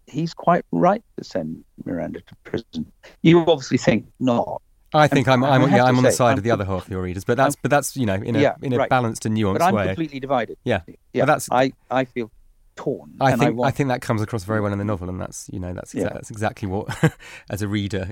he's 0.07 0.35
quite 0.35 0.65
right 0.73 1.03
to 1.19 1.25
send 1.25 1.65
Miranda 1.85 2.21
to 2.21 2.35
prison. 2.45 2.91
You 3.23 3.41
obviously 3.41 3.79
think 3.79 4.07
not. 4.21 4.63
I 4.95 5.07
think 5.07 5.29
I'm 5.29 5.45
I 5.45 5.51
I'm 5.51 5.61
have 5.63 5.71
yeah 5.71 5.85
I'm 5.85 5.99
on 5.99 6.03
the 6.05 6.11
side 6.13 6.33
I'm 6.33 6.39
of 6.39 6.45
the 6.45 6.51
other 6.51 6.65
half 6.65 6.87
of 6.87 6.91
your 6.91 7.03
readers, 7.03 7.23
but 7.25 7.37
that's 7.37 7.57
but 7.57 7.71
that's 7.71 7.95
you 7.97 8.07
know 8.07 8.15
in 8.15 8.35
a 8.37 8.41
Yeah, 8.41 8.55
in 8.63 8.73
a 8.73 8.79
right. 8.79 8.89
balanced 8.89 9.27
and 9.27 9.37
nuanced 9.37 9.55
But 9.59 9.63
I'm 9.63 9.75
way. 9.75 9.87
completely 9.89 10.19
divided. 10.19 10.57
Yeah, 10.65 10.81
Yeah, 11.13 11.27
that's- 11.27 11.49
I, 11.53 11.73
I 11.91 12.05
feel 12.07 12.31
torn. 12.75 13.15
I 13.21 13.33
think 13.33 13.43
I, 13.43 13.51
want, 13.51 13.75
think 13.75 13.89
that 13.91 14.01
comes 14.01 14.23
across 14.23 14.45
very 14.45 14.61
well 14.63 14.73
in 14.73 14.79
the 14.79 14.85
novel, 14.87 15.11
and 15.11 15.21
that's 15.21 15.51
you 15.53 15.61
know 15.61 15.75
that's 15.75 15.93
exa- 15.93 16.01
Yeah. 16.05 16.09
that's 16.15 16.31
exactly 16.31 16.69
what 16.69 16.89
as 17.51 17.61
a 17.61 17.69
reader, 17.69 18.11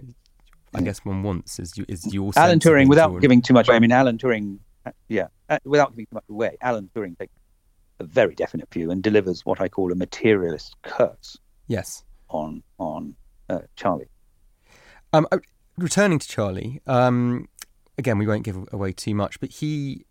I 0.74 0.82
guess 0.82 1.02
one 1.02 1.22
wants 1.22 1.58
is 1.58 1.78
you 1.78 1.86
is 1.88 2.12
your 2.12 2.30
Alan 2.36 2.58
Turing, 2.58 2.88
without 2.90 3.08
torn. 3.08 3.20
giving 3.22 3.40
too 3.40 3.54
much 3.54 3.68
away, 3.68 3.76
I 3.76 3.80
mean, 3.80 3.92
Alan 3.92 4.18
Turing, 4.18 4.58
yeah, 5.08 5.28
uh, 5.48 5.58
without 5.64 5.90
giving 5.92 6.06
too 6.06 6.14
much 6.14 6.24
away, 6.28 6.56
Alan 6.60 6.90
Turing 6.94 7.18
takes 7.18 7.32
a 7.98 8.04
very 8.04 8.34
definite 8.34 8.72
view 8.72 8.90
and 8.90 9.02
delivers 9.02 9.44
what 9.44 9.60
I 9.60 9.68
call 9.68 9.92
a 9.92 9.94
materialist 9.94 10.74
curse 10.82 11.38
yes. 11.66 12.04
on 12.28 12.62
on 12.78 13.14
uh, 13.48 13.60
Charlie. 13.76 14.08
Um, 15.12 15.26
uh, 15.32 15.38
returning 15.78 16.18
to 16.18 16.28
Charlie, 16.28 16.80
um, 16.86 17.48
again, 17.96 18.18
we 18.18 18.26
won't 18.26 18.44
give 18.44 18.58
away 18.72 18.92
too 18.92 19.14
much, 19.14 19.40
but 19.40 19.50
he 19.50 20.04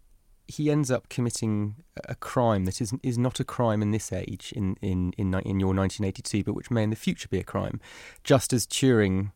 he 0.47 0.69
ends 0.69 0.91
up 0.91 1.09
committing 1.09 1.75
a 2.07 2.15
crime 2.15 2.65
that 2.65 2.81
is 2.81 2.93
is 3.03 3.17
not 3.17 3.39
a 3.39 3.43
crime 3.43 3.81
in 3.81 3.91
this 3.91 4.11
age, 4.11 4.53
in 4.55 4.75
in 4.81 5.13
in, 5.17 5.33
in 5.33 5.59
your 5.59 5.73
1982, 5.73 6.43
but 6.43 6.53
which 6.53 6.71
may 6.71 6.83
in 6.83 6.89
the 6.89 6.95
future 6.95 7.27
be 7.27 7.39
a 7.39 7.43
crime, 7.43 7.79
just 8.23 8.53
as 8.53 8.65
Turing 8.65 9.31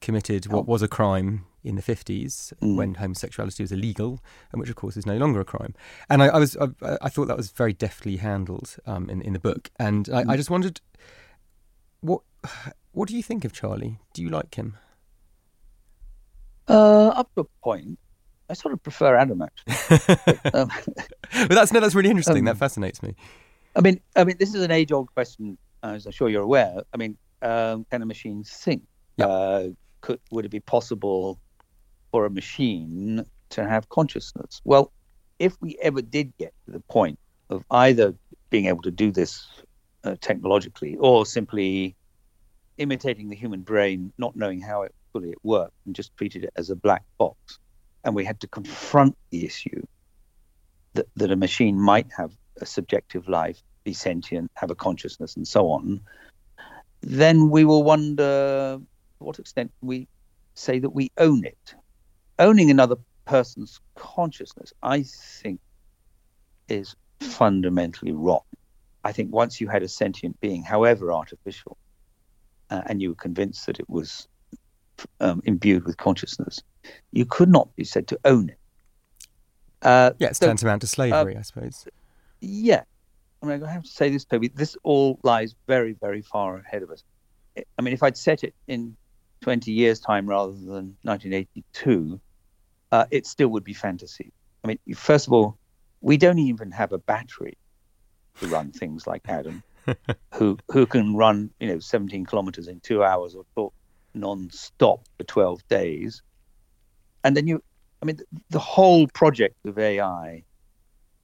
committed 0.00 0.46
what 0.46 0.66
was 0.66 0.82
a 0.82 0.88
crime 0.88 1.46
in 1.64 1.76
the 1.76 1.82
50s 1.82 2.52
Mm. 2.60 2.76
when 2.76 2.94
homosexuality 2.94 3.62
was 3.62 3.72
illegal, 3.72 4.20
and 4.50 4.60
which 4.60 4.70
of 4.70 4.76
course 4.76 4.96
is 4.96 5.06
no 5.06 5.16
longer 5.16 5.40
a 5.40 5.44
crime. 5.44 5.74
And 6.08 6.22
I, 6.22 6.28
I 6.28 6.38
was 6.38 6.56
I, 6.56 6.98
I 7.02 7.08
thought 7.08 7.28
that 7.28 7.36
was 7.36 7.50
very 7.50 7.72
deftly 7.72 8.16
handled 8.16 8.76
um, 8.86 9.08
in 9.10 9.22
in 9.22 9.32
the 9.32 9.38
book, 9.38 9.70
and 9.78 10.08
I, 10.12 10.24
I 10.28 10.36
just 10.36 10.50
wondered 10.50 10.80
what 12.00 12.22
what 12.92 13.08
do 13.08 13.16
you 13.16 13.22
think 13.22 13.44
of 13.44 13.52
Charlie? 13.52 13.98
Do 14.12 14.22
you 14.22 14.28
like 14.28 14.54
him? 14.56 14.76
Uh, 16.68 17.08
up 17.08 17.34
to 17.34 17.40
a 17.42 17.44
point, 17.62 17.98
I 18.48 18.54
sort 18.54 18.72
of 18.72 18.82
prefer 18.82 19.16
Adam 19.16 19.42
actually. 19.42 20.36
um, 20.54 20.70
but 21.32 21.50
that's 21.50 21.72
no, 21.72 21.80
that's 21.80 21.94
really 21.94 22.10
interesting. 22.10 22.38
Um, 22.38 22.44
that 22.44 22.56
fascinates 22.56 23.02
me. 23.02 23.14
I 23.74 23.80
mean, 23.80 24.00
I 24.16 24.24
mean, 24.24 24.36
this 24.38 24.54
is 24.54 24.62
an 24.62 24.70
age-old 24.70 25.12
question, 25.14 25.56
as 25.82 26.04
I'm 26.06 26.12
sure 26.12 26.28
you're 26.28 26.42
aware. 26.42 26.82
I 26.92 26.96
mean, 26.98 27.16
um, 27.40 27.86
can 27.90 28.02
a 28.02 28.06
machine 28.06 28.44
think? 28.44 28.82
Yeah. 29.16 29.26
Uh, 29.26 29.68
could 30.02 30.20
would 30.30 30.44
it 30.44 30.50
be 30.50 30.60
possible 30.60 31.38
for 32.12 32.26
a 32.26 32.30
machine 32.30 33.24
to 33.50 33.66
have 33.68 33.88
consciousness? 33.88 34.60
Well, 34.64 34.92
if 35.38 35.56
we 35.60 35.76
ever 35.82 36.02
did 36.02 36.32
get 36.38 36.52
to 36.66 36.72
the 36.72 36.80
point 36.80 37.18
of 37.50 37.64
either 37.70 38.14
being 38.50 38.66
able 38.66 38.82
to 38.82 38.92
do 38.92 39.10
this 39.10 39.44
uh, 40.04 40.14
technologically 40.20 40.96
or 40.96 41.26
simply 41.26 41.96
imitating 42.78 43.28
the 43.28 43.36
human 43.36 43.62
brain, 43.62 44.12
not 44.18 44.36
knowing 44.36 44.60
how 44.60 44.82
it 44.82 44.94
fully 45.12 45.30
it 45.30 45.38
worked, 45.42 45.74
and 45.84 45.94
just 45.94 46.16
treated 46.16 46.44
it 46.44 46.52
as 46.56 46.70
a 46.70 46.76
black 46.76 47.02
box, 47.18 47.58
and 48.04 48.14
we 48.14 48.24
had 48.24 48.40
to 48.40 48.46
confront 48.46 49.16
the 49.30 49.44
issue 49.44 49.82
that, 50.94 51.06
that 51.16 51.30
a 51.30 51.36
machine 51.36 51.78
might 51.78 52.06
have 52.16 52.32
a 52.60 52.66
subjective 52.66 53.28
life, 53.28 53.62
be 53.84 53.92
sentient, 53.92 54.50
have 54.54 54.70
a 54.70 54.74
consciousness, 54.74 55.36
and 55.36 55.46
so 55.46 55.68
on, 55.68 56.00
then 57.00 57.50
we 57.50 57.64
will 57.64 57.82
wonder 57.82 58.78
to 59.18 59.24
what 59.24 59.38
extent 59.38 59.72
we 59.80 60.08
say 60.54 60.78
that 60.78 60.90
we 60.90 61.10
own 61.18 61.44
it. 61.44 61.74
Owning 62.38 62.70
another 62.70 62.96
person's 63.24 63.80
consciousness, 63.94 64.72
I 64.82 65.02
think, 65.02 65.60
is 66.68 66.96
fundamentally 67.20 68.12
wrong. 68.12 68.40
I 69.04 69.12
think 69.12 69.32
once 69.32 69.60
you 69.60 69.68
had 69.68 69.82
a 69.82 69.88
sentient 69.88 70.40
being, 70.40 70.62
however 70.62 71.12
artificial, 71.12 71.76
uh, 72.70 72.82
and 72.86 73.02
you 73.02 73.10
were 73.10 73.14
convinced 73.16 73.66
that 73.66 73.78
it 73.80 73.88
was 73.88 74.28
um, 75.20 75.42
imbued 75.44 75.84
with 75.84 75.96
consciousness, 75.96 76.60
you 77.12 77.24
could 77.26 77.48
not 77.48 77.74
be 77.76 77.84
said 77.84 78.06
to 78.08 78.18
own 78.24 78.50
it. 78.50 78.58
Uh, 79.82 80.12
Yeah, 80.18 80.28
it's 80.28 80.38
so- 80.38 80.46
tantamount 80.46 80.82
to 80.82 80.86
slavery, 80.86 81.36
I 81.36 81.42
suppose. 81.42 81.86
yeah. 82.40 82.82
I 83.42 83.46
mean, 83.46 83.64
I 83.64 83.72
have 83.72 83.82
to 83.82 83.90
say 83.90 84.08
this, 84.08 84.24
Toby. 84.24 84.48
This 84.54 84.76
all 84.84 85.18
lies 85.24 85.56
very, 85.66 85.94
very 86.00 86.22
far 86.22 86.58
ahead 86.58 86.84
of 86.84 86.90
us. 86.92 87.02
I 87.76 87.82
mean, 87.82 87.92
if 87.92 88.00
I'd 88.04 88.16
set 88.16 88.44
it 88.44 88.54
in 88.68 88.96
20 89.42 89.72
years' 89.72 90.00
time 90.00 90.28
rather 90.28 90.52
than 90.52 90.96
1982, 91.02 92.20
uh, 92.90 93.04
it 93.10 93.26
still 93.26 93.48
would 93.48 93.64
be 93.64 93.74
fantasy. 93.74 94.32
I 94.64 94.68
mean, 94.68 94.78
first 94.94 95.26
of 95.26 95.32
all, 95.32 95.58
we 96.00 96.16
don't 96.16 96.38
even 96.38 96.70
have 96.70 96.92
a 96.92 96.98
battery 96.98 97.58
to 98.40 98.46
run 98.46 98.72
things 98.72 99.06
like 99.06 99.22
Adam, 99.28 99.62
who 100.34 100.58
who 100.70 100.86
can 100.86 101.14
run, 101.14 101.50
you 101.60 101.68
know, 101.68 101.78
17 101.78 102.24
kilometers 102.26 102.68
in 102.68 102.80
two 102.80 103.04
hours 103.04 103.34
or 103.34 103.44
talk 103.54 103.74
non-stop 104.14 105.06
for 105.16 105.24
12 105.24 105.66
days. 105.68 106.22
And 107.24 107.36
then 107.36 107.46
you, 107.46 107.62
I 108.02 108.06
mean, 108.06 108.16
the, 108.16 108.26
the 108.50 108.58
whole 108.58 109.06
project 109.08 109.56
of 109.64 109.78
AI 109.78 110.44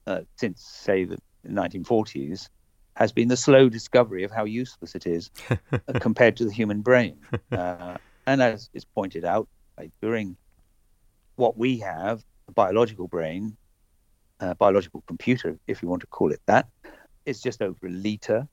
uh, 0.07 0.21
since, 0.37 0.63
say, 0.63 1.05
the 1.05 1.19
1940s 1.47 2.49
has 2.95 3.13
been 3.13 3.29
the 3.29 3.37
slow 3.37 3.69
discovery 3.69 4.25
of 4.25 4.31
how 4.31 4.45
useless 4.45 4.95
it 4.95 5.07
is 5.07 5.31
uh, 5.51 5.57
compared 6.01 6.37
to 6.37 6.45
the 6.45 6.53
human 6.53 6.81
brain. 6.81 7.19
Uh, 7.53 7.97
and 8.29 8.43
as 8.43 8.69
is 8.75 8.85
pointed 8.85 9.25
out, 9.25 9.49
like, 9.79 9.91
during 10.03 10.37
what 11.37 11.57
we 11.57 11.79
have, 11.79 12.23
a 12.47 12.53
biological 12.53 13.09
brain, 13.09 13.57
a 14.41 14.55
biological 14.55 15.03
computer, 15.07 15.59
if 15.67 15.83
you 15.83 15.89
want 15.89 16.03
to 16.03 16.07
call 16.09 16.31
it 16.31 16.43
that, 16.45 16.67
it's 17.25 17.41
just 17.41 17.63
over 17.63 17.87
a 17.87 17.91
liter. 17.91 18.47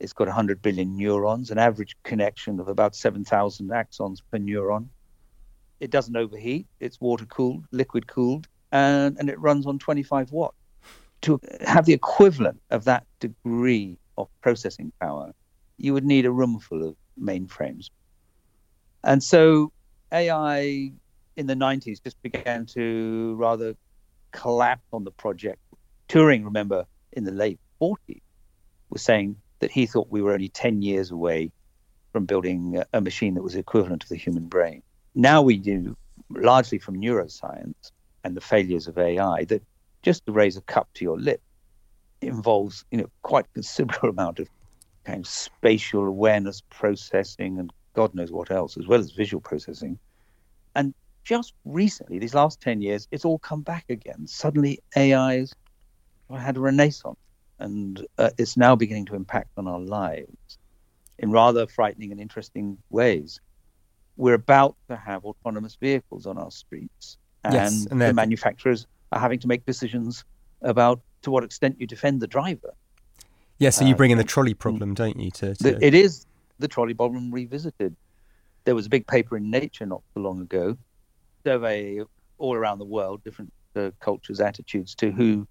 It's 0.00 0.12
got 0.12 0.26
100 0.26 0.60
billion 0.60 0.96
neurons, 0.96 1.52
an 1.52 1.58
average 1.58 1.94
connection 2.02 2.58
of 2.58 2.66
about 2.66 2.96
7,000 2.96 3.68
axons 3.68 4.18
per 4.32 4.38
neuron. 4.38 4.88
It 5.78 5.92
doesn't 5.92 6.16
overheat. 6.16 6.66
It's 6.80 7.00
water 7.00 7.26
cooled, 7.26 7.64
liquid 7.70 8.08
cooled, 8.08 8.48
and, 8.72 9.16
and 9.16 9.30
it 9.30 9.38
runs 9.38 9.64
on 9.64 9.78
25 9.78 10.32
watts. 10.32 10.56
to 11.22 11.38
have 11.60 11.86
the 11.86 11.92
equivalent 11.92 12.60
of 12.70 12.82
that 12.84 13.06
degree 13.20 13.96
of 14.18 14.26
processing 14.40 14.90
power, 15.00 15.32
you 15.78 15.92
would 15.92 16.04
need 16.04 16.26
a 16.26 16.32
room 16.32 16.58
full 16.58 16.82
of 16.88 16.96
mainframes. 17.16 17.90
And 19.04 19.22
so 19.22 19.72
AI 20.12 20.92
in 21.36 21.46
the 21.46 21.54
90s 21.54 22.02
just 22.02 22.20
began 22.22 22.66
to 22.66 23.34
rather 23.36 23.74
collapse 24.32 24.86
on 24.92 25.04
the 25.04 25.10
project. 25.10 25.60
Turing, 26.08 26.44
remember, 26.44 26.86
in 27.12 27.24
the 27.24 27.32
late 27.32 27.58
40s, 27.80 28.20
was 28.90 29.02
saying 29.02 29.36
that 29.60 29.70
he 29.70 29.86
thought 29.86 30.08
we 30.10 30.22
were 30.22 30.32
only 30.32 30.48
10 30.48 30.82
years 30.82 31.10
away 31.10 31.50
from 32.12 32.24
building 32.24 32.82
a 32.92 33.00
machine 33.00 33.34
that 33.34 33.42
was 33.42 33.54
equivalent 33.54 34.02
to 34.02 34.08
the 34.08 34.16
human 34.16 34.46
brain. 34.46 34.82
Now 35.14 35.42
we 35.42 35.56
do, 35.56 35.96
largely 36.30 36.78
from 36.78 37.00
neuroscience 37.00 37.92
and 38.24 38.36
the 38.36 38.40
failures 38.40 38.88
of 38.88 38.98
AI, 38.98 39.44
that 39.44 39.62
just 40.02 40.26
to 40.26 40.32
raise 40.32 40.56
a 40.56 40.62
cup 40.62 40.88
to 40.94 41.04
your 41.04 41.18
lip 41.18 41.40
involves, 42.20 42.84
you 42.90 42.98
know, 42.98 43.10
quite 43.22 43.46
considerable 43.54 44.08
amount 44.10 44.40
of 44.40 44.48
kind 45.04 45.20
of 45.20 45.26
spatial 45.26 46.04
awareness 46.04 46.62
processing 46.70 47.58
and 47.58 47.72
God 48.00 48.14
knows 48.14 48.32
what 48.32 48.50
else, 48.50 48.78
as 48.78 48.86
well 48.86 48.98
as 48.98 49.10
visual 49.10 49.42
processing. 49.42 49.98
And 50.74 50.94
just 51.22 51.52
recently, 51.66 52.18
these 52.18 52.32
last 52.32 52.58
10 52.62 52.80
years, 52.80 53.06
it's 53.10 53.26
all 53.26 53.38
come 53.38 53.60
back 53.60 53.84
again. 53.90 54.26
Suddenly, 54.26 54.80
AI's 54.96 55.54
had 56.34 56.56
a 56.56 56.60
renaissance 56.60 57.18
and 57.58 58.06
uh, 58.16 58.30
it's 58.38 58.56
now 58.56 58.74
beginning 58.74 59.04
to 59.04 59.14
impact 59.14 59.50
on 59.58 59.68
our 59.68 59.78
lives 59.78 60.56
in 61.18 61.30
rather 61.30 61.66
frightening 61.66 62.10
and 62.10 62.18
interesting 62.18 62.78
ways. 62.88 63.38
We're 64.16 64.40
about 64.46 64.76
to 64.88 64.96
have 64.96 65.26
autonomous 65.26 65.74
vehicles 65.74 66.24
on 66.24 66.38
our 66.38 66.50
streets, 66.50 67.18
and, 67.44 67.52
yes, 67.52 67.86
and 67.90 68.00
the 68.00 68.14
manufacturers 68.14 68.86
are 69.12 69.20
having 69.20 69.40
to 69.40 69.46
make 69.46 69.66
decisions 69.66 70.24
about 70.62 71.02
to 71.20 71.30
what 71.30 71.44
extent 71.44 71.76
you 71.78 71.86
defend 71.86 72.22
the 72.22 72.26
driver. 72.26 72.72
Yeah, 73.58 73.68
so 73.68 73.84
you 73.84 73.94
bring 73.94 74.10
in 74.10 74.16
the 74.16 74.24
uh, 74.24 74.26
trolley 74.26 74.54
problem, 74.54 74.94
don't 74.94 75.20
you? 75.20 75.30
To, 75.32 75.54
to... 75.54 75.84
It 75.84 75.92
is 75.92 76.24
the 76.60 76.68
trolley 76.68 76.94
problem 76.94 77.30
revisited. 77.30 77.96
There 78.64 78.74
was 78.74 78.86
a 78.86 78.90
big 78.90 79.06
paper 79.06 79.36
in 79.36 79.50
Nature 79.50 79.86
not 79.86 80.02
so 80.14 80.20
long 80.20 80.40
ago, 80.40 80.76
survey 81.44 82.00
all 82.38 82.54
around 82.54 82.78
the 82.78 82.84
world, 82.84 83.24
different 83.24 83.52
uh, 83.74 83.90
cultures' 84.00 84.40
attitudes 84.40 84.94
to 84.96 85.10
who 85.10 85.46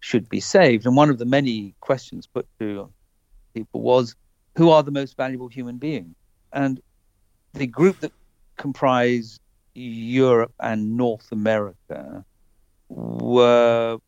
should 0.00 0.28
be 0.28 0.40
saved. 0.40 0.86
And 0.86 0.96
one 0.96 1.10
of 1.10 1.18
the 1.18 1.24
many 1.24 1.74
questions 1.80 2.26
put 2.26 2.46
to 2.58 2.90
people 3.54 3.80
was, 3.80 4.14
who 4.56 4.70
are 4.70 4.82
the 4.82 4.90
most 4.90 5.16
valuable 5.16 5.48
human 5.48 5.78
beings? 5.78 6.14
And 6.52 6.80
the 7.54 7.66
group 7.66 8.00
that 8.00 8.12
comprised 8.56 9.40
Europe 9.74 10.52
and 10.60 10.96
North 10.96 11.32
America 11.32 12.24
were 12.88 13.98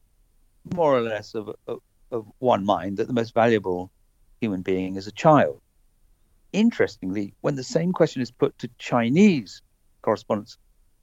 more 0.75 0.97
or 0.97 1.01
less 1.01 1.35
of, 1.35 1.55
of, 1.67 1.81
of 2.11 2.27
one 2.39 2.65
mind 2.65 2.99
that 2.99 3.07
the 3.07 3.13
most 3.13 3.35
valuable 3.35 3.91
human 4.41 4.63
being 4.63 4.97
is 4.97 5.07
a 5.07 5.13
child. 5.13 5.61
Interestingly, 6.55 7.35
when 7.41 7.57
the 7.57 7.65
same 7.65 7.93
question 7.93 8.23
is 8.23 8.31
put 8.31 8.57
to 8.61 8.71
Chinese 8.79 9.61
correspondents, 10.03 10.57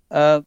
uh, 0.09 0.41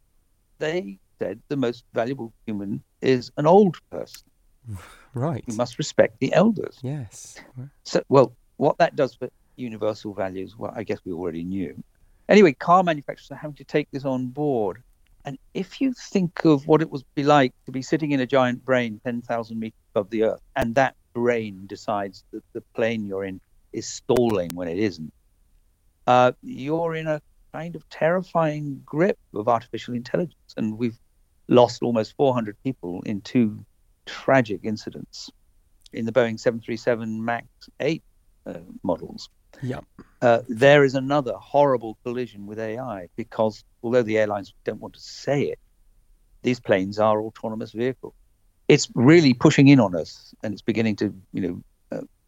they 0.59 0.99
said 1.19 1.41
the 1.49 1.59
most 1.59 1.85
valuable 1.93 2.33
human 2.47 2.83
is 3.03 3.31
an 3.37 3.47
old 3.47 3.77
person. 3.91 4.23
Right. 5.17 5.45
We 5.47 5.55
must 5.55 5.79
respect 5.79 6.19
the 6.19 6.33
elders. 6.33 6.81
Yes. 6.83 7.37
So, 7.85 8.03
well, 8.09 8.33
what 8.57 8.79
that 8.79 8.97
does 8.97 9.15
for 9.15 9.29
universal 9.55 10.13
values, 10.13 10.57
well, 10.59 10.73
I 10.75 10.83
guess 10.83 10.99
we 11.05 11.13
already 11.13 11.45
knew. 11.45 11.81
Anyway, 12.29 12.53
car 12.53 12.83
manufacturers 12.83 13.31
are 13.31 13.37
having 13.37 13.55
to 13.59 13.65
take 13.65 13.89
this 13.93 14.05
on 14.05 14.27
board. 14.27 14.83
And 15.25 15.39
if 15.55 15.81
you 15.81 15.93
think 15.93 16.45
of 16.45 16.67
what 16.67 16.83
it 16.83 16.91
would 16.91 17.05
be 17.15 17.23
like 17.23 17.53
to 17.67 17.71
be 17.71 17.81
sitting 17.81 18.11
in 18.11 18.19
a 18.19 18.27
giant 18.27 18.65
brain 18.65 19.01
10,000 19.05 19.57
meters 19.57 19.79
above 19.95 20.11
the 20.11 20.25
earth, 20.25 20.41
and 20.57 20.75
that 20.75 20.97
brain 21.13 21.67
decides 21.69 22.25
that 22.33 22.43
the 22.53 22.63
plane 22.75 23.07
you're 23.07 23.25
in 23.25 23.41
is 23.75 23.87
stalling 23.89 24.51
when 24.55 24.69
it 24.69 24.79
isn't, 24.79 25.13
uh, 26.07 26.33
you're 26.43 26.95
in 26.95 27.07
a 27.07 27.21
kind 27.53 27.77
of 27.77 27.89
terrifying 27.89 28.83
grip 28.85 29.19
of 29.35 29.49
artificial 29.49 29.95
intelligence. 29.95 30.55
And 30.57 30.79
we've 30.79 30.99
lost 31.49 31.83
almost 31.83 32.17
400 32.17 32.57
people 32.65 33.03
in 33.05 33.21
two 33.21 33.65
tragic 34.07 34.61
incidents 34.65 35.31
in 35.93 36.05
the 36.05 36.13
Boeing 36.13 36.39
737 36.39 37.25
MAX 37.25 37.47
8 37.81 38.03
uh, 38.47 38.55
models. 38.83 39.29
Yeah. 39.63 39.81
Uh, 40.21 40.41
there 40.49 40.85
is 40.85 40.95
another 40.95 41.35
horrible 41.35 41.97
collision 42.03 42.47
with 42.47 42.59
AI 42.59 43.09
because 43.17 43.65
although 43.83 44.03
the 44.03 44.19
airlines 44.19 44.53
don't 44.65 44.81
want 44.81 44.95
to 44.95 45.01
say 45.01 45.43
it, 45.43 45.59
these 46.43 46.61
planes 46.61 46.99
are 46.99 47.21
autonomous 47.21 47.73
vehicles. 47.73 48.15
It's 48.67 48.89
really 48.95 49.35
pushing 49.35 49.69
in 49.69 49.79
on 49.79 49.95
us, 49.95 50.35
and 50.43 50.53
it's 50.53 50.63
beginning 50.63 50.97
to, 50.97 51.15
you 51.33 51.41
know, 51.41 51.63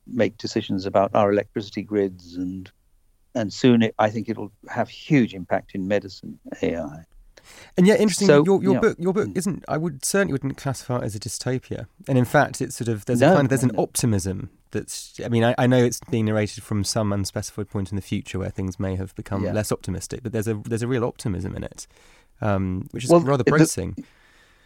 make 0.07 0.37
decisions 0.39 0.87
about 0.87 1.15
our 1.15 1.33
electricity 1.33 1.83
grids, 1.83 2.37
and 2.37 2.71
and 3.35 3.53
soon 3.53 3.83
it, 3.83 3.95
I 3.99 4.11
think 4.11 4.29
it'll 4.29 4.53
have 4.69 4.89
huge 4.89 5.35
impact 5.35 5.75
in 5.75 5.89
medicine. 5.89 6.39
AI. 6.63 7.05
And 7.77 7.87
yet, 7.87 8.01
interesting. 8.01 8.27
So, 8.27 8.45
your, 8.45 8.63
your 8.63 8.75
yeah. 8.75 8.81
book, 8.81 8.97
your 8.99 9.13
book 9.13 9.29
mm. 9.29 9.37
isn't. 9.37 9.65
I 9.69 9.77
would 9.77 10.05
certainly 10.05 10.33
wouldn't 10.33 10.57
classify 10.57 10.99
it 10.99 11.05
as 11.05 11.15
a 11.15 11.19
dystopia. 11.19 11.87
And 12.09 12.19
in 12.19 12.25
fact, 12.25 12.61
it's 12.61 12.77
sort 12.77 12.89
of 12.89 13.05
there's 13.05 13.21
no, 13.21 13.33
a 13.33 13.35
kind 13.37 13.47
of 13.47 13.51
there's 13.51 13.63
an 13.63 13.73
no. 13.75 13.83
optimism 13.83 14.51
that's. 14.71 15.21
I 15.25 15.29
mean, 15.29 15.45
I, 15.45 15.55
I, 15.59 15.67
know 15.67 15.83
it's 15.85 16.01
being 16.11 16.25
narrated 16.25 16.65
from 16.65 16.85
some 16.85 17.13
unspecified 17.13 17.69
point 17.69 17.91
in 17.91 17.97
the 17.97 18.03
future 18.03 18.39
where 18.39 18.51
things 18.51 18.81
may 18.81 18.97
have 18.97 19.15
become 19.15 19.45
yeah. 19.45 19.53
less 19.53 19.71
optimistic, 19.71 20.23
but 20.23 20.33
there's 20.33 20.49
a 20.49 20.55
there's 20.55 20.83
a 20.83 20.89
real 20.89 21.05
optimism 21.05 21.55
in 21.55 21.65
it, 21.65 21.87
um, 22.41 22.89
which 22.91 23.05
is 23.05 23.11
well, 23.11 23.21
rather 23.21 23.45
bracing. 23.45 23.93
The, 23.97 24.05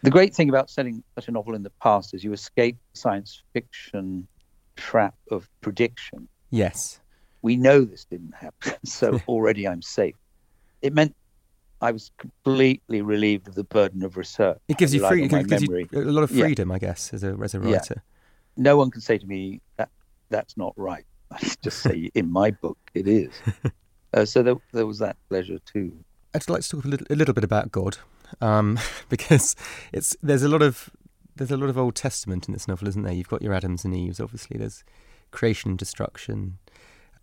the 0.02 0.10
great 0.10 0.34
thing 0.34 0.48
about 0.48 0.70
setting 0.70 1.02
such 1.14 1.28
a 1.28 1.30
novel 1.30 1.54
in 1.54 1.62
the 1.62 1.70
past 1.82 2.14
is 2.14 2.24
you 2.24 2.32
escape 2.32 2.78
science 2.94 3.42
fiction 3.52 4.26
trap 4.80 5.14
of 5.30 5.48
prediction. 5.60 6.28
Yes. 6.50 7.00
We 7.42 7.56
know 7.56 7.84
this 7.84 8.04
didn't 8.04 8.34
happen, 8.34 8.74
so 8.84 9.20
already 9.28 9.68
I'm 9.68 9.82
safe. 9.82 10.16
It 10.82 10.94
meant 10.94 11.14
I 11.82 11.92
was 11.92 12.10
completely 12.18 13.00
relieved 13.00 13.48
of 13.48 13.54
the 13.54 13.64
burden 13.64 14.02
of 14.02 14.16
research. 14.16 14.58
It 14.68 14.76
gives 14.76 14.94
you 14.94 15.06
free, 15.06 15.24
it 15.24 15.48
gives 15.48 15.62
you 15.62 15.88
a 15.92 15.98
lot 15.98 16.22
of 16.22 16.30
freedom, 16.30 16.70
yeah. 16.70 16.74
I 16.74 16.78
guess, 16.78 17.14
as 17.14 17.24
a 17.24 17.38
as 17.42 17.54
a 17.54 17.60
writer. 17.60 18.02
Yeah. 18.02 18.02
No 18.56 18.76
one 18.76 18.90
can 18.90 19.00
say 19.00 19.16
to 19.16 19.26
me 19.26 19.60
that 19.76 19.88
that's 20.28 20.56
not 20.56 20.74
right. 20.76 21.04
I 21.30 21.38
just 21.62 21.78
say 21.78 22.10
in 22.14 22.30
my 22.30 22.50
book 22.50 22.78
it 22.94 23.06
is. 23.06 23.30
uh, 24.14 24.24
so 24.24 24.42
there, 24.42 24.56
there 24.72 24.86
was 24.86 24.98
that 24.98 25.16
pleasure 25.28 25.58
too. 25.60 25.92
I'd 26.34 26.48
like 26.48 26.62
to 26.62 26.68
talk 26.68 26.84
a 26.84 26.88
little, 26.88 27.06
a 27.10 27.14
little 27.14 27.34
bit 27.34 27.44
about 27.44 27.72
God, 27.72 27.98
um, 28.40 28.78
because 29.08 29.56
it's 29.92 30.16
there's 30.22 30.42
a 30.42 30.48
lot 30.48 30.62
of 30.62 30.90
there's 31.40 31.50
a 31.50 31.56
lot 31.56 31.70
of 31.70 31.78
Old 31.78 31.94
Testament 31.94 32.48
in 32.48 32.52
this 32.52 32.68
novel, 32.68 32.86
isn't 32.86 33.02
there? 33.02 33.14
You've 33.14 33.30
got 33.30 33.40
your 33.40 33.54
Adams 33.54 33.86
and 33.86 33.96
Eves, 33.96 34.20
obviously. 34.20 34.58
There's 34.58 34.84
creation 35.30 35.70
and 35.70 35.78
destruction. 35.78 36.58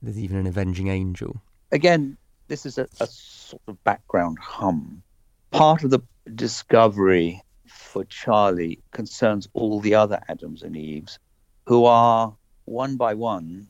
There's 0.02 0.18
even 0.18 0.38
an 0.38 0.48
avenging 0.48 0.88
angel. 0.88 1.44
Again, 1.72 2.18
this 2.48 2.66
is 2.66 2.80
a, 2.80 2.88
a 3.00 3.06
sort 3.06 3.62
of 3.68 3.84
background 3.84 4.40
hum. 4.42 5.04
Part 5.52 5.84
of 5.84 5.92
the 5.92 6.00
discovery 6.34 7.44
for 7.68 8.06
Charlie 8.06 8.80
concerns 8.90 9.48
all 9.54 9.82
the 9.82 9.94
other 9.94 10.20
Adams 10.28 10.64
and 10.64 10.76
Eves 10.76 11.20
who 11.68 11.86
are 11.86 12.36
one 12.66 12.96
by 12.96 13.14
one 13.14 13.68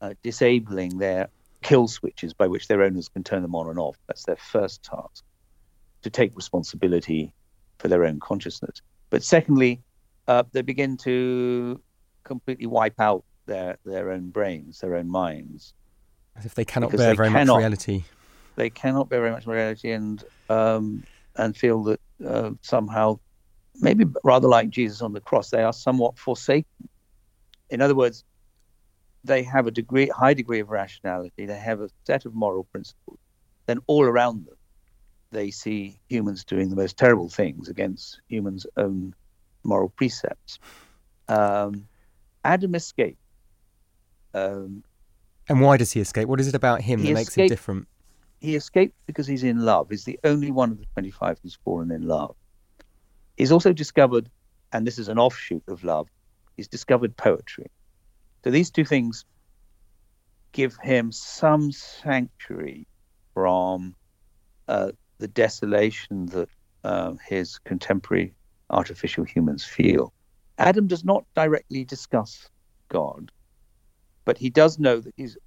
uh, 0.00 0.14
disabling 0.22 0.96
their 0.96 1.28
kill 1.60 1.88
switches 1.88 2.32
by 2.32 2.46
which 2.46 2.68
their 2.68 2.82
owners 2.82 3.08
can 3.08 3.22
turn 3.22 3.42
them 3.42 3.54
on 3.54 3.68
and 3.68 3.78
off. 3.78 3.98
That's 4.06 4.24
their 4.24 4.36
first 4.36 4.82
task 4.82 5.22
to 6.04 6.08
take 6.08 6.34
responsibility 6.34 7.34
for 7.76 7.88
their 7.88 8.06
own 8.06 8.18
consciousness. 8.18 8.80
But 9.14 9.22
secondly, 9.22 9.80
uh, 10.26 10.42
they 10.50 10.62
begin 10.62 10.96
to 10.96 11.80
completely 12.24 12.66
wipe 12.66 12.98
out 12.98 13.24
their, 13.46 13.78
their 13.84 14.10
own 14.10 14.30
brains, 14.30 14.80
their 14.80 14.96
own 14.96 15.08
minds, 15.08 15.72
as 16.34 16.44
if 16.44 16.56
they 16.56 16.64
cannot 16.64 16.90
bear 16.90 17.10
they 17.10 17.14
very 17.14 17.28
cannot, 17.28 17.54
much 17.54 17.58
reality. 17.60 18.02
They 18.56 18.70
cannot 18.70 19.08
bear 19.08 19.20
very 19.20 19.30
much 19.30 19.46
reality 19.46 19.92
and 19.92 20.24
um, 20.48 21.04
and 21.36 21.56
feel 21.56 21.84
that 21.84 22.00
uh, 22.26 22.50
somehow, 22.62 23.20
maybe 23.76 24.04
rather 24.24 24.48
like 24.48 24.70
Jesus 24.70 25.00
on 25.00 25.12
the 25.12 25.20
cross, 25.20 25.48
they 25.48 25.62
are 25.62 25.72
somewhat 25.72 26.18
forsaken. 26.18 26.88
In 27.70 27.80
other 27.80 27.94
words, 27.94 28.24
they 29.22 29.44
have 29.44 29.68
a 29.68 29.70
degree, 29.70 30.08
high 30.08 30.34
degree 30.34 30.58
of 30.58 30.70
rationality. 30.70 31.46
They 31.46 31.56
have 31.56 31.80
a 31.80 31.88
set 32.02 32.26
of 32.26 32.34
moral 32.34 32.64
principles. 32.64 33.20
Then 33.66 33.78
all 33.86 34.02
around 34.02 34.46
them, 34.46 34.56
they 35.34 35.50
see 35.50 35.98
humans 36.08 36.44
doing 36.44 36.70
the 36.70 36.76
most 36.76 36.96
terrible 36.96 37.28
things 37.28 37.68
against 37.68 38.20
humans' 38.28 38.66
own 38.76 39.14
moral 39.64 39.90
precepts. 39.90 40.58
Um, 41.28 41.86
Adam 42.44 42.74
escaped. 42.74 43.18
Um, 44.32 44.84
and 45.48 45.60
why 45.60 45.76
does 45.76 45.92
he 45.92 46.00
escape? 46.00 46.28
What 46.28 46.40
is 46.40 46.48
it 46.48 46.54
about 46.54 46.80
him 46.80 47.02
that 47.04 47.12
makes 47.12 47.34
him 47.34 47.48
different? 47.48 47.88
He 48.40 48.56
escaped 48.56 48.94
because 49.06 49.26
he's 49.26 49.44
in 49.44 49.60
love. 49.60 49.88
He's 49.90 50.04
the 50.04 50.18
only 50.24 50.50
one 50.50 50.70
of 50.70 50.78
the 50.78 50.86
25 50.94 51.38
who's 51.42 51.58
fallen 51.64 51.90
in 51.90 52.06
love. 52.06 52.34
He's 53.36 53.52
also 53.52 53.72
discovered, 53.72 54.30
and 54.72 54.86
this 54.86 54.98
is 54.98 55.08
an 55.08 55.18
offshoot 55.18 55.62
of 55.68 55.82
love, 55.84 56.08
he's 56.56 56.68
discovered 56.68 57.16
poetry. 57.16 57.70
So 58.44 58.50
these 58.50 58.70
two 58.70 58.84
things 58.84 59.24
give 60.52 60.76
him 60.82 61.10
some 61.10 61.72
sanctuary 61.72 62.86
from 63.32 63.94
uh, 64.68 64.92
the 65.24 65.28
desolation 65.28 66.26
that 66.26 66.50
uh, 66.84 67.14
his 67.26 67.58
contemporary 67.60 68.34
artificial 68.68 69.24
humans 69.24 69.64
feel. 69.64 70.12
Adam 70.58 70.86
does 70.86 71.02
not 71.02 71.24
directly 71.34 71.82
discuss 71.82 72.46
God, 72.90 73.30
but 74.26 74.36
he 74.36 74.50
does 74.50 74.78
know 74.78 75.00
that 75.00 75.14
he's 75.16 75.38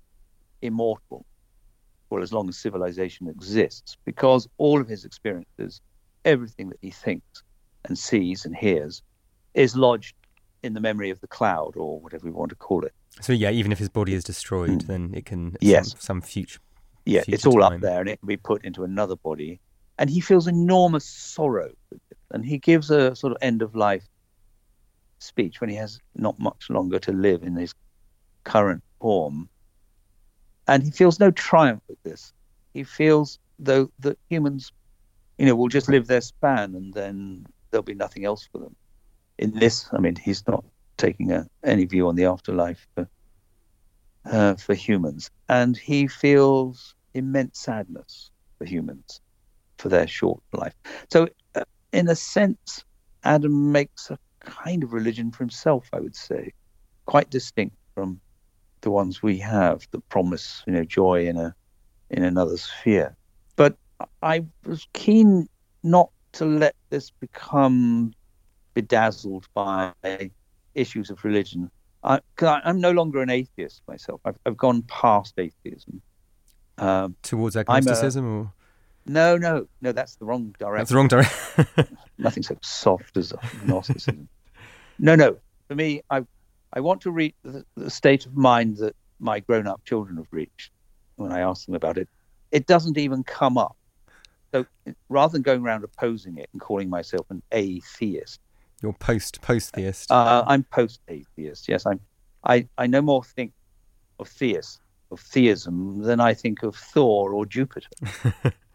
immortal 0.64 1.28
for 2.10 2.22
as 2.22 2.34
long 2.34 2.50
as 2.50 2.58
civilization 2.58 3.28
exists, 3.28 3.98
because 4.04 4.48
all 4.58 4.82
of 4.82 4.88
his 4.88 5.06
experiences, 5.06 5.80
everything 6.26 6.70
that 6.70 6.80
he 6.82 6.90
thinks 6.90 7.44
and 7.86 7.96
sees 7.96 8.46
and 8.46 8.56
hears, 8.56 9.04
is 9.54 9.76
lodged 9.76 10.16
in 10.64 10.74
the 10.74 10.82
memory 10.82 11.12
of 11.12 11.22
the 11.22 11.28
cloud 11.28 11.74
or 11.76 12.00
whatever 12.00 12.26
we 12.26 12.32
want 12.32 12.50
to 12.50 12.56
call 12.56 12.84
it. 12.84 12.94
So 13.22 13.32
yeah, 13.32 13.52
even 13.52 13.72
if 13.72 13.78
his 13.78 13.90
body 13.90 14.16
is 14.16 14.24
destroyed, 14.24 14.82
then 14.82 15.12
it 15.14 15.26
can 15.26 15.56
Yes. 15.62 15.92
some, 15.92 16.00
some 16.00 16.22
future. 16.22 16.62
Yeah, 17.06 17.22
future 17.22 17.36
it's 17.36 17.46
all 17.46 17.62
time. 17.62 17.74
up 17.74 17.82
there 17.82 18.00
and 18.00 18.10
it 18.10 18.20
can 18.20 18.28
be 18.28 18.38
put 18.38 18.66
into 18.66 18.84
another 18.84 19.16
body. 19.16 19.62
And 19.98 20.10
he 20.10 20.20
feels 20.20 20.48
enormous 20.48 21.06
sorrow. 21.06 21.72
And 22.32 22.46
he 22.46 22.58
gives 22.58 22.92
a 22.92 23.16
sort 23.16 23.32
of 23.32 23.38
end 23.42 23.62
of 23.62 23.76
life 23.76 24.08
speech 25.20 25.60
when 25.60 25.70
he 25.70 25.76
has 25.76 26.00
not 26.16 26.40
much 26.40 26.70
longer 26.70 27.00
to 27.00 27.12
live 27.12 27.44
in 27.44 27.56
his 27.56 27.74
current 28.44 28.84
form. 29.00 29.50
And 30.68 30.84
he 30.84 30.92
feels 30.92 31.20
no 31.20 31.32
triumph 31.32 31.82
with 31.88 32.02
this. 32.04 32.34
He 32.74 32.84
feels, 32.84 33.40
though, 33.58 33.90
that 34.00 34.20
humans, 34.30 34.72
you 35.38 35.46
know, 35.46 35.56
will 35.56 35.70
just 35.70 35.90
live 35.90 36.08
their 36.08 36.22
span 36.22 36.76
and 36.76 36.94
then 36.94 37.46
there'll 37.72 37.84
be 37.84 37.96
nothing 37.96 38.26
else 38.26 38.48
for 38.52 38.60
them. 38.60 38.76
In 39.40 39.52
this, 39.52 39.88
I 39.92 40.00
mean, 40.00 40.16
he's 40.16 40.46
not 40.48 40.64
taking 40.98 41.32
a, 41.32 41.48
any 41.64 41.86
view 41.86 42.08
on 42.08 42.16
the 42.16 42.26
afterlife 42.26 42.86
for, 42.94 43.08
uh, 44.26 44.56
for 44.56 44.74
humans. 44.74 45.32
And 45.48 45.76
he 45.78 46.08
feels 46.08 46.94
immense 47.14 47.60
sadness 47.60 48.30
for 48.58 48.66
humans 48.66 49.22
for 49.78 49.90
their 49.90 50.08
short 50.08 50.42
life. 50.54 50.74
So, 51.12 51.28
uh, 51.56 51.64
in 51.92 52.10
a 52.10 52.16
sense, 52.16 52.84
Adam 53.24 53.72
makes 53.72 54.10
a 54.10 54.18
kind 54.42 54.84
of 54.84 54.94
religion 54.94 55.32
for 55.32 55.40
himself, 55.40 55.90
I 55.94 56.00
would 56.00 56.16
say, 56.16 56.52
quite 57.06 57.30
distinct 57.30 57.76
from 57.96 58.20
the 58.82 58.92
ones 58.92 59.24
we 59.24 59.38
have 59.40 59.88
that 59.92 60.08
promise, 60.10 60.64
you 60.68 60.74
know, 60.74 60.84
joy 60.84 61.28
in 61.28 61.38
a 61.38 61.54
in 62.10 62.24
another 62.24 62.58
sphere. 62.58 63.16
But 63.56 63.76
I 64.22 64.46
was 64.66 64.88
keen 64.94 65.48
not 65.84 66.10
to 66.34 66.46
let 66.46 66.76
this 66.90 67.12
become 67.20 68.14
bedazzled 68.74 69.48
by 69.54 69.92
issues 70.76 71.10
of 71.10 71.24
religion. 71.26 71.70
I, 72.04 72.20
I'm 72.42 72.80
no 72.80 72.92
longer 72.92 73.22
an 73.22 73.30
atheist 73.30 73.82
myself. 73.88 74.22
I've, 74.24 74.38
I've 74.46 74.56
gone 74.58 74.84
past 74.84 75.34
atheism. 75.38 76.02
Um, 76.78 77.16
Towards 77.24 77.56
a- 77.56 77.62
agnosticism, 77.62 78.26
or 78.26 78.54
no, 79.08 79.38
no, 79.38 79.68
no, 79.82 79.92
that's 79.92 80.16
the 80.16 80.26
wrong 80.26 80.54
direction. 80.60 80.80
that's 80.80 80.90
the 80.90 80.96
wrong 80.96 81.08
direction. 81.08 81.98
Nothing 82.18 82.44
so 82.44 82.58
soft 82.62 83.18
as 83.18 83.32
agnosticism. 83.32 84.28
no, 85.00 85.16
no. 85.16 85.38
For 85.68 85.76
me, 85.76 86.02
I, 86.10 86.24
I 86.74 86.80
want 86.80 87.02
to 87.02 87.12
reach 87.12 87.36
the, 87.44 87.66
the 87.76 87.90
state 87.90 88.26
of 88.26 88.36
mind 88.36 88.78
that 88.78 88.96
my 89.20 89.40
grown-up 89.40 89.84
children 89.86 90.18
have 90.18 90.28
reached 90.32 90.72
when 91.16 91.32
I 91.32 91.40
ask 91.42 91.66
them 91.66 91.76
about 91.76 91.98
it. 91.98 92.08
It 92.52 92.68
doesn't 92.68 92.98
even 92.98 93.24
come 93.24 93.58
up. 93.58 93.76
So 94.54 94.66
rather 95.10 95.34
than 95.34 95.42
going 95.42 95.62
around 95.64 95.84
opposing 95.84 96.38
it 96.38 96.50
and 96.54 96.62
calling 96.62 96.90
myself 96.90 97.26
an 97.30 97.42
atheist, 97.52 98.40
You're 98.82 98.94
post 98.94 99.42
post 99.42 99.74
theist. 99.74 100.12
uh, 100.12 100.44
I'm 100.48 100.64
post-atheist. 100.64 101.68
Yes, 101.68 101.86
I'm. 101.86 102.00
I, 102.44 102.68
I 102.78 102.88
no 102.88 103.02
more 103.02 103.24
think 103.24 103.52
of 104.20 104.30
theist 104.30 104.80
of 105.12 105.20
theism 105.20 106.02
than 106.02 106.20
I 106.20 106.34
think 106.34 106.64
of 106.64 106.76
Thor 106.76 107.34
or 107.34 107.46
Jupiter, 107.46 107.90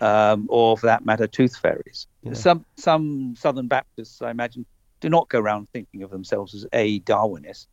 um, 0.00 0.46
or 0.48 0.76
for 0.76 0.86
that 0.86 1.04
matter, 1.04 1.26
tooth 1.26 1.56
fairies. 1.56 2.06
Yeah. 2.22 2.34
Some 2.34 2.64
some 2.76 3.34
Southern 3.36 3.68
Baptists, 3.68 4.22
I 4.22 4.30
imagine, 4.30 4.66
do 5.00 5.08
not 5.08 5.28
go 5.28 5.38
around 5.38 5.68
thinking 5.72 6.02
of 6.02 6.10
themselves 6.10 6.54
as 6.54 6.66
a 6.72 7.00
Darwinist, 7.00 7.66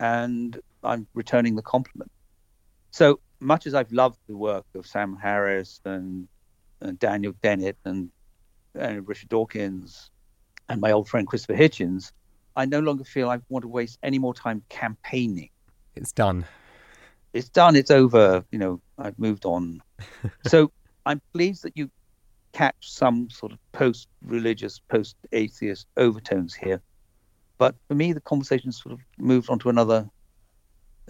and 0.00 0.58
I'm 0.82 1.06
returning 1.14 1.56
the 1.56 1.62
compliment. 1.62 2.10
So 2.90 3.20
much 3.40 3.66
as 3.66 3.74
I've 3.74 3.92
loved 3.92 4.18
the 4.28 4.36
work 4.36 4.64
of 4.74 4.86
Sam 4.86 5.16
Harris 5.16 5.80
and, 5.84 6.28
and 6.80 6.98
Daniel 6.98 7.34
Dennett 7.42 7.76
and, 7.84 8.10
and 8.74 9.06
Richard 9.06 9.28
Dawkins 9.28 10.10
and 10.68 10.80
my 10.80 10.92
old 10.92 11.08
friend 11.08 11.26
Christopher 11.26 11.54
Hitchens, 11.54 12.12
I 12.54 12.66
no 12.66 12.80
longer 12.80 13.04
feel 13.04 13.28
I 13.28 13.40
want 13.48 13.62
to 13.62 13.68
waste 13.68 13.98
any 14.02 14.18
more 14.18 14.34
time 14.34 14.62
campaigning. 14.68 15.50
it's 15.94 16.12
done. 16.12 16.44
It's 17.32 17.48
done. 17.48 17.76
It's 17.76 17.90
over. 17.90 18.44
You 18.52 18.58
know, 18.58 18.80
I've 18.98 19.18
moved 19.18 19.44
on. 19.44 19.82
so 20.46 20.70
I'm 21.06 21.20
pleased 21.32 21.62
that 21.64 21.76
you 21.76 21.90
catch 22.52 22.76
some 22.80 23.30
sort 23.30 23.52
of 23.52 23.58
post-religious, 23.72 24.78
post-atheist 24.88 25.86
overtones 25.96 26.54
here. 26.54 26.82
But 27.58 27.74
for 27.88 27.94
me, 27.94 28.12
the 28.12 28.20
conversation 28.20 28.72
sort 28.72 28.92
of 28.92 29.00
moved 29.18 29.48
on 29.50 29.58
to 29.60 29.68
another, 29.68 30.08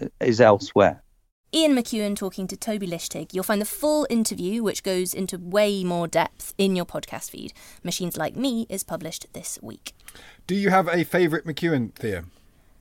uh, 0.01 0.07
is 0.19 0.39
elsewhere. 0.39 1.03
Ian 1.55 1.75
McEwan 1.75 2.15
talking 2.15 2.47
to 2.47 2.57
Toby 2.57 2.87
Lichtig. 2.87 3.31
You'll 3.31 3.43
find 3.43 3.61
the 3.61 3.65
full 3.65 4.07
interview, 4.09 4.63
which 4.63 4.81
goes 4.81 5.13
into 5.13 5.37
way 5.37 5.83
more 5.83 6.07
depth, 6.07 6.53
in 6.57 6.75
your 6.75 6.85
podcast 6.85 7.29
feed. 7.29 7.53
Machines 7.83 8.17
Like 8.17 8.35
Me 8.35 8.65
is 8.69 8.83
published 8.83 9.27
this 9.33 9.59
week. 9.61 9.93
Do 10.47 10.55
you 10.55 10.71
have 10.71 10.87
a 10.87 11.03
favourite 11.03 11.45
McEwan, 11.45 11.93
Thea? 11.93 12.23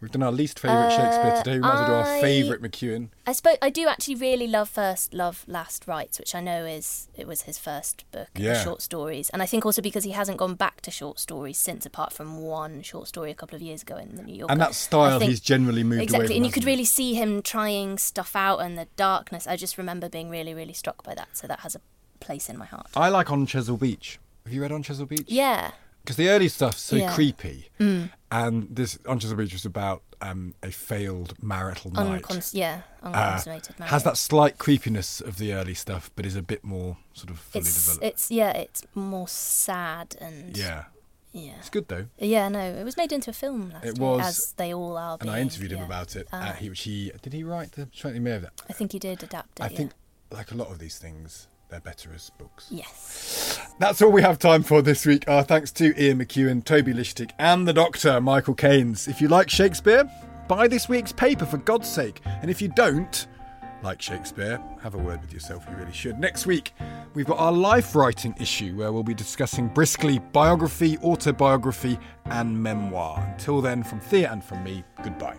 We've 0.03 0.11
done 0.11 0.25
our 0.25 0.33
least 0.33 0.59
favourite 0.59 0.91
Shakespeare 0.91 1.37
today. 1.45 1.55
We 1.55 1.61
might 1.61 1.75
as 1.75 1.79
well 1.79 1.87
do 1.87 1.93
our 2.11 2.17
Uh, 2.19 2.21
favourite 2.21 2.61
McEwan. 2.61 3.11
I 3.25 3.31
suppose 3.33 3.57
I 3.63 3.71
do 3.71 3.87
actually 3.87 4.17
really 4.17 4.49
love 4.49 4.69
First 4.69 5.15
Love 5.15 5.45
Last 5.47 5.87
Rites, 5.87 6.19
which 6.19 6.35
I 6.35 6.41
know 6.41 6.65
is 6.67 7.07
it 7.15 7.29
was 7.29 7.43
his 7.43 7.57
first 7.57 8.05
book 8.11 8.27
Yeah. 8.35 8.55
of 8.57 8.65
short 8.65 8.83
stories, 8.83 9.31
and 9.31 9.41
I 9.41 9.47
think 9.47 9.65
also 9.65 9.81
because 9.81 10.03
he 10.03 10.11
hasn't 10.11 10.39
gone 10.39 10.57
back 10.57 10.81
to 10.81 10.91
short 10.91 11.21
stories 11.21 11.57
since, 11.57 11.87
apart 11.87 12.13
from 12.13 12.39
one 12.39 12.83
short 12.83 13.07
story 13.07 13.31
a 13.31 13.35
couple 13.35 13.55
of 13.55 13.63
years 13.63 13.83
ago 13.83 13.97
in 13.97 14.17
the 14.17 14.25
New 14.25 14.35
Yorker. 14.35 14.51
And 14.51 14.61
that 14.61 14.75
style 14.75 15.21
think- 15.21 15.31
he's 15.31 15.39
generally 15.41 15.85
moved 15.85 15.99
away 16.01 16.03
exactly, 16.03 16.27
from. 16.27 16.37
and 16.39 16.47
you 16.47 16.51
could 16.53 16.65
really 16.65 16.85
see 16.85 17.15
him 17.15 17.41
trying 17.41 17.97
stuff 17.97 18.35
out 18.35 18.59
and 18.59 18.77
the 18.77 18.89
darkness. 18.97 19.47
I 19.47 19.55
just 19.55 19.79
remember 19.79 20.09
being 20.09 20.29
really, 20.31 20.53
really 20.53 20.73
struck 20.75 21.05
by 21.05 21.15
that, 21.15 21.29
so 21.35 21.47
that 21.47 21.61
has 21.61 21.77
a 21.77 21.81
place 22.19 22.49
in 22.51 22.59
my 22.59 22.67
heart. 22.67 22.89
I 22.97 23.09
like 23.09 23.31
On 23.31 23.47
Chesil 23.47 23.79
Beach. 23.79 24.19
Have 24.47 24.53
you 24.53 24.63
read 24.63 24.73
On 24.73 24.83
Chesil 24.83 25.07
Beach? 25.07 25.29
Yeah, 25.29 25.71
Because 26.03 26.17
the 26.17 26.29
early 26.29 26.49
stuff's 26.49 26.81
so 26.81 26.97
Yeah. 26.97 27.11
Mm. 27.11 27.15
creepy. 27.15 27.69
And 28.31 28.69
this 28.75 28.99
On 29.07 29.19
Chesil 29.21 29.37
Beach 29.37 29.53
was 29.53 29.65
about 29.67 30.03
um, 30.21 30.55
a 30.63 30.71
failed 30.71 31.35
marital 31.43 31.91
night. 31.91 32.23
Uncons- 32.23 32.55
yeah, 32.55 32.83
Uh, 33.03 33.07
unconsummated 33.07 33.79
marriage. 33.79 33.91
has 33.91 34.05
that 34.05 34.17
slight 34.17 34.57
creepiness 34.57 35.21
of 35.21 35.37
the 35.39 35.53
early 35.53 35.75
stuff, 35.75 36.11
but 36.15 36.25
is 36.25 36.37
a 36.37 36.43
bit 36.43 36.63
more 36.65 36.97
sort 37.13 37.31
of 37.31 37.39
fully 37.41 37.63
It's 37.67 37.75
developed. 37.87 38.05
it's 38.05 38.31
yeah, 38.31 38.51
it's 38.53 38.83
more 38.95 39.27
sad 39.27 40.15
and 40.21 40.57
yeah, 40.57 40.85
yeah. 41.33 41.55
it's 41.59 41.69
good 41.71 41.89
though. 41.89 42.07
Yeah, 42.19 42.49
no, 42.49 42.61
it 42.61 42.85
was 42.85 42.97
made 42.97 43.11
into 43.13 43.31
a 43.31 43.33
film 43.33 43.71
last 43.71 43.85
It 43.85 43.99
was, 43.99 44.27
as 44.27 44.53
they 44.53 44.73
all 44.73 44.97
are. 44.97 45.19
And 45.21 45.29
I 45.29 45.41
interviewed 45.41 45.73
him 45.73 45.79
yeah. 45.79 45.87
about 45.87 46.15
it. 46.15 46.29
Ah. 46.33 46.51
Uh, 46.51 46.53
he, 46.55 46.71
he 46.71 47.13
did 47.21 47.33
he 47.33 47.43
write 47.43 47.73
the 47.73 47.87
Twenty 47.87 48.21
May 48.21 48.37
of 48.37 48.43
that? 48.43 48.63
I 48.71 48.73
think 48.73 48.93
he 48.93 48.99
did 49.01 49.23
adapt 49.25 49.59
it. 49.59 49.63
I 49.65 49.69
yeah. 49.71 49.77
think 49.77 49.93
like 50.31 50.53
a 50.53 50.55
lot 50.55 50.71
of 50.71 50.79
these 50.79 50.99
things, 50.99 51.49
they're 51.73 51.81
better 51.81 52.11
as 52.14 52.31
books. 52.31 52.66
Yes. 52.70 53.59
That's 53.79 54.03
all 54.03 54.12
we 54.12 54.20
have 54.20 54.39
time 54.39 54.62
for 54.62 54.83
this 54.83 55.07
week. 55.07 55.25
Our 55.27 55.43
thanks 55.43 55.73
to 55.73 55.99
Ian 56.01 56.18
McEwan, 56.18 56.62
Toby 56.62 56.93
Lichtig, 56.93 57.31
and 57.39 57.66
the 57.66 57.73
Doctor, 57.73 58.20
Michael 58.20 58.55
Caines. 58.55 59.09
If 59.09 59.23
you 59.23 59.29
like 59.29 59.49
Shakespeare, 59.49 60.05
buy 60.49 60.68
this 60.68 60.87
week's 60.91 61.12
paper 61.12 61.47
for 61.47 61.57
God's 61.57 61.89
sake. 61.89 62.20
And 62.27 62.51
if 62.51 62.61
you 62.61 62.68
don't 62.68 63.27
like 63.83 64.03
Shakespeare, 64.03 64.61
have 64.83 64.95
a 64.95 64.99
word 64.99 65.23
with 65.23 65.33
yourself. 65.33 65.64
You 65.70 65.77
really 65.77 65.95
should. 65.95 66.18
Next 66.18 66.45
week, 66.45 66.75
we've 67.14 67.27
got 67.27 67.39
our 67.39 67.53
life 67.53 67.95
writing 67.95 68.35
issue 68.39 68.77
where 68.77 68.93
we'll 68.93 69.03
be 69.03 69.14
discussing 69.14 69.68
briskly 69.68 70.18
biography, 70.18 70.99
autobiography, 70.99 71.99
and 72.27 72.62
memoir. 72.62 73.27
Until 73.33 73.62
then, 73.62 73.83
from 73.83 73.99
Thea 73.99 74.31
and 74.31 74.45
from 74.45 74.62
me, 74.62 74.85
goodbye. 75.03 75.39